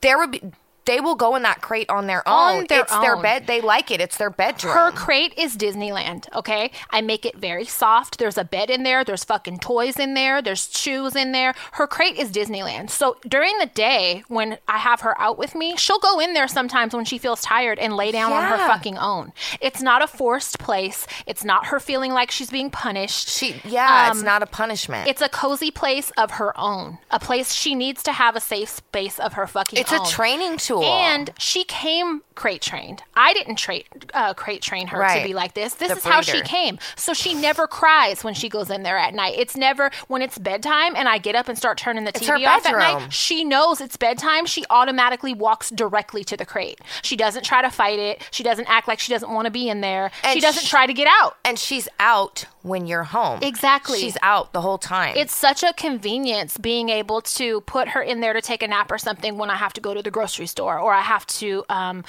[0.00, 0.42] There would be
[0.86, 2.66] they will go in that crate on their On own.
[2.68, 3.46] their it's their bed.
[3.46, 4.00] They like it.
[4.00, 4.74] It's their bedroom.
[4.74, 6.70] Her crate is Disneyland, okay?
[6.90, 8.18] I make it very soft.
[8.18, 9.04] There's a bed in there.
[9.04, 10.42] There's fucking toys in there.
[10.42, 11.54] There's shoes in there.
[11.72, 12.90] Her crate is Disneyland.
[12.90, 16.48] So during the day, when I have her out with me, she'll go in there
[16.48, 19.32] sometimes when she feels tired and lay down on her fucking own.
[19.60, 21.06] It's not a forced place.
[21.26, 23.28] It's not her feeling like she's being punished.
[23.28, 25.08] she, yeah, it's Um, not a punishment.
[25.08, 28.68] It's a cozy place of her own, a place she needs to have a safe
[28.68, 30.00] space of her fucking It's own.
[30.06, 30.73] a training tool.
[30.82, 33.02] And she came crate trained.
[33.14, 33.80] I didn't tra-
[34.12, 35.20] uh, crate train her Right.
[35.22, 35.74] to be like this.
[35.74, 36.78] This The is how she came.
[36.96, 39.34] So she never cries when she goes in there at night.
[39.38, 42.46] It's never when it's bedtime and I get up and start turning the It's TV
[42.46, 43.12] off at night.
[43.12, 44.46] She knows it's bedtime.
[44.46, 46.80] She automatically walks directly to the crate.
[47.02, 48.26] She doesn't try to fight it.
[48.32, 50.10] She doesn't act like she doesn't want to be in there.
[50.24, 51.36] And she doesn't sh- try to get out.
[51.44, 53.40] and she's out when you're home.
[53.42, 54.00] Exactly.
[54.00, 55.14] She's out the whole time.
[55.16, 58.90] It's such a convenience being able to put her in there to take a nap
[58.90, 61.62] or something when I have to go to the grocery store or I have to
[61.68, 62.04] um,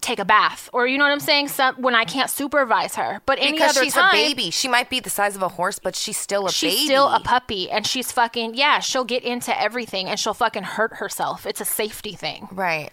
[0.00, 1.48] take a bath or you know what I'm saying.
[1.48, 4.50] Some, when I can't supervise her, but any because other she's time, a baby.
[4.50, 6.86] She might be the size of a horse, but she's still a she's baby.
[6.86, 8.80] still a puppy and she's fucking yeah.
[8.80, 11.44] She'll get into everything and she'll fucking hurt herself.
[11.44, 12.48] It's a safety thing.
[12.50, 12.90] Right.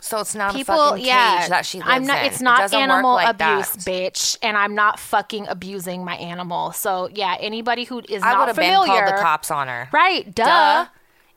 [0.00, 2.20] So it's not People, a fucking yeah, that she lives I'm not.
[2.20, 2.26] in.
[2.26, 3.80] It's not doesn't animal like abuse, that.
[3.90, 6.72] bitch, and I'm not fucking abusing my animal.
[6.72, 9.88] So yeah, anybody who is I not have been called the cops on her.
[9.92, 10.32] right?
[10.34, 10.44] Duh.
[10.44, 10.86] Duh.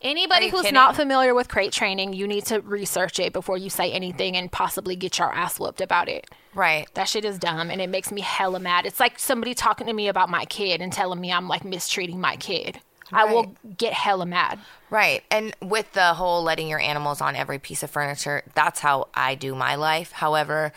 [0.01, 0.73] Anybody who's kidding?
[0.73, 4.51] not familiar with crate training, you need to research it before you say anything and
[4.51, 6.29] possibly get your ass whooped about it.
[6.53, 6.87] Right.
[6.95, 8.85] That shit is dumb and it makes me hella mad.
[8.85, 12.19] It's like somebody talking to me about my kid and telling me I'm like mistreating
[12.19, 12.79] my kid.
[13.13, 14.59] I will get hella mad.
[14.89, 15.23] Right.
[15.31, 19.35] And with the whole letting your animals on every piece of furniture, that's how I
[19.35, 20.11] do my life.
[20.11, 20.73] However,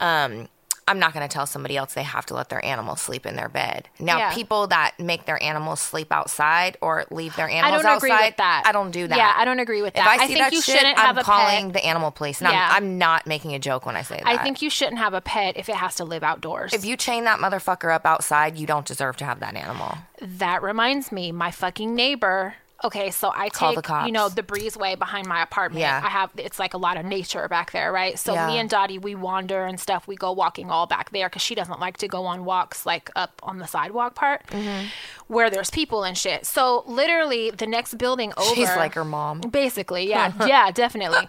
[0.00, 0.48] um,
[0.86, 3.36] I'm not going to tell somebody else they have to let their animal sleep in
[3.36, 3.88] their bed.
[3.98, 4.34] Now, Yeah.
[4.34, 8.26] people that make their animals sleep outside or leave their animals I don't outside, agree
[8.26, 8.64] with that.
[8.66, 9.16] I don't do that.
[9.16, 10.06] Yeah, I don't agree with If that.
[10.20, 11.82] I see think you shit, shouldn't I'm have a calling pet.
[11.82, 12.40] the animal police.
[12.42, 12.68] And Yeah.
[12.70, 14.26] I'm, I'm not making a joke when I say that.
[14.26, 16.72] I think you shouldn't have a pet if it has to live outdoors.
[16.74, 19.96] if you chain that motherfucker up outside, you don't deserve to have that animal.
[20.20, 22.56] That reminds me, my fucking neighbor.
[22.82, 25.80] Okay, so I Call take you know the breezeway behind my apartment.
[25.80, 26.00] Yeah.
[26.04, 28.18] I have it's like a lot of nature back there, right?
[28.18, 28.46] So Yeah.
[28.48, 30.06] me and Dottie we wander and stuff.
[30.08, 33.10] We go walking all back there because she doesn't like to go on walks like
[33.16, 34.86] up on the sidewalk part Mm-hmm.
[35.28, 36.44] where there's people and shit.
[36.46, 39.40] So literally the next building over, She's like her mom.
[39.40, 41.28] Basically, yeah, yeah, definitely.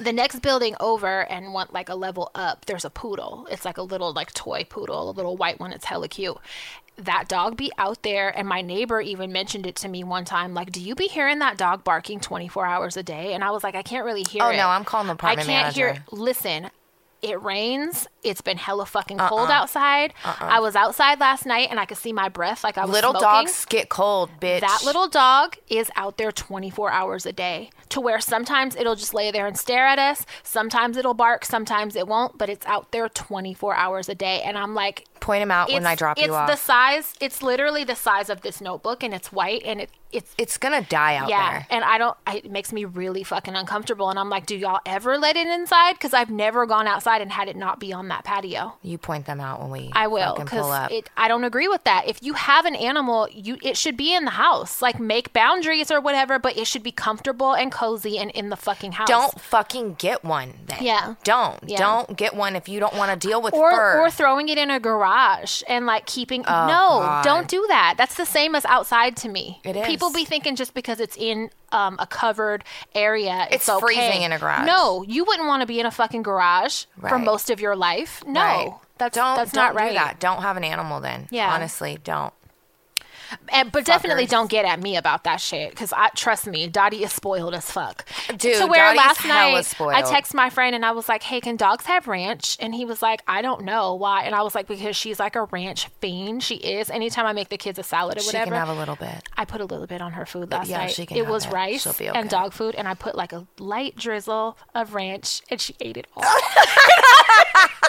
[0.00, 3.46] The next building over and want like a level up, there's a poodle.
[3.50, 5.70] It's like a little like toy poodle, a little white one.
[5.70, 6.38] It's hella cute.
[6.98, 10.52] That dog be out there, and my neighbor even mentioned it to me one time.
[10.54, 13.32] Like, do you be hearing that dog barking 24 hours a day?
[13.32, 14.56] And I was like, I can't really hear Oh, it.
[14.56, 15.86] no, I'm calling the apartment I can't hear.
[15.86, 16.04] manager.
[16.12, 16.70] Listen,
[17.22, 18.06] it rains.
[18.22, 19.28] It's been hella fucking Uh-uh.
[19.28, 20.14] cold outside.
[20.24, 20.36] Uh-uh.
[20.40, 22.62] I was outside last night, and I could see my breath.
[22.62, 23.28] Like I was Little smoking.
[23.28, 24.60] dogs get cold, bitch.
[24.60, 29.12] That little dog is out there 24 hours a day to where sometimes it'll just
[29.12, 30.24] lay there and stare at us.
[30.42, 34.40] Sometimes it'll bark, sometimes it won't, but it's out there 24 hours a day.
[34.42, 36.50] And I'm like, Point him out when I drop you off.
[36.50, 39.90] It's the size, it's literally the size of this notebook and it's white and it,
[40.10, 41.50] it's, it's gonna die out yeah.
[41.50, 41.66] there.
[41.70, 44.10] And I don't, I, it makes me really fucking uncomfortable.
[44.10, 45.92] And I'm like, do y'all ever let it inside?
[45.92, 48.74] Because I've never gone outside and had it not be on that patio.
[48.82, 50.90] You point them out when we I will because pull up.
[50.90, 51.08] it.
[51.16, 52.06] I don't agree with that.
[52.06, 54.82] If you have an animal, you it should be in the house.
[54.82, 58.56] Like make boundaries or whatever, but it should be comfortable and cozy and in the
[58.56, 59.08] fucking house.
[59.08, 60.82] don't fucking get one then.
[60.82, 61.14] Yeah.
[61.24, 61.58] Don't.
[61.66, 61.78] Yeah.
[61.78, 64.00] Don't get one if you don't want to deal with or fur.
[64.00, 66.44] or throwing it in a garage and like keeping.
[66.46, 67.24] Oh, no, Oh, God.
[67.24, 67.94] don't do that.
[67.96, 69.60] That's the same as outside to me.
[69.64, 69.86] It is.
[69.86, 73.80] People be thinking just because it's in um, a covered area, it's, It's okay.
[73.80, 74.66] freezing in a garage.
[74.66, 78.22] No, you wouldn't want to be in a fucking garage for most of your life.
[78.26, 78.72] No, Right.
[78.98, 79.88] that's don't, that's don't not right.
[79.88, 80.20] do that.
[80.20, 81.26] Don't have an animal then.
[81.30, 81.52] Yeah.
[81.52, 82.32] Honestly, don't.
[83.48, 87.04] And, but definitely don't get at me about that shit because I trust me, Dottie
[87.04, 88.06] is spoiled as fuck.
[88.28, 89.94] Dude, to where Dottie's last night spoiled.
[89.94, 92.84] I text my friend and I was like, "Hey, can dogs have ranch?" And he
[92.84, 95.88] was like, "I don't know why." And I was like, "Because she's like a ranch
[96.00, 96.42] fiend.
[96.42, 96.90] She is.
[96.90, 99.22] Anytime I make the kids a salad or whatever, She can have a little bit.
[99.36, 100.90] I put a little bit on her food last yeah, night.
[100.92, 101.52] she can it was it.
[101.52, 105.60] rice be and dog food, and I put like a light drizzle of ranch, and
[105.60, 106.24] she ate it all.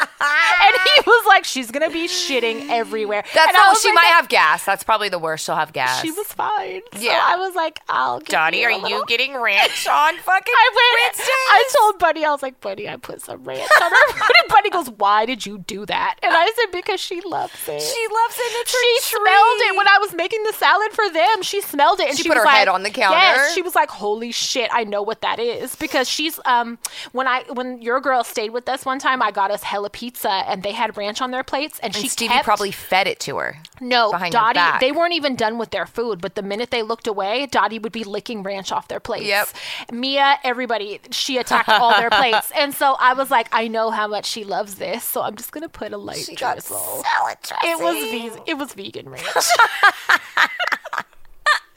[0.64, 3.76] and he was like, "She's gonna be shitting everywhere." That's and all.
[3.76, 4.66] She like, might have gas.
[4.66, 5.46] That's probably the worst.
[5.46, 6.02] She'll have gas.
[6.02, 6.82] She was fine.
[6.94, 7.22] So Yeah.
[7.24, 10.70] I was like, "I'll." give Dottie, you are a you getting ranch on fucking I
[10.76, 11.30] went.
[11.30, 14.14] I told Buddy, I was like, Buddy, I put some ranch on her.
[14.40, 16.16] and Buddy goes, Why did you do that?
[16.24, 17.82] And I said, Because she loves it.
[17.82, 18.68] She loves it.
[18.68, 19.02] She treat.
[19.02, 21.42] smelled it when I was making the salad for them.
[21.42, 23.18] She smelled it, and She she, put her like, head on the counter?
[23.18, 26.78] Yes, she was like, "Holy shit, I know what that is." Because she's um
[27.12, 30.13] when I when your girl stayed with us one time, I got us hella pizza,
[30.26, 33.20] and they had ranch on their plates, and, And she Stevie kept, probably fed it
[33.22, 33.58] to her.
[33.82, 34.80] no Dottie.
[34.80, 37.92] They weren't even done with their food, but the minute they looked away, Dottie would
[37.92, 39.26] be licking ranch off their plates.
[39.26, 39.48] Yep.
[39.92, 44.08] Mia, everybody, she attacked all their plates, and so I was like, I know how
[44.08, 47.04] much she loves this, so I'm just gonna put a light She got drizzle.
[47.04, 47.70] salad dressing.
[47.70, 47.96] It was
[48.36, 49.26] ve- it was vegan ranch.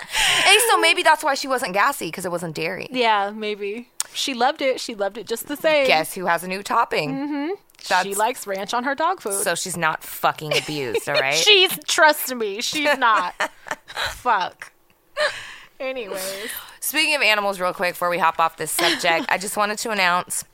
[0.08, 2.88] Hey, so maybe that's why she wasn't gassy because it wasn't dairy.
[2.90, 4.80] yeah, maybe she loved it.
[4.80, 5.86] She loved it just the same.
[5.86, 7.12] Guess who has a new topping?
[7.12, 7.48] Mm-hmm.
[8.02, 9.42] She likes ranch on her dog food.
[9.42, 11.34] so she's not fucking abused, all right?
[11.46, 13.34] She's trust me, she's not.
[13.86, 14.72] Fuck.
[15.78, 16.50] Anyways,
[16.80, 19.90] Speaking of animals, real quick before we hop off this subject, I just wanted to
[19.90, 20.44] announce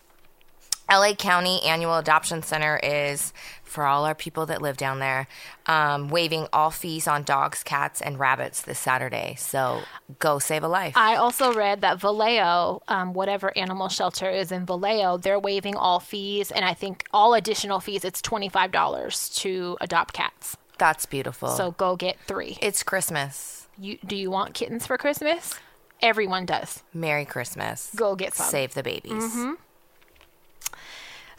[0.90, 3.32] LA County Annual Adoption Center is,
[3.72, 5.26] for all our people that live down there,
[5.66, 9.34] um, waiving all fees on dogs, cats, and rabbits this Saturday.
[9.38, 9.80] So
[10.20, 10.96] go save a life.
[10.96, 15.98] I also read that Vallejo, um, whatever animal shelter is in Vallejo, they're waiving all
[15.98, 18.04] fees, and I think all additional fees.
[18.04, 20.56] It's twenty five dollars to adopt cats.
[20.78, 21.48] That's beautiful.
[21.48, 22.58] So go get three.
[22.60, 23.68] it's Christmas.
[23.78, 25.54] You do you want kittens for Christmas?
[26.00, 26.82] Everyone does.
[26.92, 27.90] Merry Christmas.
[27.94, 28.46] Go get some.
[28.48, 29.36] Save the babies.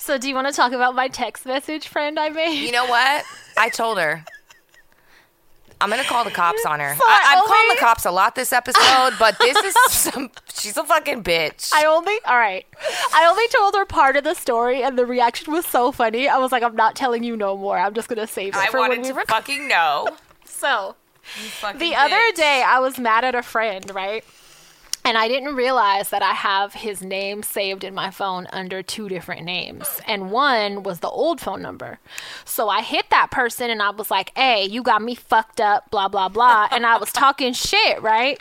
[0.04, 2.60] So do you want to talk about my text message friend I made?
[2.60, 3.24] You know what?
[3.56, 4.26] I told her.
[5.80, 6.94] I'm gonna call the cops on her.
[6.98, 10.30] So I, I I'm calling the cops a lot this episode, but this is some
[10.54, 11.72] She's a fucking bitch.
[11.74, 12.66] I only all right.
[13.14, 16.28] I only told her part of the story, and the reaction was so funny.
[16.28, 17.78] I was like, I'm not telling you no more.
[17.78, 20.10] I'm just gonna save it I for wanted when we to fucking know.
[20.46, 20.96] So
[21.42, 24.26] You fucking the other day, I was mad at a friend, right?
[25.06, 29.10] And I didn't realize that I have his name saved in my phone under two
[29.10, 30.00] different names.
[30.08, 32.00] And one was the old phone number.
[32.46, 35.92] So I hit that person and I was like, hey, you got me fucked up,
[35.92, 36.68] blah, blah, blah.
[36.74, 38.40] And I was talking shit, right?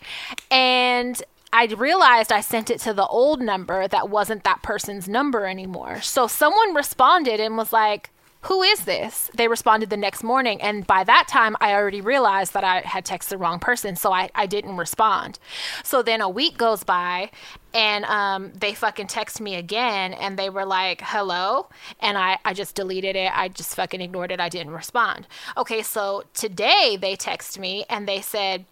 [0.50, 1.22] And
[1.52, 6.00] I realized I sent it to the old number that wasn't that person's number anymore.
[6.00, 8.11] So someone responded and was like,
[8.42, 9.30] who is this?
[9.34, 10.60] They responded the next morning.
[10.60, 13.94] And by that time, I already realized that I had texted the wrong person.
[13.94, 15.38] So I, I didn't respond.
[15.84, 17.30] So then a week goes by
[17.72, 21.68] and um, they fucking text me again and they were like, hello.
[22.00, 23.30] And I, I just deleted it.
[23.32, 24.40] I just fucking ignored it.
[24.40, 25.28] I didn't respond.
[25.56, 25.82] Okay.
[25.82, 28.64] So today they text me and they said,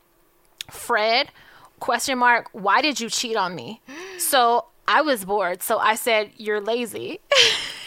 [0.69, 1.31] Fred,
[1.79, 3.81] question mark, why did you cheat on me?
[4.19, 5.63] So I was bored.
[5.63, 7.21] So I said, you're lazy.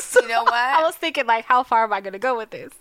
[0.26, 0.54] You know what?
[0.54, 2.72] I was thinking, like, how far am I going to go with this?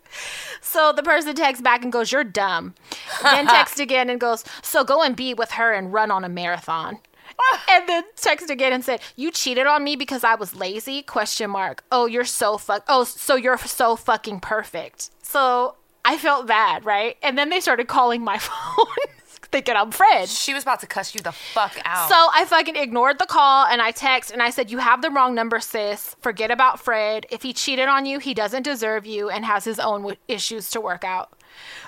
[0.62, 2.74] So the person texts back and goes, You're dumb.
[3.22, 6.30] Then text again and goes, So go and be with her and run on a
[6.30, 7.00] marathon.
[7.70, 11.50] and then text again and said, "You cheated on me because I was lazy?" Question
[11.50, 11.84] mark.
[11.92, 12.84] Oh, you're so fuck.
[12.88, 15.10] Oh, so you're so fucking perfect.
[15.22, 17.18] So I felt bad, right?
[17.22, 18.86] And then they started calling my phone,
[19.52, 20.30] thinking I'm Fred.
[20.30, 22.10] she was about to cuss you the fuck out.
[22.10, 25.10] So I fucking ignored the call and I text and I said, You have the
[25.12, 26.16] wrong number, sis.
[26.22, 27.26] Forget about Fred.
[27.30, 30.70] If he cheated on you, he doesn't deserve you and has his own w- issues
[30.72, 31.32] to work out.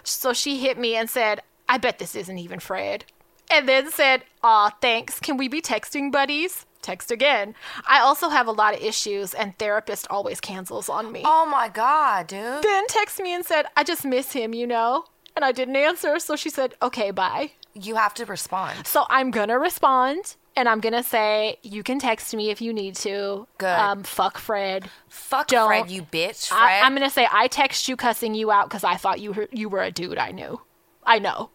[0.03, 3.05] So she hit me and said, I bet this isn't even Fred.
[3.51, 5.19] And then said, Aw, thanks.
[5.19, 6.65] Can we be texting buddies?
[6.81, 7.55] Text again.
[7.87, 11.23] I also have a lot of issues and therapist always cancels on me.
[11.25, 12.63] oh my god, dude.
[12.63, 15.05] Then text me and said, I just miss him, you know?
[15.37, 16.17] And I didn't answer.
[16.17, 17.51] So she said, Okay, bye.
[17.75, 18.87] You have to respond.
[18.87, 22.95] So I'm gonna respond and I'm gonna say you can text me if you need
[22.95, 23.45] to.
[23.59, 23.67] Good.
[23.67, 24.89] Um, fuck Fred.
[25.07, 25.67] Fuck Don't.
[25.67, 26.47] Fred, you bitch.
[26.47, 26.59] Fred.
[26.59, 29.47] I, I'm gonna say I text you cussing you out because I thought you were,
[29.51, 30.17] you were a dude.
[30.17, 30.59] I knew.
[31.05, 31.51] I know.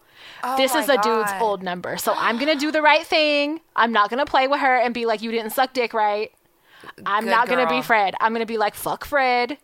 [0.57, 3.61] this Oh my is a dude's old number, so I'm gonna do the right thing.
[3.75, 6.31] I'm not gonna play with her and be like, "You didn't suck dick, right?"
[7.05, 7.83] I'm Good not gonna be.
[7.83, 8.15] Fred.
[8.21, 9.59] I'm gonna be like, "Fuck Fred."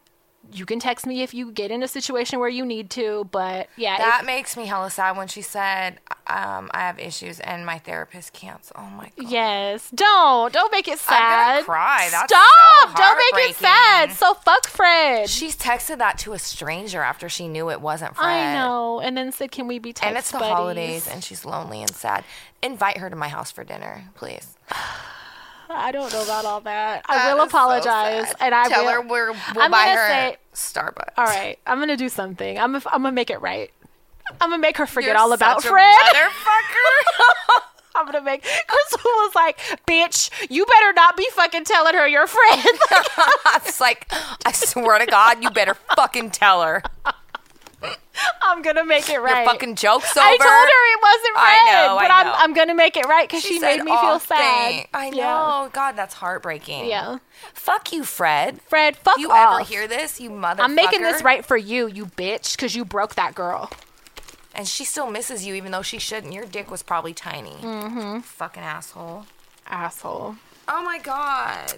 [0.52, 3.68] You can text me if you get in a situation where you need to, but
[3.76, 7.64] yeah, if- that makes me hella sad when she said, um, I have issues and
[7.66, 8.76] my therapist canceled.
[8.78, 9.30] Oh my god.
[9.30, 9.90] Yes.
[9.94, 10.52] Don't.
[10.52, 11.52] Don't make it I'm sad.
[11.54, 12.08] gonna cry.
[12.10, 12.88] That's Stop.
[12.90, 14.12] so Don't make it sad.
[14.12, 15.28] So fuck Fred.
[15.28, 18.26] She's texted that to a stranger after she knew it wasn't Fred.
[18.26, 19.00] I know.
[19.00, 21.80] And then said, "Can we be text And it's the buddies?" holidays and she's lonely
[21.82, 22.24] and sad.
[22.62, 24.56] Invite her to my house for dinner, please.
[25.70, 27.04] I don't know about all that.
[27.08, 28.92] I will is so apologize, and I tell will.
[28.92, 31.12] her we're, we'll I'm buy her say- Starbucks.
[31.16, 32.58] all right, I'm gonna do something.
[32.58, 32.74] I'm.
[32.76, 33.70] I'm gonna make it right.
[34.40, 35.98] I'm gonna make her forget You're all about Fred.
[36.14, 37.62] motherfucker.
[37.94, 42.26] I'm gonna make Crystal was like, "Bitch, you better not be fucking telling her your
[42.26, 42.62] friend."
[43.56, 44.06] it's like,
[44.46, 46.82] I swear to God, you better fucking tell her.
[48.42, 49.44] I'm gonna make it right.
[49.44, 50.26] Your fucking joke's over.
[50.26, 52.26] I told her it wasn't Fred, I know, but I'm.
[52.50, 54.36] I'm gonna make it right because she, said, made me "Aw, feel sad.
[54.38, 55.16] thank-" I know.
[55.16, 55.68] Yeah.
[55.72, 56.86] God, that's heartbreaking.
[56.86, 57.18] Yeah.
[57.54, 58.60] Fuck you, Fred.
[58.62, 59.60] Fred, fuck If you off.
[59.60, 60.60] ever hear this, you motherfucker.
[60.60, 63.70] I'm making this right for you, you bitch, because you broke that girl.
[64.54, 66.32] And she still misses you, even though she shouldn't.
[66.32, 67.52] Your dick was probably tiny.
[67.60, 68.20] Mm-hmm.
[68.20, 69.26] Fucking asshole.
[69.68, 70.36] Asshole.
[70.68, 71.74] Oh my god.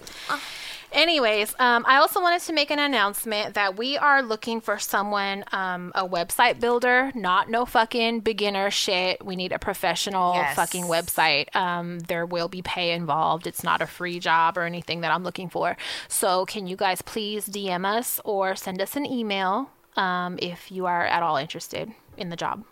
[0.91, 5.45] Anyways, um, I also wanted to make an announcement that we are looking for someone,
[5.53, 9.23] um, a website builder, not no fucking beginner shit.
[9.25, 10.53] We need a professional Yes.
[10.57, 11.55] fucking website.
[11.55, 13.47] Um, there will be pay involved.
[13.47, 15.77] It's not a free job or anything that I'm looking for.
[16.09, 20.87] So, can you guys please DM us or send us an email um, if you
[20.87, 22.65] are at all interested in the job?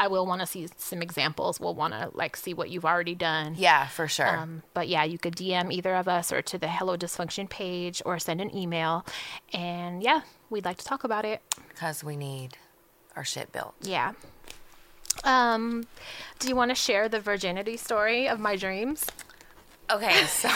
[0.00, 1.60] I will want to see some examples.
[1.60, 3.54] We'll want to like see what you've already done.
[3.58, 4.34] Yeah, for sure.
[4.34, 8.00] Um, but yeah, you could DM either of us or to the Hello Dysfunction page
[8.06, 9.04] or send an email.
[9.52, 11.42] And yeah, we'd like to talk about it.
[11.68, 12.56] Because we need
[13.14, 13.74] our shit built.
[13.82, 14.14] Yeah.
[15.22, 15.86] Um,
[16.38, 19.04] do you want to share the virginity story of my dreams?
[19.90, 20.48] Okay, so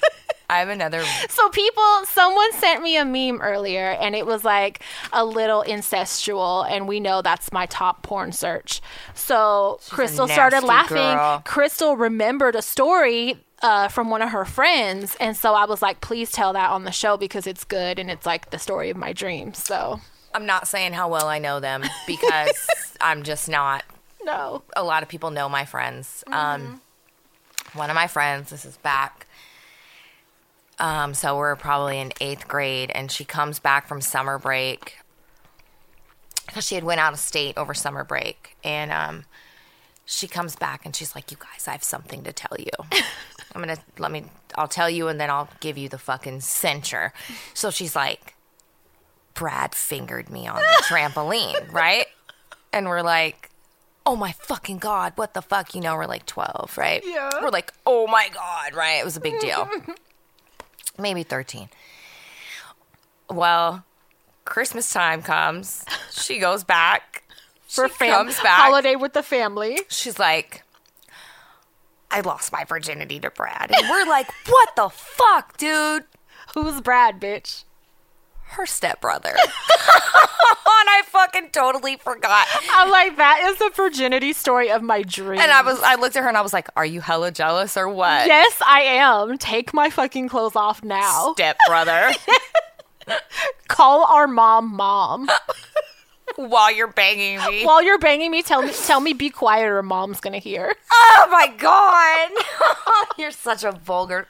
[0.48, 1.02] I have another.
[1.28, 4.80] So people, someone sent me a meme earlier, and it was like
[5.12, 8.80] a little incestual, and we know that's my top porn search.
[9.14, 10.96] So Crystal started laughing.
[10.96, 11.42] girl.
[11.44, 16.00] Crystal remembered a story uh, from one of her friends, and so I was like,
[16.00, 18.96] "Please tell that on the show because it's good, and it's like the story of
[18.96, 20.00] my dreams." So
[20.34, 22.68] I'm not saying how well I know them because
[23.00, 23.82] I'm just not.
[24.24, 26.22] no, A lot of people know my friends.
[26.28, 26.80] Um,
[27.74, 29.25] one of my friends, this is back.
[30.78, 34.98] Um, so we're probably in eighth grade, and she comes back from summer break
[36.46, 39.24] because she had went out of state over summer break, and um,
[40.04, 42.70] she comes back and she's like, "You guys, I have something to tell you.
[43.54, 44.24] I'm gonna let me.
[44.56, 47.12] I'll tell you, and then I'll give you the fucking censure."
[47.54, 48.36] So she's like,
[49.34, 52.06] "Brad fingered me on the trampoline, right?"
[52.72, 53.48] And we're like,
[54.04, 57.02] "Oh my fucking god, what the fuck?" You know, we're like 12, right?
[57.04, 57.30] Yeah.
[57.42, 59.00] We're like, "Oh my god," right?
[59.00, 59.68] It was a big deal.
[60.98, 61.68] Maybe 13.
[63.30, 63.84] Well,
[64.44, 65.84] Christmas time comes.
[66.10, 67.22] She goes back.
[67.68, 69.80] For she fam- comes back holiday with the family.
[69.88, 70.62] she's like,
[72.12, 73.72] I lost my virginity to Brad.
[73.76, 76.04] And we're like, what the fuck, dude?
[76.54, 77.64] Who's Brad, bitch?
[78.48, 79.30] Her stepbrother.
[80.86, 82.46] and I fucking totally forgot.
[82.72, 85.40] I'm like, that is the virginity story of my dream.
[85.40, 87.76] And I was, I looked at her and I was like, are you hella jealous
[87.76, 88.26] or what?
[88.26, 89.36] Yes, I am.
[89.38, 91.34] Take my fucking clothes off now.
[91.34, 92.12] Stepbrother.
[93.68, 95.28] Call our mom, mom.
[96.36, 97.64] While you're banging me.
[97.64, 100.74] While you're banging me, tell me, tell me, be quiet, or mom's gonna hear.
[100.92, 102.30] oh my God.
[103.18, 104.28] you're such a vulgar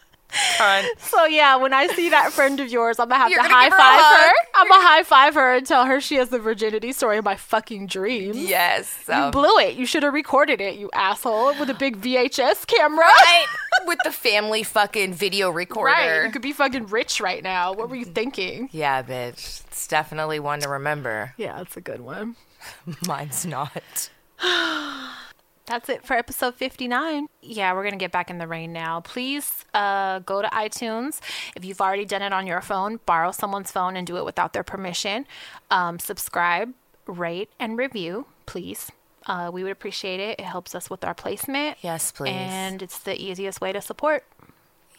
[0.57, 0.87] cunt.
[0.99, 3.55] So yeah, when I see that friend of yours, I'm gonna have You're to gonna
[3.55, 4.35] high give her a five her.
[4.55, 7.37] I'm gonna high five her and tell her she has the virginity story of my
[7.37, 8.37] fucking dreams.
[8.37, 9.05] Yes.
[9.09, 9.77] You blew it.
[9.77, 13.05] You should have recorded it, you asshole, with a big VHS camera.
[13.05, 13.47] right?
[13.87, 15.93] With the family fucking video recorder.
[15.93, 16.25] Right.
[16.25, 17.73] You could be fucking rich right now.
[17.73, 18.69] What were you thinking?
[18.73, 19.65] Yeah, bitch.
[19.67, 21.35] It's definitely one to remember.
[21.37, 22.37] Yeah, it's a good one.
[23.07, 24.11] Mine's not.
[25.67, 27.27] That's it for episode 59.
[27.43, 29.01] Yeah, we're going to get back in the rain now.
[29.01, 31.21] Please uh, go to iTunes.
[31.57, 34.53] If you've already done it on your phone, borrow someone's phone and do it without
[34.53, 35.27] their permission.
[35.71, 36.73] Um, subscribe,
[37.07, 38.93] rate, and review, please.
[39.27, 40.39] Uh, we would appreciate it.
[40.39, 41.79] It helps us with our placement.
[41.83, 42.31] Yes, please.
[42.31, 44.25] And it's the easiest way to support.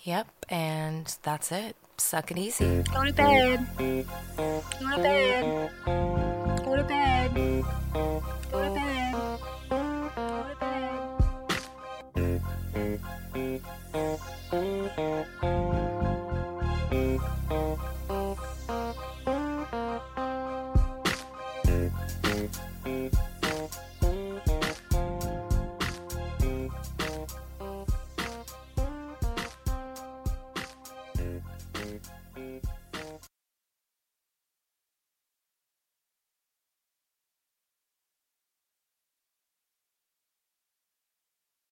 [0.04, 1.78] Yep, and that's it.
[1.98, 2.84] Suck it easy.
[2.94, 3.66] Go to bed.
[3.78, 5.72] Go to bed.
[5.86, 7.64] Go to bed.
[7.94, 8.22] Go
[8.52, 9.87] to bed.
[12.18, 12.42] Thank
[17.52, 17.97] you.